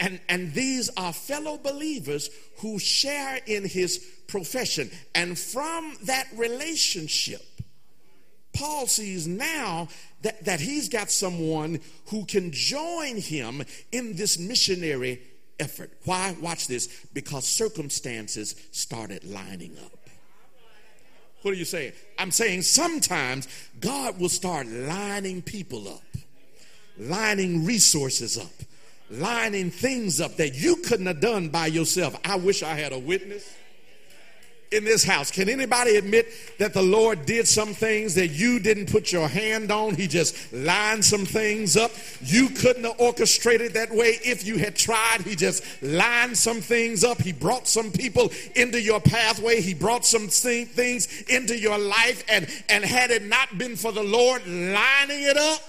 and, 0.00 0.18
and 0.28 0.54
these 0.54 0.88
are 0.96 1.12
fellow 1.12 1.58
believers 1.58 2.30
who 2.58 2.78
share 2.78 3.38
in 3.46 3.64
his 3.64 3.98
profession. 4.26 4.90
And 5.14 5.38
from 5.38 5.96
that 6.04 6.26
relationship, 6.34 7.42
Paul 8.56 8.86
sees 8.86 9.26
now 9.26 9.88
that, 10.22 10.44
that 10.46 10.60
he's 10.60 10.88
got 10.88 11.10
someone 11.10 11.80
who 12.06 12.24
can 12.24 12.50
join 12.52 13.16
him 13.16 13.62
in 13.92 14.16
this 14.16 14.38
missionary 14.38 15.20
effort. 15.60 15.92
Why? 16.04 16.34
Watch 16.40 16.66
this. 16.66 17.06
Because 17.12 17.46
circumstances 17.46 18.56
started 18.72 19.24
lining 19.24 19.76
up. 19.84 19.92
What 21.42 21.52
are 21.52 21.58
you 21.58 21.66
saying? 21.66 21.92
I'm 22.18 22.30
saying 22.30 22.62
sometimes 22.62 23.46
God 23.78 24.18
will 24.18 24.30
start 24.30 24.66
lining 24.66 25.42
people 25.42 25.86
up, 25.86 26.02
lining 26.98 27.64
resources 27.64 28.38
up, 28.38 28.50
lining 29.10 29.70
things 29.70 30.20
up 30.20 30.36
that 30.36 30.54
you 30.54 30.76
couldn't 30.76 31.06
have 31.06 31.20
done 31.20 31.50
by 31.50 31.66
yourself. 31.66 32.18
I 32.24 32.36
wish 32.36 32.62
I 32.62 32.74
had 32.74 32.92
a 32.92 32.98
witness 32.98 33.54
in 34.72 34.84
this 34.84 35.04
house. 35.04 35.30
Can 35.30 35.48
anybody 35.48 35.96
admit 35.96 36.28
that 36.58 36.74
the 36.74 36.82
Lord 36.82 37.26
did 37.26 37.46
some 37.46 37.74
things 37.74 38.14
that 38.14 38.28
you 38.28 38.58
didn't 38.58 38.90
put 38.90 39.12
your 39.12 39.28
hand 39.28 39.70
on? 39.70 39.94
He 39.94 40.06
just 40.06 40.52
lined 40.52 41.04
some 41.04 41.24
things 41.24 41.76
up. 41.76 41.90
You 42.22 42.48
couldn't 42.48 42.84
have 42.84 43.00
orchestrated 43.00 43.74
that 43.74 43.90
way 43.90 44.18
if 44.24 44.46
you 44.46 44.58
had 44.58 44.76
tried. 44.76 45.22
He 45.22 45.36
just 45.36 45.64
lined 45.82 46.36
some 46.36 46.60
things 46.60 47.04
up. 47.04 47.20
He 47.20 47.32
brought 47.32 47.68
some 47.68 47.90
people 47.92 48.32
into 48.54 48.80
your 48.80 49.00
pathway. 49.00 49.60
He 49.60 49.74
brought 49.74 50.04
some 50.04 50.28
things 50.28 51.22
into 51.28 51.56
your 51.56 51.78
life. 51.78 52.24
And, 52.28 52.48
and 52.68 52.84
had 52.84 53.10
it 53.10 53.24
not 53.24 53.56
been 53.58 53.76
for 53.76 53.92
the 53.92 54.02
Lord 54.02 54.46
lining 54.46 55.22
it 55.22 55.36
up, 55.36 55.60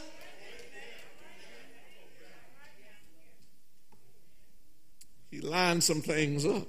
he 5.29 5.41
lined 5.41 5.83
some 5.83 6.01
things 6.01 6.45
up 6.45 6.67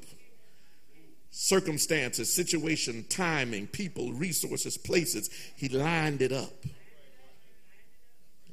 circumstances, 1.41 2.34
situation, 2.34 3.05
timing, 3.09 3.68
people, 3.68 4.12
resources, 4.12 4.76
places. 4.76 5.30
He 5.55 5.68
lined 5.68 6.20
it 6.20 6.32
up. 6.32 6.64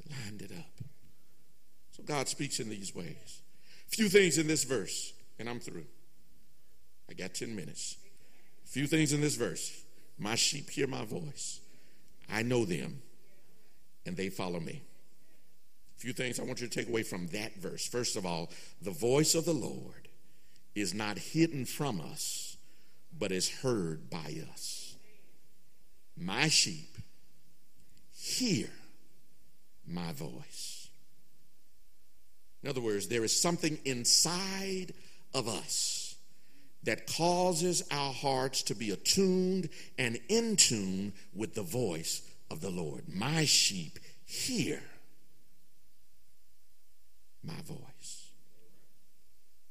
lined 0.08 0.40
it 0.40 0.52
up. 0.56 0.86
So 1.90 2.04
God 2.04 2.28
speaks 2.28 2.60
in 2.60 2.68
these 2.68 2.94
ways. 2.94 3.40
Few 3.88 4.08
things 4.08 4.38
in 4.38 4.46
this 4.46 4.62
verse, 4.62 5.12
and 5.40 5.48
I'm 5.48 5.58
through. 5.58 5.86
I 7.10 7.14
got 7.14 7.34
10 7.34 7.56
minutes. 7.56 7.96
Few 8.64 8.86
things 8.86 9.12
in 9.12 9.20
this 9.20 9.34
verse. 9.34 9.82
My 10.16 10.36
sheep 10.36 10.70
hear 10.70 10.86
my 10.86 11.04
voice. 11.04 11.58
I 12.32 12.42
know 12.42 12.64
them, 12.64 13.02
and 14.06 14.16
they 14.16 14.28
follow 14.28 14.60
me. 14.60 14.82
A 15.96 16.00
few 16.00 16.12
things 16.12 16.38
I 16.38 16.44
want 16.44 16.60
you 16.60 16.68
to 16.68 16.78
take 16.78 16.88
away 16.88 17.02
from 17.02 17.26
that 17.28 17.56
verse. 17.56 17.84
First 17.88 18.14
of 18.14 18.24
all, 18.24 18.48
the 18.80 18.92
voice 18.92 19.34
of 19.34 19.44
the 19.44 19.52
Lord 19.52 20.06
is 20.76 20.94
not 20.94 21.18
hidden 21.18 21.64
from 21.64 22.00
us, 22.00 22.45
but 23.18 23.32
is 23.32 23.48
heard 23.48 24.10
by 24.10 24.40
us. 24.50 24.96
My 26.16 26.48
sheep 26.48 26.96
hear 28.12 28.68
my 29.86 30.12
voice. 30.12 30.88
In 32.62 32.70
other 32.70 32.80
words, 32.80 33.08
there 33.08 33.24
is 33.24 33.38
something 33.38 33.78
inside 33.84 34.92
of 35.34 35.46
us 35.46 36.16
that 36.82 37.06
causes 37.06 37.82
our 37.90 38.12
hearts 38.12 38.62
to 38.64 38.74
be 38.74 38.90
attuned 38.90 39.68
and 39.98 40.18
in 40.28 40.56
tune 40.56 41.12
with 41.34 41.54
the 41.54 41.62
voice 41.62 42.22
of 42.50 42.60
the 42.60 42.70
Lord. 42.70 43.04
My 43.12 43.44
sheep 43.44 43.98
hear 44.24 44.80
my 47.44 47.60
voice. 47.64 48.30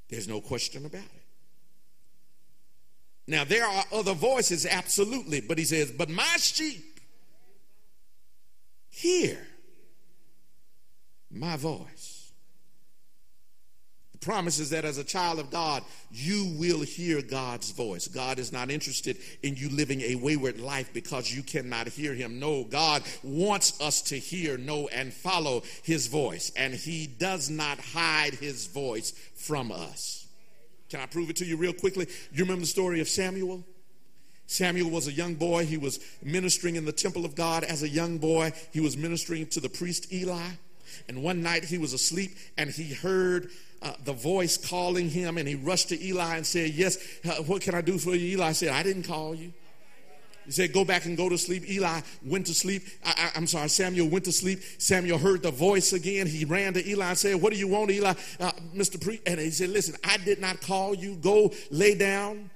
There's 0.10 0.28
no 0.28 0.40
question 0.40 0.86
about 0.86 1.02
it. 1.02 1.25
Now, 3.28 3.44
there 3.44 3.66
are 3.66 3.84
other 3.92 4.14
voices, 4.14 4.66
absolutely, 4.66 5.42
but 5.42 5.58
he 5.58 5.66
says, 5.66 5.92
But 5.92 6.10
my 6.10 6.38
sheep 6.38 7.00
hear 8.90 9.38
my 11.32 11.58
voice. 11.58 12.32
The 14.12 14.20
promise 14.20 14.60
is 14.60 14.70
that 14.70 14.86
as 14.86 14.98
a 14.98 15.04
child 15.04 15.40
of 15.40 15.50
God, 15.50 15.84
you 16.12 16.56
will 16.58 16.82
hear 16.82 17.22
God's 17.22 17.72
voice. 17.72 18.08
God 18.08 18.40
is 18.40 18.54
not 18.54 18.70
interested 18.70 19.18
in 19.44 19.56
you 19.56 19.70
living 19.70 20.02
a 20.02 20.16
wayward 20.16 20.60
life 20.60 20.94
because 20.94 21.34
you 21.34 21.44
cannot 21.44 21.88
hear 21.88 22.14
Him. 22.14 22.40
No, 22.40 22.64
God 22.64 23.04
wants 23.24 23.82
us 23.82 24.02
to 24.04 24.18
hear, 24.18 24.58
know, 24.58 24.88
and 24.88 25.12
follow 25.12 25.64
His 25.84 26.08
voice, 26.08 26.52
and 26.56 26.74
He 26.74 27.08
does 27.08 27.50
not 27.50 27.80
hide 27.80 28.36
His 28.36 28.68
voice 28.68 29.12
from 29.36 29.72
us. 29.72 30.25
Can 30.90 31.00
I 31.00 31.06
prove 31.06 31.30
it 31.30 31.36
to 31.38 31.46
you 31.46 31.58
real 31.58 31.74
quickly? 31.74 32.08
You 32.32 32.44
remember 32.44 32.62
the 32.62 32.68
story 32.68 33.02
of 33.02 33.10
Samuel? 33.10 33.64
Samuel 34.48 34.90
was 34.92 35.08
a 35.08 35.12
young 35.12 35.36
boy. 35.36 35.66
He 35.66 35.78
was 35.78 36.00
ministering 36.22 36.76
in 36.76 36.86
the 36.86 36.92
temple 36.92 37.26
of 37.26 37.36
God 37.36 37.64
as 37.64 37.84
a 37.84 37.90
young 37.90 38.18
boy. 38.20 38.54
He 38.72 38.80
was 38.80 38.96
ministering 38.96 39.48
to 39.48 39.60
the 39.60 39.70
priest 39.70 40.14
Eli. 40.14 40.50
And 41.08 41.24
one 41.24 41.42
night 41.42 41.66
he 41.66 41.78
was 41.78 41.94
asleep 41.94 42.32
and 42.58 42.70
he 42.70 42.94
heard 42.94 43.50
uh, 43.82 43.94
the 44.04 44.14
voice 44.14 44.58
calling 44.58 45.10
him 45.10 45.38
and 45.38 45.48
he 45.48 45.56
rushed 45.56 45.90
to 45.90 46.04
Eli 46.04 46.38
and 46.38 46.46
said, 46.46 46.72
Yes, 46.72 46.98
uh, 47.26 47.36
what 47.44 47.62
can 47.62 47.76
I 47.76 47.82
do 47.82 47.98
for 47.98 48.16
you? 48.16 48.38
Eli 48.38 48.52
said, 48.54 48.70
I 48.70 48.84
didn't 48.84 49.04
call 49.04 49.36
you. 49.36 49.54
He 50.46 50.52
said, 50.52 50.74
Go 50.74 50.86
back 50.86 51.06
and 51.06 51.18
go 51.18 51.30
to 51.30 51.38
sleep. 51.38 51.70
Eli 51.70 52.02
went 52.24 52.46
to 52.48 52.54
sleep. 52.54 52.84
I, 53.04 53.32
am 53.36 53.48
sorry, 53.48 53.70
Samuel 53.70 54.10
went 54.10 54.26
to 54.26 54.32
sleep. 54.32 54.60
Samuel 54.78 55.18
heard 55.18 55.44
the 55.44 55.52
voice 55.52 55.94
again. 55.94 56.28
He 56.28 56.46
ran 56.46 56.74
to 56.74 56.88
Eli 56.88 57.10
and 57.10 57.18
said, 57.18 57.42
What 57.42 57.52
do 57.52 57.60
you 57.60 57.68
want, 57.68 57.92
Eli? 57.92 58.14
Uh, 58.40 58.52
Mr. 58.76 59.02
Pre? 59.02 59.22
And 59.26 59.40
he 59.40 59.52
said, 59.52 59.70
Listen, 59.70 59.96
I 60.04 60.18
did 60.18 60.40
not 60.40 60.62
call 60.62 60.94
you. 60.94 61.16
Go 61.16 61.52
lay 61.72 61.96
down. 61.96 62.50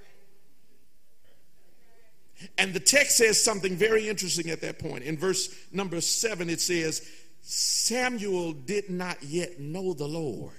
And 2.56 2.72
the 2.72 2.80
text 2.80 3.18
says 3.18 3.42
something 3.42 3.76
very 3.76 4.08
interesting 4.08 4.50
at 4.50 4.60
that 4.62 4.78
point. 4.78 5.04
In 5.04 5.18
verse 5.18 5.54
number 5.72 6.00
seven, 6.00 6.48
it 6.48 6.60
says, 6.60 7.06
Samuel 7.42 8.52
did 8.52 8.90
not 8.90 9.22
yet 9.22 9.60
know 9.60 9.92
the 9.92 10.06
Lord, 10.06 10.52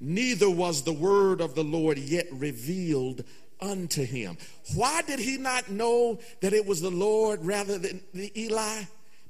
neither 0.00 0.50
was 0.50 0.82
the 0.82 0.92
word 0.92 1.40
of 1.40 1.54
the 1.54 1.64
Lord 1.64 1.98
yet 1.98 2.26
revealed 2.32 3.24
unto 3.60 4.04
him. 4.04 4.36
Why 4.74 5.02
did 5.02 5.18
he 5.18 5.38
not 5.38 5.70
know 5.70 6.18
that 6.40 6.52
it 6.52 6.66
was 6.66 6.80
the 6.80 6.90
Lord 6.90 7.44
rather 7.44 7.78
than 7.78 8.02
the 8.14 8.32
Eli? 8.40 8.82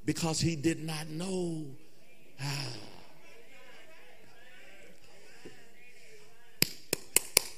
Because 0.04 0.40
he 0.40 0.56
did 0.56 0.82
not 0.82 1.08
know 1.08 1.66
how. 2.38 2.68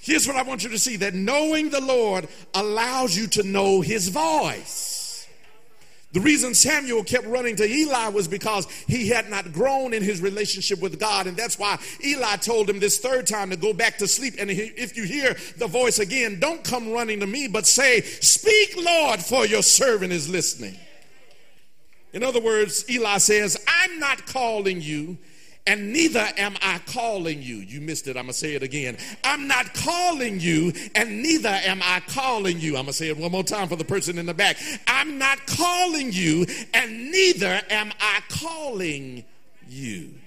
Here's 0.03 0.27
what 0.27 0.37
I 0.37 0.43
want 0.43 0.65
you 0.65 0.71
to 0.71 0.79
see 0.79 0.97
that 0.97 1.15
knowing 1.15 1.71
the 1.71 1.81
Lord 1.81 2.27
allows 2.55 3.17
you 3.17 3.27
to 3.29 3.43
know 3.43 3.81
his 3.81 4.09
voice. 4.09 4.90
The 6.13 6.21
reason 6.21 6.55
Samuel 6.55 7.05
kept 7.05 7.27
running 7.27 7.55
to 7.57 7.65
Eli 7.65 8.09
was 8.09 8.27
because 8.27 8.67
he 8.89 9.09
had 9.09 9.31
not 9.31 9.53
grown 9.53 9.95
in 9.95 10.03
his 10.03 10.21
relationship 10.21 10.81
with 10.81 10.99
God. 10.99 11.29
And 11.29 11.37
that's 11.37 11.57
why 11.57 11.79
Eli 12.05 12.37
told 12.37 12.69
him 12.69 12.81
this 12.81 12.99
third 12.99 13.29
time 13.29 13.51
to 13.51 13.57
go 13.57 13.73
back 13.73 13.99
to 13.99 14.09
sleep. 14.09 14.35
And 14.41 14.51
if 14.51 14.97
you 14.97 15.05
hear 15.05 15.37
the 15.59 15.69
voice 15.69 16.01
again, 16.01 16.41
don't 16.41 16.65
come 16.65 16.91
running 16.91 17.21
to 17.21 17.29
me, 17.29 17.47
but 17.47 17.65
say, 17.65 18.01
Speak, 18.01 18.75
Lord, 18.77 19.21
for 19.21 19.47
your 19.47 19.63
servant 19.63 20.13
is 20.13 20.29
listening. 20.29 20.77
In 22.13 22.25
other 22.25 22.41
words, 22.41 22.91
Eli 22.91 23.19
says, 23.19 23.57
I'm 23.69 24.01
not 24.01 24.27
calling 24.27 24.81
you 24.81 25.17
and 25.71 25.93
neither 25.93 26.29
am 26.37 26.57
I 26.63 26.81
calling 26.85 27.41
you. 27.43 27.59
You 27.59 27.81
missed 27.81 28.09
it. 28.09 28.17
I'm 28.17 28.25
going 28.25 28.33
to 28.33 28.33
say 28.33 28.57
it 28.57 28.63
again. 28.65 28.97
I'm 29.23 29.47
not 29.47 29.73
calling 29.73 30.41
you, 30.41 30.73
and 30.97 31.23
neither 31.23 31.49
am 31.49 31.81
I 31.81 32.03
calling 32.09 32.59
you. 32.59 32.71
I'm 32.71 32.87
going 32.87 32.87
to 32.87 32.93
say 32.93 33.07
it 33.07 33.17
one 33.17 33.31
more 33.31 33.45
time 33.45 33.69
for 33.69 33.77
the 33.77 33.85
person 33.85 34.19
in 34.19 34.27
the 34.27 34.35
back. 34.35 34.57
I'm 34.89 35.17
not 35.17 35.47
calling 35.47 36.11
you, 36.11 36.45
and 36.75 37.13
neither 37.13 37.63
am 37.71 37.93
I 38.01 38.21
calling 38.29 39.25
you. 39.69 40.20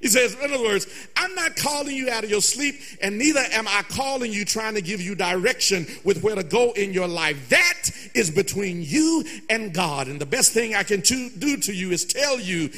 He 0.00 0.08
says, 0.08 0.34
in 0.34 0.52
other 0.52 0.62
words, 0.62 0.86
I'm 1.16 1.34
not 1.34 1.56
calling 1.56 1.96
you 1.96 2.10
out 2.10 2.22
of 2.22 2.30
your 2.30 2.42
sleep, 2.42 2.76
and 3.00 3.16
neither 3.18 3.40
am 3.52 3.66
I 3.66 3.82
calling 3.88 4.30
you 4.30 4.44
trying 4.44 4.74
to 4.74 4.82
give 4.82 5.00
you 5.00 5.14
direction 5.14 5.86
with 6.04 6.22
where 6.22 6.34
to 6.34 6.42
go 6.42 6.72
in 6.72 6.92
your 6.92 7.08
life. 7.08 7.48
That 7.48 7.90
is 8.14 8.30
between 8.30 8.82
you 8.82 9.24
and 9.48 9.72
God. 9.72 10.08
And 10.08 10.20
the 10.20 10.26
best 10.26 10.52
thing 10.52 10.74
I 10.74 10.82
can 10.82 11.00
to, 11.02 11.30
do 11.30 11.56
to 11.56 11.72
you 11.72 11.92
is 11.92 12.04
tell 12.04 12.38
you, 12.38 12.70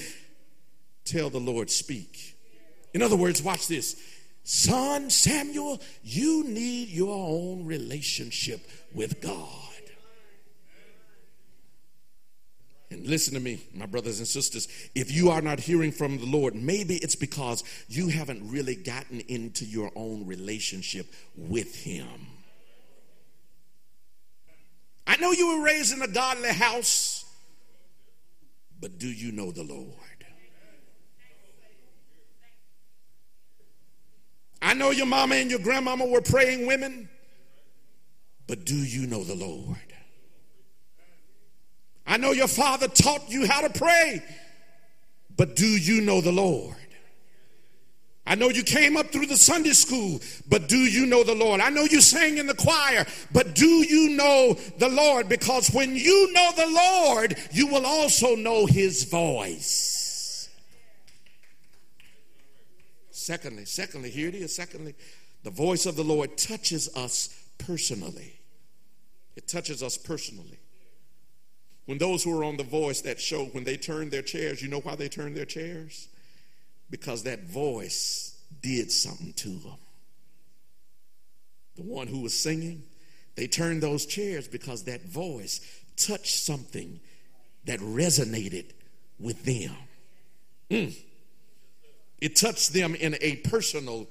tell 1.05 1.29
the 1.29 1.41
Lord, 1.41 1.71
speak. 1.71 2.37
In 2.95 3.03
other 3.03 3.17
words, 3.17 3.43
watch 3.43 3.67
this. 3.67 4.01
Son 4.45 5.11
Samuel, 5.11 5.81
you 6.03 6.45
need 6.45 6.89
your 6.89 7.15
own 7.15 7.67
relationship 7.67 8.61
with 8.95 9.21
God. 9.21 9.68
And 12.91 13.07
listen 13.07 13.35
to 13.35 13.41
me, 13.41 13.61
my 13.75 13.87
brothers 13.87 14.19
and 14.19 14.27
sisters. 14.27 14.67
If 14.95 15.13
you 15.13 15.31
are 15.31 15.43
not 15.43 15.61
hearing 15.61 15.93
from 15.93 16.19
the 16.19 16.25
Lord, 16.25 16.55
maybe 16.55 16.97
it's 16.97 17.17
because 17.17 17.63
you 17.89 18.09
haven't 18.09 18.51
really 18.51 18.75
gotten 18.75 19.21
into 19.21 19.67
your 19.67 19.91
own 19.95 20.27
relationship 20.27 21.07
with 21.37 21.75
Him. 21.75 22.09
I 25.07 25.17
know 25.17 25.33
you 25.33 25.59
were 25.59 25.65
raised 25.65 25.95
in 25.95 26.03
a 26.03 26.09
godly 26.09 26.53
house, 26.53 27.25
but 28.81 28.99
do 28.99 29.09
you 29.09 29.33
know 29.33 29.51
the 29.51 29.65
Lord? 29.65 29.95
I 34.61 34.75
know 34.75 34.91
your 34.91 35.07
mama 35.07 35.37
and 35.37 35.51
your 35.51 35.61
grandmama 35.61 36.07
were 36.07 36.21
praying 36.21 36.67
women, 36.67 37.09
but 38.47 38.65
do 38.65 38.77
you 38.77 39.07
know 39.07 39.25
the 39.25 39.35
Lord? 39.35 39.88
I 42.09 42.17
know 42.17 42.33
your 42.33 42.49
father 42.49 42.89
taught 42.89 43.31
you 43.31 43.47
how 43.47 43.61
to 43.61 43.79
pray, 43.79 44.23
but 45.37 45.55
do 45.55 45.67
you 45.67 46.01
know 46.01 46.23
the 46.23 46.33
Lord? 46.33 46.75
I 48.27 48.35
know 48.35 48.49
you 48.49 48.63
came 48.63 48.97
up 48.97 49.07
through 49.13 49.27
the 49.27 49.37
Sunday 49.37 49.73
school, 49.73 50.21
but 50.49 50.69
do 50.69 50.77
you 50.77 51.05
know 51.05 51.23
the 51.23 51.35
Lord? 51.35 51.61
I 51.61 51.69
know 51.69 51.85
you 51.85 52.01
sang 52.01 52.39
in 52.39 52.47
the 52.47 52.55
choir, 52.55 53.07
but 53.31 53.55
do 53.55 53.67
you 53.67 54.17
know 54.17 54.57
the 54.79 54.89
Lord? 54.89 55.29
Because 55.29 55.69
when 55.69 55.97
you 55.97 56.33
know 56.33 56.51
the 56.57 56.67
Lord, 56.67 57.39
you 57.53 57.67
will 57.67 57.85
also 57.85 58.35
know 58.35 58.65
his 58.65 59.05
voice. 59.05 60.49
Secondly, 63.11 63.67
secondly, 63.67 64.09
here 64.09 64.29
it 64.29 64.35
is. 64.35 64.57
Secondly, 64.57 64.95
the 65.43 65.51
voice 65.51 65.85
of 65.85 65.97
the 65.97 66.05
Lord 66.05 66.39
touches 66.39 66.89
us 66.97 67.29
personally. 67.59 68.41
It 69.37 69.47
touches 69.47 69.83
us 69.83 69.99
personally. 69.99 70.59
When 71.89 71.97
those 71.97 72.23
who 72.23 72.37
were 72.37 72.45
on 72.45 72.59
the 72.59 72.65
voice 72.65 73.01
that 73.01 73.19
show, 73.19 73.47
when 73.47 73.65
they 73.65 73.79
turned 73.79 74.11
their 74.11 74.21
chairs, 74.21 74.61
you 74.61 74.69
know 74.69 74.81
why 74.81 74.95
they 74.95 75.09
turned 75.09 75.35
their 75.35 75.47
chairs? 75.47 76.09
Because 76.91 77.23
that 77.23 77.45
voice 77.45 78.39
did 78.61 78.93
something 78.93 79.33
to 79.33 79.49
them. 79.49 79.79
The 81.77 81.85
one 81.85 82.07
who 82.07 82.21
was 82.21 82.39
singing, 82.39 82.83
they 83.37 83.47
turned 83.47 83.83
those 83.83 84.05
chairs 84.05 84.47
because 84.47 84.85
that 84.85 85.07
voice 85.07 85.63
touched 85.97 86.35
something 86.35 87.01
that 87.65 87.81
resonated 87.81 88.67
with 89.19 89.47
them. 89.47 89.75
Mm. 90.71 90.95
It 92.21 92.37
touched 92.37 92.75
them 92.75 92.97
in 92.97 93.17
a 93.23 93.37
personal 93.37 94.09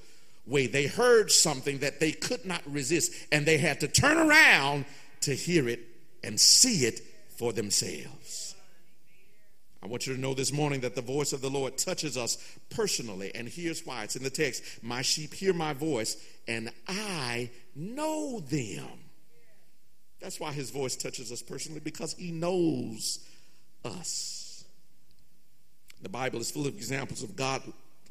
way. 0.48 0.66
They 0.66 0.88
heard 0.88 1.30
something 1.30 1.78
that 1.78 2.00
they 2.00 2.10
could 2.10 2.44
not 2.44 2.62
resist, 2.66 3.12
and 3.30 3.46
they 3.46 3.58
had 3.58 3.78
to 3.80 3.86
turn 3.86 4.16
around 4.16 4.84
to 5.20 5.32
hear 5.32 5.68
it 5.68 5.78
and 6.24 6.40
see 6.40 6.84
it 6.84 7.02
for 7.38 7.52
themselves. 7.52 8.56
I 9.80 9.86
want 9.86 10.08
you 10.08 10.14
to 10.14 10.20
know 10.20 10.34
this 10.34 10.52
morning 10.52 10.80
that 10.80 10.96
the 10.96 11.02
voice 11.02 11.32
of 11.32 11.40
the 11.40 11.48
Lord 11.48 11.78
touches 11.78 12.16
us 12.16 12.36
personally, 12.68 13.30
and 13.34 13.48
here's 13.48 13.86
why 13.86 14.02
it's 14.02 14.16
in 14.16 14.24
the 14.24 14.30
text 14.30 14.82
My 14.82 15.02
sheep 15.02 15.32
hear 15.32 15.52
my 15.52 15.72
voice, 15.72 16.16
and 16.48 16.70
I 16.88 17.50
know 17.76 18.40
them. 18.40 18.88
That's 20.20 20.40
why 20.40 20.50
his 20.50 20.70
voice 20.70 20.96
touches 20.96 21.30
us 21.30 21.40
personally, 21.40 21.80
because 21.80 22.14
he 22.14 22.32
knows 22.32 23.20
us. 23.84 24.64
The 26.02 26.08
Bible 26.08 26.40
is 26.40 26.50
full 26.50 26.66
of 26.66 26.74
examples 26.74 27.22
of 27.22 27.36
God, 27.36 27.62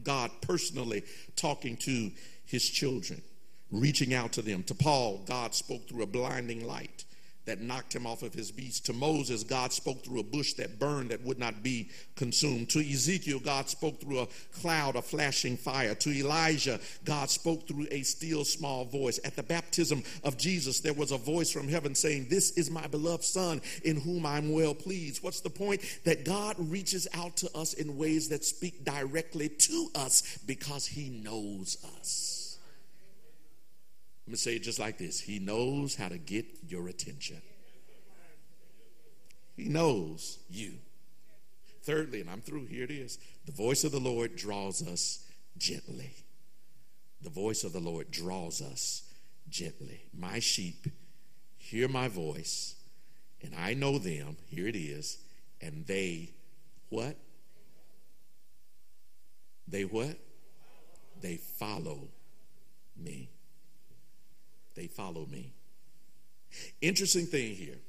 God 0.03 0.31
personally 0.39 1.03
talking 1.35 1.75
to 1.77 2.11
his 2.45 2.67
children, 2.69 3.21
reaching 3.71 4.13
out 4.13 4.31
to 4.33 4.41
them. 4.41 4.63
To 4.63 4.73
Paul, 4.73 5.21
God 5.27 5.53
spoke 5.53 5.89
through 5.89 6.03
a 6.03 6.07
blinding 6.07 6.65
light 6.65 7.03
that 7.47 7.61
knocked 7.61 7.95
him 7.95 8.05
off 8.05 8.21
of 8.21 8.33
his 8.33 8.51
beast. 8.51 8.85
To 8.85 8.93
Moses, 8.93 9.43
God 9.43 9.73
spoke 9.73 10.03
through 10.05 10.19
a 10.19 10.23
bush 10.23 10.53
that 10.53 10.79
burned 10.79 11.09
that 11.09 11.23
would 11.23 11.39
not 11.39 11.63
be 11.63 11.89
consumed. 12.15 12.69
To 12.69 12.79
Ezekiel, 12.79 13.39
God 13.39 13.69
spoke 13.69 13.99
through 13.99 14.19
a 14.19 14.27
cloud 14.61 14.95
of 14.95 15.05
flashing 15.05 15.57
fire. 15.57 15.95
To 15.95 16.11
Elijah, 16.11 16.79
God 17.05 17.29
spoke 17.29 17.67
through 17.67 17.87
a 17.89 18.03
still 18.03 18.45
small 18.45 18.85
voice. 18.85 19.19
At 19.23 19.35
the 19.35 19.43
baptism 19.43 20.03
of 20.23 20.37
Jesus, 20.37 20.79
there 20.81 20.93
was 20.93 21.11
a 21.11 21.17
voice 21.17 21.51
from 21.51 21.67
heaven 21.67 21.95
saying, 21.95 22.27
This 22.29 22.51
is 22.51 22.69
my 22.69 22.85
beloved 22.87 23.23
Son 23.23 23.61
in 23.83 23.99
whom 23.99 24.25
I'm 24.25 24.51
well 24.51 24.75
pleased. 24.75 25.23
What's 25.23 25.41
the 25.41 25.49
point? 25.49 25.81
That 26.03 26.25
God 26.25 26.55
reaches 26.59 27.07
out 27.13 27.37
to 27.37 27.57
us 27.57 27.73
in 27.73 27.97
ways 27.97 28.29
that 28.29 28.45
speak 28.45 28.83
directly 28.83 29.49
to 29.49 29.89
us 29.95 30.37
because 30.45 30.85
he 30.85 31.09
knows 31.09 31.77
us. 31.97 32.36
Going 34.27 34.35
to 34.35 34.41
say 34.41 34.55
it 34.57 34.63
just 34.63 34.77
like 34.77 34.97
this 34.97 35.21
He 35.21 35.39
knows 35.39 35.95
how 35.95 36.09
to 36.09 36.17
get 36.17 36.45
your 36.67 36.89
attention. 36.89 37.41
He 39.55 39.69
knows 39.69 40.39
you. 40.49 40.73
Thirdly, 41.83 42.19
and 42.19 42.29
I'm 42.29 42.41
through, 42.41 42.65
here 42.65 42.83
it 42.83 42.91
is 42.91 43.17
the 43.45 43.53
voice 43.53 43.85
of 43.85 43.93
the 43.93 44.01
Lord 44.01 44.35
draws 44.35 44.85
us 44.85 45.25
gently. 45.57 46.11
The 47.21 47.29
voice 47.29 47.63
of 47.63 47.71
the 47.71 47.79
Lord 47.79 48.11
draws 48.11 48.61
us 48.61 49.03
gently. 49.49 50.01
My 50.13 50.39
sheep 50.39 50.87
hear 51.57 51.87
my 51.87 52.09
voice, 52.09 52.75
and 53.41 53.55
I 53.55 53.73
know 53.75 53.97
them. 53.97 54.35
Here 54.49 54.67
it 54.67 54.75
is. 54.75 55.19
And 55.61 55.87
they, 55.87 56.31
what? 56.89 57.15
They 59.69 59.83
what? 59.83 60.17
They 61.21 61.37
follow 61.37 62.09
me 62.97 63.29
they 64.77 64.87
follow 64.87 65.25
me. 65.25 65.51
Interesting 66.81 67.25
thing 67.25 67.55
here 67.55 67.79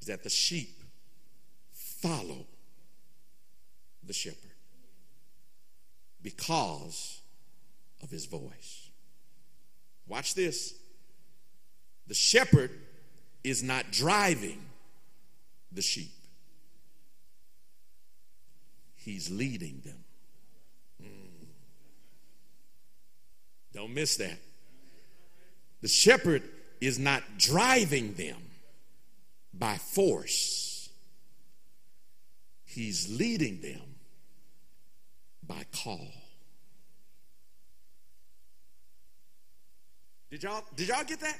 is 0.00 0.06
that 0.06 0.22
the 0.22 0.30
sheep 0.30 0.82
follow 1.72 2.46
the 4.04 4.12
shepherd 4.12 4.50
because 6.22 7.20
of 8.02 8.10
his 8.10 8.26
voice. 8.26 8.90
Watch 10.06 10.34
this. 10.34 10.74
The 12.06 12.14
shepherd 12.14 12.70
is 13.42 13.62
not 13.62 13.90
driving 13.90 14.60
the 15.72 15.82
sheep, 15.82 16.12
he's 18.94 19.30
leading 19.30 19.80
them. 19.82 20.04
Mm. 21.02 21.46
Don't 23.72 23.94
miss 23.94 24.18
that. 24.18 24.38
The 25.82 25.88
shepherd 25.88 26.42
is 26.80 26.98
not 26.98 27.22
driving 27.38 28.14
them 28.14 28.38
by 29.52 29.76
force, 29.76 30.88
he's 32.64 33.10
leading 33.10 33.60
them 33.60 33.82
by 35.46 35.64
call. 35.72 36.08
Did 40.30 40.44
y'all, 40.44 40.64
did 40.74 40.88
y'all 40.88 41.04
get 41.04 41.20
that? 41.20 41.38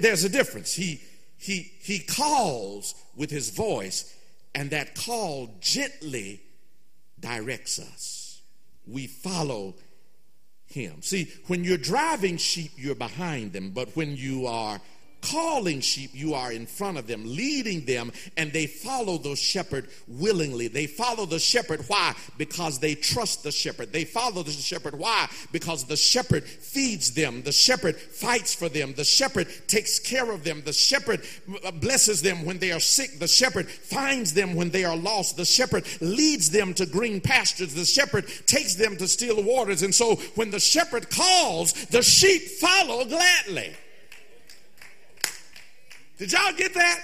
There's 0.00 0.24
a 0.24 0.28
difference. 0.28 0.74
He, 0.74 1.00
he, 1.36 1.72
he 1.80 2.00
calls 2.00 2.94
with 3.14 3.30
his 3.30 3.50
voice, 3.50 4.12
and 4.56 4.70
that 4.70 4.96
call 4.96 5.54
gently 5.60 6.42
directs 7.20 7.78
us. 7.78 8.42
We 8.86 9.06
follow 9.06 9.76
him. 10.70 11.02
See, 11.02 11.30
when 11.46 11.64
you're 11.64 11.76
driving 11.76 12.36
sheep, 12.36 12.72
you're 12.76 12.94
behind 12.94 13.52
them, 13.52 13.70
but 13.70 13.94
when 13.96 14.16
you 14.16 14.46
are 14.46 14.80
calling 15.20 15.80
sheep, 15.80 16.10
you 16.12 16.34
are 16.34 16.52
in 16.52 16.66
front 16.66 16.98
of 16.98 17.06
them, 17.06 17.22
leading 17.24 17.84
them, 17.84 18.12
and 18.36 18.52
they 18.52 18.66
follow 18.66 19.18
the 19.18 19.36
shepherd 19.36 19.88
willingly. 20.08 20.68
They 20.68 20.86
follow 20.86 21.26
the 21.26 21.38
shepherd. 21.38 21.84
Why? 21.86 22.14
Because 22.38 22.78
they 22.78 22.94
trust 22.94 23.42
the 23.42 23.52
shepherd. 23.52 23.92
They 23.92 24.04
follow 24.04 24.42
the 24.42 24.50
shepherd. 24.50 24.98
Why? 24.98 25.28
Because 25.52 25.84
the 25.84 25.96
shepherd 25.96 26.44
feeds 26.44 27.12
them. 27.14 27.42
The 27.42 27.52
shepherd 27.52 27.96
fights 27.96 28.54
for 28.54 28.68
them. 28.68 28.94
The 28.94 29.04
shepherd 29.04 29.48
takes 29.66 29.98
care 29.98 30.30
of 30.30 30.44
them. 30.44 30.62
The 30.64 30.72
shepherd 30.72 31.22
uh, 31.64 31.70
blesses 31.72 32.22
them 32.22 32.44
when 32.44 32.58
they 32.58 32.72
are 32.72 32.80
sick. 32.80 33.18
The 33.18 33.28
shepherd 33.28 33.68
finds 33.68 34.34
them 34.34 34.54
when 34.54 34.70
they 34.70 34.84
are 34.84 34.96
lost. 34.96 35.36
The 35.36 35.44
shepherd 35.44 35.84
leads 36.00 36.50
them 36.50 36.74
to 36.74 36.86
green 36.86 37.20
pastures. 37.20 37.74
The 37.74 37.84
shepherd 37.84 38.26
takes 38.46 38.74
them 38.74 38.96
to 38.96 39.08
still 39.08 39.42
waters. 39.42 39.82
And 39.82 39.94
so 39.94 40.16
when 40.34 40.50
the 40.50 40.60
shepherd 40.60 41.10
calls, 41.10 41.72
the 41.86 42.02
sheep 42.02 42.42
follow 42.42 43.04
gladly. 43.04 43.74
Did 46.20 46.32
y'all 46.32 46.52
get 46.52 46.74
that? 46.74 47.02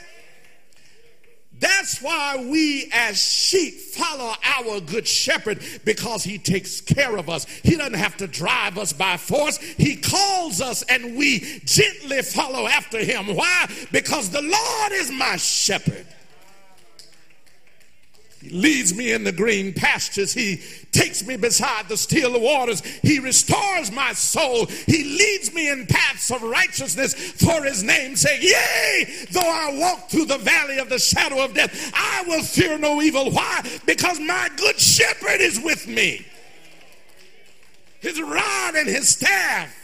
That's 1.59 2.03
why 2.03 2.37
we 2.51 2.91
as 2.93 3.17
sheep 3.17 3.73
follow 3.73 4.35
our 4.45 4.79
good 4.81 5.09
shepherd 5.09 5.63
because 5.87 6.23
he 6.23 6.37
takes 6.37 6.83
care 6.83 7.17
of 7.17 7.31
us. 7.31 7.47
He 7.63 7.77
doesn't 7.77 7.95
have 7.95 8.19
to 8.19 8.27
drive 8.27 8.77
us 8.77 8.93
by 8.93 9.17
force. 9.17 9.57
He 9.57 9.97
calls 9.97 10.61
us 10.61 10.83
and 10.83 11.17
we 11.17 11.63
gently 11.65 12.21
follow 12.21 12.67
after 12.67 12.99
him. 12.99 13.35
Why? 13.35 13.71
Because 13.91 14.29
the 14.29 14.43
Lord 14.43 14.93
is 14.93 15.11
my 15.11 15.37
shepherd. 15.37 16.07
He 18.41 18.51
leads 18.51 18.95
me 18.95 19.13
in 19.13 19.25
the 19.25 19.33
green 19.33 19.73
pastures. 19.73 20.33
He 20.33 20.61
takes 20.93 21.27
me 21.27 21.37
beside 21.37 21.89
the 21.89 21.97
still 21.97 22.39
waters. 22.39 22.81
He 23.03 23.19
restores 23.19 23.91
my 23.91 24.13
soul. 24.13 24.67
He 24.67 25.05
leads 25.05 25.53
me 25.55 25.71
in 25.71 25.87
paths 25.87 26.31
of 26.31 26.43
righteousness 26.43 27.15
for 27.15 27.63
his 27.65 27.83
name's 27.83 28.21
sake. 28.21 28.43
Yea, 28.43 29.27
though 29.31 29.41
I 29.41 29.77
walk 29.79 30.11
through 30.11 30.27
the 30.27 30.39
valley 30.39 30.79
of 30.79 30.91
the 30.91 30.99
shadow 30.99 31.43
of 31.45 31.55
death, 31.55 31.93
I 31.95 32.25
will 32.27 32.43
fear 32.43 32.79
no 32.79 33.01
evil. 33.01 33.31
Why? 33.31 33.63
Because 33.87 34.21
my 34.21 34.51
good 34.57 34.79
shepherd 34.79 35.41
is 35.41 35.61
with 35.61 35.89
me. 35.89 36.27
His 38.01 38.21
rod 38.21 38.75
and 38.75 38.89
his 38.89 39.09
staff. 39.09 39.75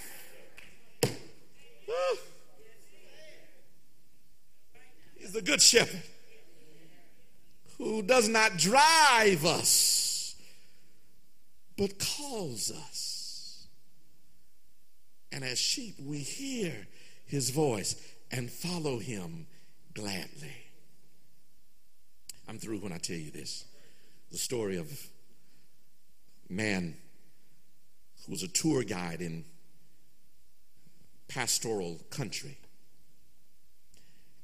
He's 5.19 5.33
the 5.33 5.43
good 5.43 5.63
shepherd 5.63 6.03
who 7.83 8.03
does 8.03 8.29
not 8.29 8.57
drive 8.57 9.45
us, 9.45 10.35
but 11.77 11.99
calls 11.99 12.71
us. 12.71 13.67
And 15.33 15.43
as 15.43 15.59
sheep, 15.59 15.97
we 16.01 16.19
hear 16.19 16.87
his 17.27 17.51
voice 17.51 17.97
and 18.31 18.51
follow 18.51 18.99
him 18.99 19.47
gladly. 19.95 20.55
I'm 22.49 22.59
through 22.59 22.79
when 22.79 22.93
I 22.93 22.99
tell 22.99 23.17
you 23.17 23.31
this. 23.31 23.65
The 24.31 24.39
story 24.39 24.77
of 24.77 24.91
a 26.49 26.53
man 26.53 26.95
who 28.25 28.33
was 28.33 28.43
a 28.43 28.49
tour 28.49 28.85
guide 28.85 29.21
in 29.21 29.45
pastoral 31.29 32.01
country. 32.11 32.59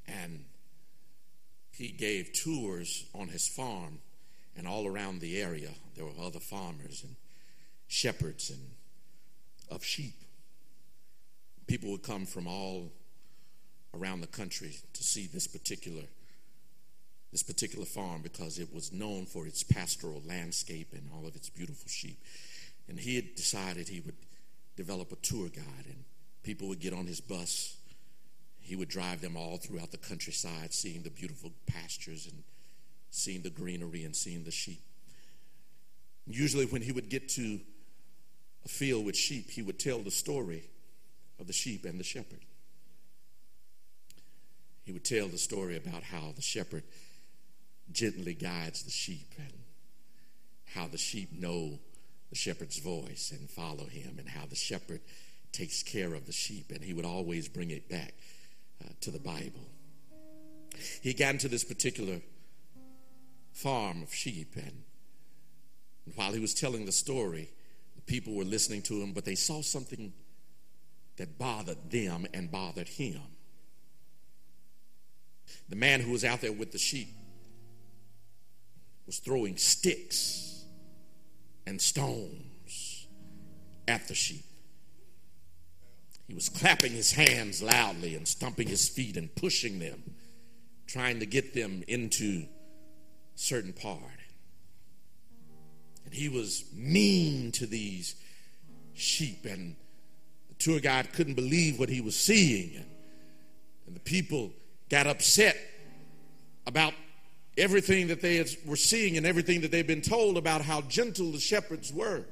And 0.07 0.45
he 1.79 1.89
gave 1.89 2.33
tours 2.33 3.07
on 3.15 3.29
his 3.29 3.47
farm 3.47 4.01
and 4.57 4.67
all 4.67 4.85
around 4.85 5.21
the 5.21 5.41
area. 5.41 5.71
There 5.95 6.05
were 6.05 6.11
other 6.21 6.41
farmers 6.41 7.05
and 7.05 7.15
shepherds 7.87 8.51
and 8.51 8.61
of 9.71 9.85
sheep. 9.85 10.15
People 11.69 11.93
would 11.93 12.03
come 12.03 12.27
from 12.27 12.49
all 12.49 12.91
around 13.95 14.21
the 14.21 14.27
country 14.27 14.77
to 14.93 15.05
see 15.05 15.27
this 15.27 15.47
particular 15.47 16.03
this 17.31 17.43
particular 17.43 17.85
farm 17.85 18.23
because 18.23 18.59
it 18.59 18.75
was 18.75 18.91
known 18.91 19.27
for 19.27 19.47
its 19.47 19.63
pastoral 19.63 20.23
landscape 20.27 20.89
and 20.95 21.11
all 21.15 21.29
of 21.29 21.37
its 21.37 21.51
beautiful 21.51 21.87
sheep. 21.87 22.19
And 22.89 22.99
he 22.99 23.17
had 23.17 23.35
decided 23.35 23.87
he 23.87 24.01
would 24.01 24.17
develop 24.77 25.13
a 25.13 25.17
tour 25.17 25.51
guide 25.51 25.85
and 25.85 26.05
people 26.43 26.69
would 26.69 26.81
get 26.81 26.95
on 26.95 27.07
his 27.07 27.21
bus 27.21 27.77
he 28.69 28.77
would 28.77 28.91
drive 28.91 29.23
them 29.23 29.35
all 29.35 29.57
throughout 29.57 29.93
the 29.93 29.97
countryside, 29.97 30.75
seeing 30.75 31.03
the 31.03 31.09
beautiful 31.09 31.53
pastures 31.67 32.27
and 32.27 32.43
seeing 33.11 33.41
the 33.41 33.49
greenery 33.49 34.05
and 34.05 34.15
seeing 34.15 34.45
the 34.45 34.51
sheep. 34.51 34.83
Usually, 36.27 36.67
when 36.67 36.83
he 36.83 36.93
would 36.93 37.09
get 37.09 37.31
to 37.31 37.61
a 38.67 38.69
field 38.69 39.07
with 39.07 39.17
sheep, 39.17 39.49
he 39.49 39.63
would 39.63 39.79
tell 39.79 40.01
the 40.01 40.11
story 40.11 40.65
of 41.41 41.47
the 41.47 41.55
sheep 41.55 41.87
and 41.87 41.99
the 41.99 42.05
shepherd. 42.05 42.41
He 44.85 44.93
would 44.93 45.05
tell 45.05 45.29
the 45.29 45.39
story 45.39 45.79
about 45.79 46.03
how 46.03 46.33
the 46.37 46.43
shepherd 46.43 46.83
gently 47.91 48.35
guides 48.35 48.83
the 48.83 48.91
sheep 48.91 49.33
and 49.39 49.55
how 50.75 50.89
the 50.89 50.99
sheep 50.99 51.33
know 51.33 51.79
the 52.29 52.37
shepherd's 52.37 52.81
voice 52.81 53.33
and 53.35 53.49
follow 53.49 53.87
him, 53.87 54.17
and 54.19 54.29
how 54.29 54.45
the 54.45 54.55
shepherd 54.55 55.01
takes 55.53 55.83
care 55.83 56.13
of 56.13 56.27
the 56.27 56.33
sheep, 56.33 56.71
and 56.71 56.85
he 56.85 56.93
would 56.93 57.07
always 57.07 57.49
bring 57.49 57.71
it 57.71 57.89
back 57.89 58.13
uh, 58.85 58.89
to 59.01 59.11
the 59.11 59.19
Bible. 59.19 59.67
He 61.03 61.13
got 61.15 61.35
into 61.35 61.49
this 61.49 61.65
particular 61.65 62.21
farm 63.53 64.03
of 64.03 64.15
sheep, 64.15 64.55
and 64.57 64.85
while 66.15 66.33
he 66.33 66.41
was 66.41 66.55
telling 66.55 66.85
the 66.85 66.93
story, 66.93 67.51
the 67.97 68.03
people 68.03 68.35
were 68.35 68.45
listening 68.45 68.83
to 68.83 69.03
him, 69.03 69.13
but 69.13 69.25
they 69.25 69.35
saw 69.35 69.63
something 69.63 70.13
that 71.17 71.39
bothered 71.39 71.91
them 71.91 72.27
and 72.33 72.51
bothered 72.51 72.89
him. 72.89 73.21
The 75.69 75.77
man 75.77 76.01
who 76.01 76.13
was 76.13 76.25
out 76.25 76.41
there 76.41 76.53
with 76.53 76.73
the 76.73 76.79
sheep 76.79 77.09
was 79.07 79.19
throwing 79.19 79.57
sticks 79.57 80.65
and 81.67 81.81
stones 81.81 83.07
at 83.87 84.07
the 84.07 84.15
sheep. 84.15 84.45
He 86.29 86.35
was 86.35 86.51
clapping 86.51 86.93
his 86.93 87.13
hands 87.13 87.63
loudly 87.63 88.15
and 88.15 88.29
stomping 88.29 88.69
his 88.69 88.87
feet 88.87 89.17
and 89.17 89.35
pushing 89.35 89.79
them, 89.79 90.15
trying 90.87 91.21
to 91.21 91.27
get 91.27 91.55
them 91.55 91.83
into 91.89 92.45
a 93.35 93.39
certain 93.39 93.73
part. 93.73 94.03
And 96.05 96.13
he 96.13 96.29
was 96.29 96.67
mean 96.75 97.51
to 97.53 97.67
these 97.67 98.15
sheep, 98.95 99.47
and 99.47 99.75
the 100.49 100.55
tour 100.57 100.81
guide 100.81 101.15
couldn't 101.15 101.35
believe 101.35 101.79
what 101.79 101.89
he 101.89 102.03
was 102.03 102.15
seeing. 102.15 102.77
And, 102.77 102.87
and 103.87 103.97
the 103.97 104.01
people 104.01 104.51
got 104.91 105.07
upset 105.07 105.57
about 106.67 106.93
everything 107.57 108.09
that 108.09 108.21
they 108.21 108.45
were 108.67 108.77
seeing 108.77 109.17
and 109.17 109.25
everything 109.25 109.63
that 109.63 109.71
they'd 109.71 109.87
been 109.87 110.03
told 110.03 110.37
about 110.37 110.61
how 110.61 110.83
gentle 110.83 111.33
the 111.33 111.41
shepherds 111.41 111.91
were. 111.91 112.27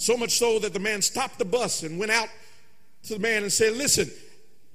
So 0.00 0.16
much 0.16 0.38
so 0.38 0.58
that 0.60 0.72
the 0.72 0.78
man 0.78 1.02
stopped 1.02 1.38
the 1.38 1.44
bus 1.44 1.82
and 1.82 1.98
went 1.98 2.10
out 2.10 2.28
to 3.02 3.14
the 3.14 3.20
man 3.20 3.42
and 3.42 3.52
said, 3.52 3.74
Listen, 3.74 4.10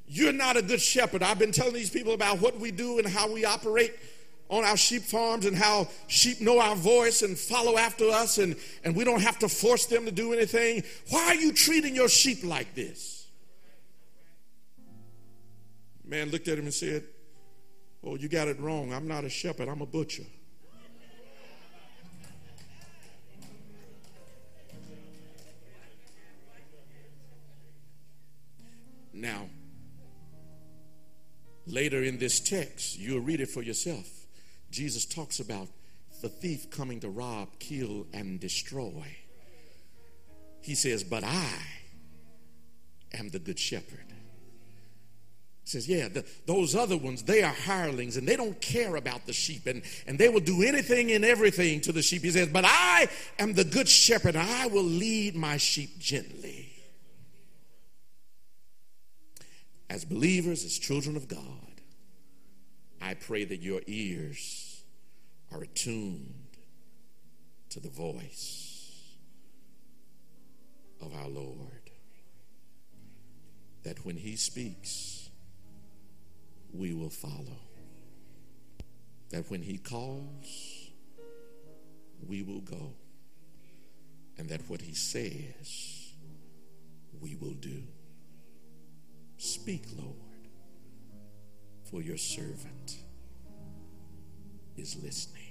you're 0.08 0.32
not 0.32 0.56
a 0.56 0.62
good 0.62 0.80
shepherd. 0.80 1.24
I've 1.24 1.40
been 1.40 1.52
telling 1.52 1.74
these 1.74 1.90
people 1.90 2.14
about 2.14 2.42
what 2.42 2.60
we 2.60 2.70
do 2.70 3.00
and 3.00 3.08
how 3.08 3.34
we 3.34 3.44
operate 3.44 3.92
on 4.50 4.64
our 4.64 4.78
sheep 4.78 5.02
farms 5.02 5.48
and 5.48 5.58
how 5.58 5.88
sheep 6.06 6.42
know 6.42 6.60
our 6.60 6.76
voice 6.76 7.24
and 7.24 7.36
follow 7.36 7.76
after 7.76 8.08
us 8.12 8.38
and, 8.38 8.56
and 8.84 8.96
we 8.96 9.04
don't 9.04 9.20
have 9.20 9.40
to 9.40 9.50
force 9.50 9.88
them 9.88 10.06
to 10.06 10.12
do 10.12 10.32
anything. 10.32 10.84
Why 11.10 11.26
are 11.26 11.36
you 11.36 11.52
treating 11.54 11.96
your 11.96 12.08
sheep 12.08 12.44
like 12.44 12.76
this? 12.76 13.26
Man 16.06 16.30
looked 16.30 16.48
at 16.48 16.60
him 16.60 16.66
and 16.66 16.74
said, 16.74 17.04
Oh, 18.04 18.16
you 18.16 18.30
got 18.30 18.48
it 18.48 18.60
wrong. 18.60 18.94
I'm 18.94 19.08
not 19.08 19.24
a 19.24 19.30
shepherd, 19.30 19.70
I'm 19.70 19.82
a 19.82 19.88
butcher. 19.88 20.26
Now, 29.16 29.48
later 31.66 32.04
in 32.04 32.18
this 32.18 32.42
text, 32.42 33.00
you'll 33.00 33.22
read 33.22 33.40
it 33.40 33.50
for 33.50 33.64
yourself. 33.64 34.08
Jesus 34.72 35.06
talks 35.06 35.40
about 35.40 35.70
the 36.22 36.28
thief 36.28 36.70
coming 36.70 37.00
to 37.00 37.10
rob, 37.10 37.48
kill, 37.60 38.08
and 38.14 38.42
destroy. 38.42 39.16
He 40.62 40.76
says, 40.76 41.04
But 41.04 41.24
I 41.24 41.50
am 43.14 43.30
the 43.30 43.40
good 43.40 43.58
shepherd. 43.58 44.04
He 45.64 45.70
says, 45.70 45.88
Yeah, 45.88 46.10
the, 46.10 46.26
those 46.46 46.76
other 46.76 46.98
ones, 46.98 47.24
they 47.24 47.42
are 47.42 47.54
hirelings 47.54 48.18
and 48.18 48.28
they 48.28 48.36
don't 48.36 48.60
care 48.60 48.98
about 48.98 49.26
the 49.26 49.34
sheep 49.34 49.66
and, 49.66 49.82
and 50.08 50.20
they 50.20 50.28
will 50.28 50.42
do 50.42 50.62
anything 50.62 51.14
and 51.14 51.24
everything 51.24 51.80
to 51.82 51.94
the 51.94 52.02
sheep. 52.02 52.24
He 52.24 52.32
says, 52.32 52.50
But 52.50 52.66
I 52.68 53.08
am 53.40 53.54
the 53.54 53.64
good 53.64 53.88
shepherd 53.88 54.36
and 54.36 54.46
I 54.46 54.68
will 54.68 54.84
lead 54.84 55.38
my 55.38 55.56
sheep 55.56 56.00
gently. 56.00 56.75
As 59.90 60.04
believers, 60.04 60.66
as 60.66 60.78
children 60.78 61.16
of 61.16 61.28
God, 61.28 61.82
I 63.02 63.14
pray 63.14 63.46
that 63.46 63.62
your 63.62 63.82
ears 63.86 64.84
are 65.52 65.62
attuned 65.62 66.58
to 67.70 67.80
the 67.80 67.90
voice 67.90 69.16
of 71.02 71.14
our 71.14 71.28
Lord. 71.28 71.92
That 73.84 74.04
when 74.04 74.18
He 74.18 74.36
speaks, 74.36 75.30
we 76.74 76.94
will 76.94 77.12
follow. 77.12 77.60
That 79.30 79.50
when 79.52 79.62
He 79.62 79.78
calls, 79.78 80.90
we 82.28 82.42
will 82.42 82.62
go. 82.62 82.94
And 84.38 84.50
that 84.50 84.62
what 84.68 84.82
He 84.82 84.94
says, 84.96 86.14
we 87.22 87.36
will 87.36 87.54
do. 87.54 87.84
Speak, 89.38 89.84
Lord, 89.98 90.16
for 91.84 92.02
your 92.02 92.18
servant 92.18 92.98
is 94.78 94.96
listening. 95.02 95.42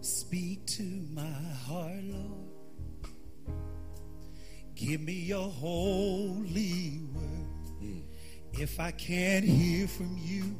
Speak 0.00 0.66
to 0.66 0.82
my 1.12 1.22
heart, 1.66 2.02
Lord. 2.02 2.56
Give 4.74 5.00
me 5.00 5.14
your 5.14 5.48
holy. 5.48 7.05
If 8.58 8.80
I 8.80 8.90
can't 8.90 9.44
hear 9.44 9.86
from 9.86 10.16
you, 10.18 10.56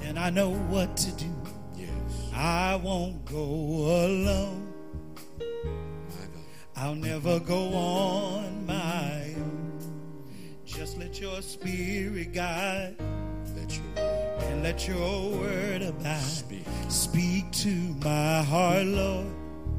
then 0.00 0.16
I 0.18 0.30
know 0.30 0.50
what 0.50 0.96
to 0.96 1.12
do. 1.12 1.30
Yes, 1.76 2.30
I 2.34 2.76
won't 2.76 3.24
go 3.24 3.42
alone. 3.42 4.72
I'll 6.76 6.94
never 6.94 7.40
go 7.40 7.74
on 7.74 8.66
my 8.66 9.34
own. 9.36 9.78
Just 10.64 10.96
let 10.96 11.20
your 11.20 11.42
spirit 11.42 12.32
guide 12.32 12.96
Let 13.56 13.76
your 13.76 13.86
word 13.96 14.42
and 14.44 14.62
let 14.62 14.88
your 14.88 15.30
word 15.32 15.82
abide. 15.82 16.20
speak. 16.22 16.64
Speak 16.88 17.50
to 17.52 17.68
my 18.02 18.42
heart, 18.42 18.86
Lord. 18.86 19.26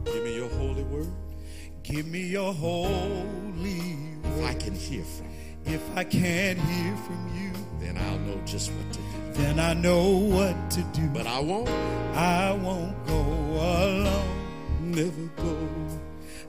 Give 0.06 0.24
me 0.24 0.36
your 0.36 0.50
holy 0.50 0.84
word. 0.84 1.08
Give 1.84 2.06
me 2.06 2.22
your 2.28 2.54
holy 2.54 3.98
If 4.24 4.38
word. 4.38 4.44
I 4.46 4.54
can 4.56 4.76
hear 4.76 5.04
from 5.04 5.26
you, 5.28 5.31
If 5.74 5.82
I 5.96 6.04
can't 6.04 6.60
hear 6.60 6.96
from 6.98 7.22
you, 7.38 7.52
then 7.80 7.98
I'll 7.98 8.20
know 8.20 8.40
just 8.46 8.72
what 8.72 8.92
to 8.94 9.00
do. 9.00 9.42
then 9.42 9.60
I 9.60 9.74
know 9.74 10.10
what 10.10 10.56
to 10.72 10.82
do. 10.94 11.08
But 11.14 11.28
I 11.28 11.40
won't 11.40 11.70
I 12.16 12.52
won't 12.54 12.96
go 13.08 13.20
alone. 13.20 14.36
never 14.82 15.26
go. 15.38 15.58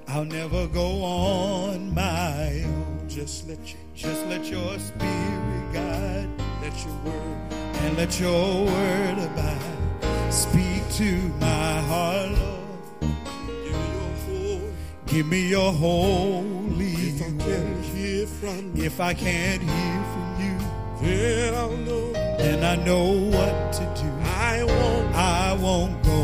I'll 0.08 0.24
never 0.24 0.66
go 0.66 1.02
on 1.04 1.94
my 1.94 2.62
own. 2.66 3.04
Just 3.08 3.48
let 3.48 3.58
you, 3.70 3.78
Just 3.94 4.26
let 4.26 4.44
your 4.50 4.78
spirit 4.78 5.72
guide 5.72 6.28
let 6.60 6.74
your 6.84 6.96
word. 7.04 7.52
and 7.82 7.96
let 7.96 8.18
your 8.20 8.64
word 8.66 9.18
abide. 9.18 10.32
Speak 10.32 10.82
to 11.00 11.10
my 11.40 11.80
heart, 11.90 12.30
Lord. 12.32 13.12
Give 13.54 13.66
me 13.76 13.88
your 13.92 14.12
whole. 14.26 14.72
Give 15.06 15.26
me 15.26 15.48
your 15.48 15.72
holy 15.72 16.92
If 16.92 17.22
I 17.22 17.30
can 17.44 17.82
hear 18.22 18.26
from 18.40 18.76
you, 18.76 18.84
If 18.84 19.00
I 19.00 19.14
can't 19.14 19.62
hear 19.62 20.04
from 20.12 20.30
you, 20.44 20.58
then 21.00 21.54
I'll 21.54 21.76
know. 21.76 22.12
then 22.12 22.64
I 22.64 22.76
know 22.84 23.12
what 23.36 23.72
to 23.74 23.84
do. 24.00 24.08
I 24.24 24.64
won't 24.64 25.14
I 25.14 25.52
won't 25.54 26.02
go 26.04 26.20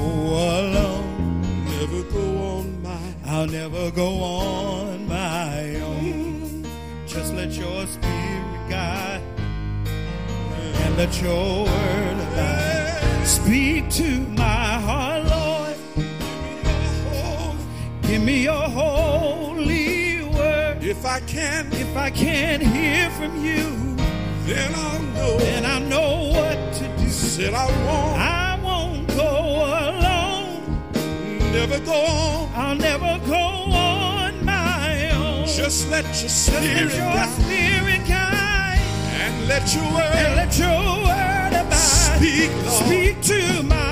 alone. 0.61 1.43
never 1.65 2.03
go 2.11 2.27
on 2.55 2.83
my. 2.83 2.99
I'll 3.27 3.47
never 3.47 3.91
go 3.91 4.09
on 4.23 5.09
my 5.09 5.75
own. 5.81 6.67
Just 7.07 7.35
let 7.35 7.51
your 7.53 7.87
spirit 7.87 8.69
guide 8.69 9.23
and 10.83 10.97
let 10.97 11.21
your 11.23 11.65
word 11.65 12.17
abide. 12.27 13.27
Speak 13.27 13.91
to 13.91 14.09
my 14.45 14.71
heart, 14.87 15.25
Lord. 15.27 15.77
Give 18.03 18.23
me 18.23 18.45
your 18.45 18.69
holy. 18.69 19.88
If 20.89 21.05
I 21.05 21.21
can, 21.21 21.71
If 21.73 21.95
I 21.99 22.09
can't 22.11 22.63
hear 22.63 23.11
from 23.11 23.45
you, 23.45 23.95
then 24.47 24.73
I'll 24.75 25.03
know. 25.03 25.39
then 25.39 25.67
I 25.67 25.79
know 25.81 26.31
what 26.33 26.73
to 26.79 26.89
do. 26.97 27.11
Said 27.11 27.53
I 27.53 27.67
won't 27.85 28.19
I 28.19 28.59
won't 28.63 29.07
go 29.09 29.31
alone. 29.91 30.81
never 31.53 31.79
go 31.81 31.93
on. 31.93 32.53
I'll 32.55 32.75
never 32.75 33.21
go 33.27 33.37
on 33.37 34.43
my 34.47 35.11
own. 35.11 35.47
Just 35.47 35.91
let 35.91 36.05
your 36.05 36.13
Just 36.15 36.53
let 36.53 36.65
your 36.81 37.13
guide 37.13 37.29
spirit 37.39 38.07
guide 38.09 38.81
and 39.21 39.47
let 39.47 39.75
your 39.75 39.85
word, 39.93 40.15
and 40.17 40.37
let 40.37 40.59
your 40.59 40.81
word 41.05 41.53
abide. 41.67 42.17
Speak, 42.17 42.51
Lord. 42.65 42.87
Speak 42.87 43.21
to 43.31 43.63
my 43.65 43.88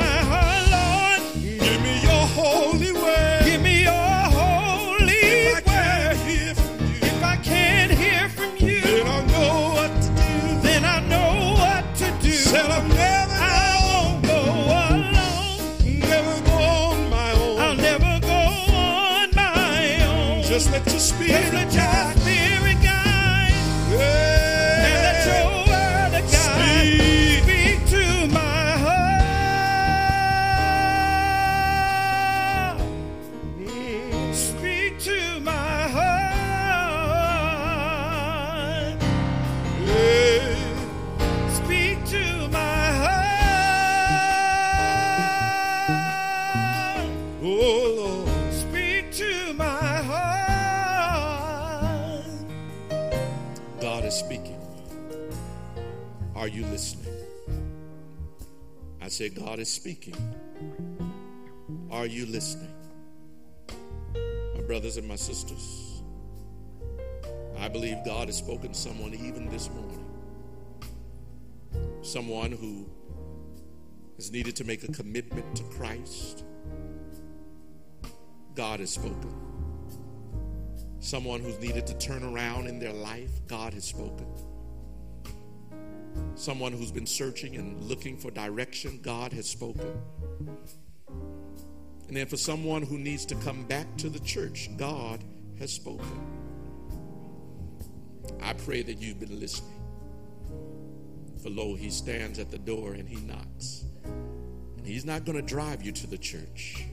Just 20.57 20.73
let 20.73 20.87
your 20.87 20.99
spirit 20.99 21.71
Just 21.71 22.26
Said, 59.17 59.35
God 59.35 59.59
is 59.61 59.73
speaking. 59.73 60.15
Are 61.91 62.05
you 62.05 62.27
listening? 62.27 62.71
My 64.55 64.61
brothers 64.67 64.99
and 64.99 65.09
my 65.09 65.17
sisters, 65.17 66.03
I 67.57 67.69
believe 67.69 67.97
God 68.05 68.29
has 68.29 68.37
spoken 68.37 68.73
to 68.73 68.79
someone 68.79 69.15
even 69.15 69.49
this 69.49 69.71
morning. 69.71 70.05
Someone 72.03 72.53
who 72.53 72.87
has 74.17 74.31
needed 74.31 74.55
to 74.57 74.65
make 74.65 74.85
a 74.85 74.89
commitment 74.89 75.57
to 75.57 75.63
Christ. 75.63 76.45
God 78.55 78.81
has 78.81 78.91
spoken. 78.91 79.35
Someone 81.01 81.41
who's 81.41 81.59
needed 81.59 81.87
to 81.87 81.97
turn 81.97 82.23
around 82.23 82.67
in 82.67 82.79
their 82.79 82.93
life, 82.93 83.31
God 83.47 83.73
has 83.73 83.85
spoken. 83.85 84.27
Someone 86.37 86.73
who's 86.73 86.93
been 86.93 87.07
searching 87.07 87.57
and 87.57 87.81
looking 87.81 88.19
for 88.19 88.31
direction, 88.31 89.01
God 89.03 89.33
has 89.33 89.49
spoken. 89.49 89.99
And 92.09 92.17
then 92.17 92.27
for 92.27 92.37
someone 92.37 92.83
who 92.83 92.99
needs 92.99 93.25
to 93.27 93.35
come 93.37 93.65
back 93.65 93.97
to 93.97 94.11
the 94.11 94.21
church, 94.21 94.69
God 94.77 95.25
has 95.59 95.73
spoken. 95.73 96.27
I 98.43 98.53
pray 98.53 98.83
that 98.83 98.99
you've 99.01 99.19
been 99.19 99.41
listening. 99.41 99.73
For 101.43 101.49
lo, 101.49 101.75
he 101.75 101.89
stands 101.91 102.39
at 102.39 102.51
the 102.51 102.59
door 102.59 102.93
and 102.93 103.09
he 103.09 103.17
knocks. 103.17 103.85
And 104.05 104.87
he's 104.87 105.07
not 105.07 105.25
going 105.25 105.37
to 105.37 105.43
drive 105.43 105.83
you 105.83 105.91
to 105.93 106.07
the 106.07 106.19
church, 106.19 106.85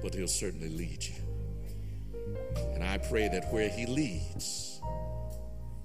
but 0.00 0.14
he'll 0.14 0.28
certainly 0.28 0.70
lead 0.70 1.04
you. 1.04 1.14
And 2.72 2.84
I 2.84 2.98
pray 2.98 3.28
that 3.28 3.52
where 3.52 3.68
he 3.68 3.84
leads, 3.86 4.80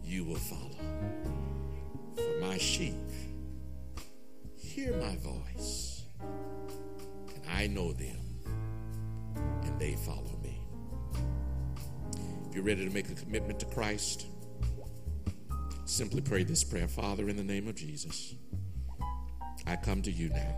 you 0.04 0.24
will 0.24 0.36
follow. 0.36 0.79
Sheep 2.60 2.94
hear 4.57 4.94
my 4.98 5.15
voice, 5.18 6.03
and 6.19 7.44
I 7.49 7.68
know 7.68 7.94
them, 7.94 8.19
and 9.64 9.80
they 9.80 9.95
follow 9.95 10.38
me. 10.44 10.60
If 12.48 12.56
you're 12.56 12.64
ready 12.64 12.86
to 12.86 12.94
make 12.94 13.10
a 13.10 13.14
commitment 13.14 13.60
to 13.61 13.65
Christ, 13.68 14.26
simply 15.86 16.22
pray 16.22 16.44
this 16.44 16.64
prayer 16.64 16.88
Father, 16.88 17.30
in 17.30 17.38
the 17.38 17.44
name 17.44 17.68
of 17.69 17.76
Jesus, 17.76 18.36
I 19.65 19.77
come 19.77 20.02
to 20.02 20.11
you 20.11 20.30
now. 20.30 20.56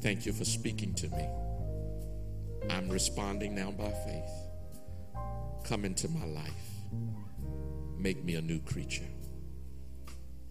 Thank 0.00 0.24
you 0.24 0.32
for 0.32 0.44
speaking 0.44 0.94
to 0.94 1.08
me. 1.08 1.28
I'm 2.70 2.88
responding 2.88 3.56
now 3.56 3.72
by 3.72 3.90
faith. 3.90 4.30
Come 5.64 5.84
into 5.84 6.08
my 6.08 6.26
life. 6.26 6.52
Make 7.96 8.22
me 8.24 8.36
a 8.36 8.42
new 8.42 8.60
creature. 8.60 9.04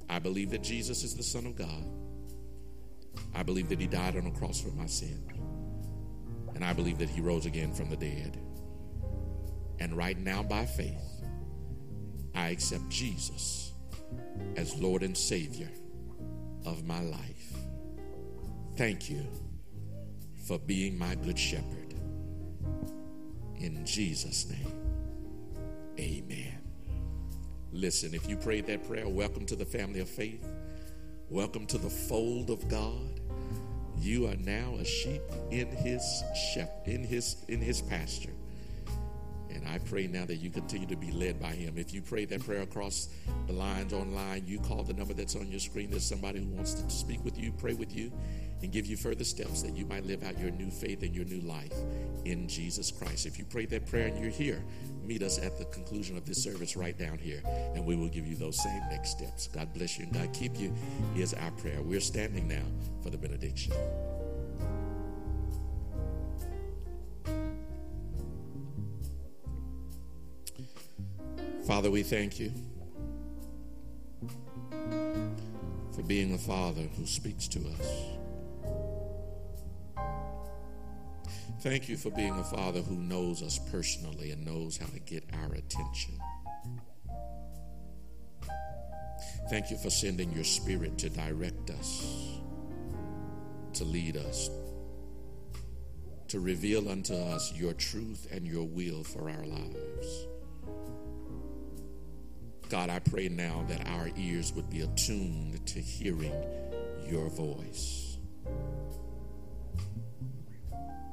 I 0.10 0.20
believe 0.20 0.52
that 0.52 0.64
Jesus 0.64 1.04
is 1.04 1.16
the 1.16 1.24
Son 1.24 1.46
of 1.46 1.56
God. 1.56 1.86
I 3.36 3.44
believe 3.44 3.70
that 3.70 3.80
He 3.80 3.88
died 3.88 4.16
on 4.16 4.26
a 4.26 4.32
cross 4.32 4.60
for 4.62 4.70
my 4.70 4.86
sin. 4.86 5.24
And 6.56 6.64
I 6.64 6.74
believe 6.74 6.98
that 7.00 7.10
He 7.10 7.22
rose 7.22 7.46
again 7.46 7.74
from 7.74 7.90
the 7.90 7.98
dead. 7.98 8.40
And 9.80 9.96
right 9.96 10.18
now, 10.18 10.42
by 10.44 10.66
faith, 10.66 11.24
I 12.34 12.50
accept 12.50 12.90
Jesus 12.90 13.74
as 14.56 14.76
Lord 14.76 15.04
and 15.04 15.18
Savior 15.18 15.70
of 16.66 16.86
my 16.86 17.02
life. 17.02 17.54
Thank 18.76 19.10
you 19.10 19.26
for 20.48 20.60
being 20.60 20.98
my 20.98 21.16
good 21.16 21.38
shepherd. 21.38 21.94
In 23.60 23.86
Jesus' 23.86 24.50
name, 24.50 24.72
amen. 26.00 26.57
Listen, 27.78 28.16
if 28.16 28.28
you 28.28 28.36
prayed 28.36 28.66
that 28.66 28.88
prayer, 28.88 29.08
welcome 29.08 29.46
to 29.46 29.56
the 29.56 29.64
family 29.64 30.00
of 30.00 30.10
faith. 30.10 30.44
Welcome 31.30 31.68
to 31.68 31.78
the 31.78 31.92
fold 31.92 32.50
of 32.50 32.68
God. 32.70 33.22
You 34.00 34.26
are 34.26 34.36
now 34.38 34.74
a 34.80 34.84
sheep 34.84 35.22
in 35.52 35.68
his 35.68 36.02
shep- 36.52 36.88
in 36.88 37.04
his 37.04 37.36
in 37.50 37.62
his 37.62 37.84
pasture. 37.84 38.34
And 39.52 39.68
I 39.68 39.78
pray 39.78 40.08
now 40.08 40.26
that 40.26 40.38
you 40.38 40.50
continue 40.50 40.88
to 40.88 40.96
be 40.96 41.12
led 41.12 41.40
by 41.40 41.52
him. 41.52 41.78
If 41.78 41.94
you 41.94 42.02
pray 42.02 42.26
that 42.26 42.44
prayer 42.44 42.64
across 42.64 43.10
the 43.46 43.54
lines 43.54 43.94
online, 43.94 44.48
you 44.48 44.60
call 44.60 44.82
the 44.82 44.94
number 44.94 45.14
that's 45.14 45.36
on 45.36 45.52
your 45.52 45.60
screen. 45.60 45.92
There's 45.92 46.04
somebody 46.04 46.40
who 46.40 46.50
wants 46.56 46.74
to 46.74 46.90
speak 46.90 47.24
with 47.24 47.38
you, 47.38 47.52
pray 47.52 47.76
with 47.76 47.96
you, 47.96 48.12
and 48.64 48.72
give 48.72 48.88
you 48.88 48.98
further 48.98 49.24
steps 49.24 49.62
that 49.62 49.78
you 49.78 49.86
might 49.86 50.04
live 50.04 50.24
out 50.24 50.40
your 50.40 50.50
new 50.50 50.72
faith 50.72 51.04
and 51.04 51.16
your 51.16 51.26
new 51.26 51.42
life 51.42 51.74
in 52.26 52.48
Jesus 52.48 52.90
Christ. 52.92 53.28
If 53.28 53.38
you 53.38 53.46
prayed 53.46 53.70
that 53.70 53.86
prayer 53.86 54.08
and 54.08 54.20
you're 54.20 54.32
here, 54.32 54.64
meet 55.08 55.24
us 55.24 55.40
at 55.40 55.58
the 55.58 55.66
conclusion 55.66 56.18
of 56.18 56.26
this 56.26 56.44
service 56.44 56.76
right 56.76 56.98
down 56.98 57.18
here, 57.18 57.42
and 57.74 57.86
we 57.86 57.96
will 57.96 58.10
give 58.10 58.28
you 58.28 58.36
those 58.36 58.62
same 58.62 58.82
next 58.90 59.12
steps. 59.12 59.48
God 59.48 59.74
bless 59.74 59.98
you 59.98 60.04
and 60.04 60.14
God 60.14 60.34
keep 60.34 60.60
you. 60.60 60.74
is 61.16 61.34
our 61.34 61.52
prayer. 61.52 61.82
We're 61.82 62.02
standing 62.02 62.48
now 62.48 62.66
for 63.02 63.10
the 63.10 63.18
benediction. 63.18 63.74
Father, 71.66 71.92
we 71.92 72.04
thank 72.04 72.40
you 72.40 72.52
for 75.94 76.02
being 76.04 76.34
a 76.34 76.38
father 76.38 76.84
who 76.98 77.06
speaks 77.06 77.48
to 77.50 77.60
us. 77.60 78.27
Thank 81.62 81.90
you 81.90 81.98
for 81.98 82.12
being 82.12 82.38
a 82.38 82.44
father 82.44 82.82
who 82.82 82.96
knows 82.96 83.42
us 83.42 83.60
personally 83.72 84.32
and 84.32 84.46
knows 84.46 84.78
how 84.78 84.86
to 84.88 85.00
get 85.00 85.24
our 85.34 85.54
attention. 85.54 86.14
Thank 89.50 89.72
you 89.72 89.78
for 89.78 89.90
sending 89.90 90.32
your 90.34 90.44
spirit 90.44 90.98
to 91.00 91.10
direct 91.10 91.72
us, 91.72 92.40
to 93.74 93.84
lead 93.86 94.18
us, 94.18 94.52
to 96.28 96.40
reveal 96.40 96.90
unto 96.90 97.16
us 97.16 97.54
your 97.56 97.74
truth 97.74 98.28
and 98.32 98.46
your 98.46 98.68
will 98.68 99.04
for 99.04 99.30
our 99.30 99.46
lives. 99.46 100.28
God, 102.70 102.90
I 102.90 103.00
pray 103.00 103.30
now 103.30 103.66
that 103.70 103.88
our 103.88 104.12
ears 104.18 104.54
would 104.54 104.70
be 104.70 104.82
attuned 104.82 105.66
to 105.66 105.80
hearing 105.80 106.36
your 107.10 107.30
voice. 107.30 108.18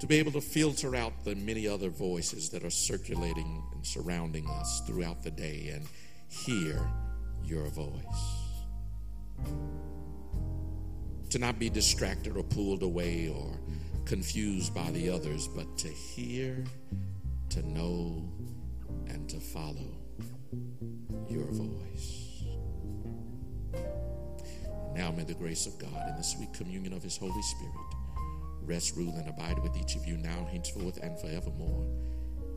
To 0.00 0.06
be 0.06 0.18
able 0.18 0.32
to 0.32 0.40
filter 0.40 0.94
out 0.94 1.24
the 1.24 1.34
many 1.34 1.66
other 1.66 1.88
voices 1.88 2.50
that 2.50 2.62
are 2.62 2.70
circulating 2.70 3.62
and 3.72 3.86
surrounding 3.86 4.46
us 4.48 4.82
throughout 4.86 5.22
the 5.22 5.30
day 5.30 5.70
and 5.74 5.86
hear 6.28 6.78
your 7.42 7.68
voice. 7.68 7.92
To 11.30 11.38
not 11.38 11.58
be 11.58 11.70
distracted 11.70 12.36
or 12.36 12.42
pulled 12.42 12.82
away 12.82 13.28
or 13.28 13.58
confused 14.04 14.74
by 14.74 14.90
the 14.90 15.08
others, 15.08 15.48
but 15.48 15.78
to 15.78 15.88
hear, 15.88 16.64
to 17.48 17.66
know, 17.66 18.30
and 19.08 19.28
to 19.30 19.40
follow 19.40 19.96
your 21.28 21.46
voice. 21.46 22.44
Now 24.94 25.10
may 25.10 25.24
the 25.24 25.34
grace 25.34 25.66
of 25.66 25.78
God 25.78 26.02
and 26.06 26.18
the 26.18 26.22
sweet 26.22 26.52
communion 26.52 26.92
of 26.92 27.02
his 27.02 27.16
Holy 27.16 27.42
Spirit 27.42 27.93
rest, 28.66 28.96
rule, 28.96 29.14
and 29.16 29.28
abide 29.28 29.58
with 29.62 29.76
each 29.76 29.96
of 29.96 30.06
you 30.06 30.16
now, 30.16 30.46
henceforth, 30.50 30.98
and 31.02 31.18
forevermore. 31.18 31.86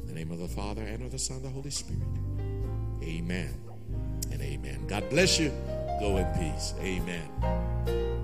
In 0.01 0.07
the 0.07 0.13
name 0.13 0.31
of 0.31 0.39
the 0.39 0.47
Father, 0.47 0.81
and 0.81 1.03
of 1.03 1.11
the 1.11 1.19
Son, 1.19 1.37
and 1.37 1.45
the 1.45 1.49
Holy 1.49 1.71
Spirit. 1.71 2.01
Amen 3.03 3.53
and 4.31 4.41
amen. 4.41 4.85
God 4.87 5.09
bless 5.09 5.39
you. 5.39 5.51
Go 5.99 6.17
in 6.17 6.25
peace. 6.37 6.73
Amen. 6.79 8.16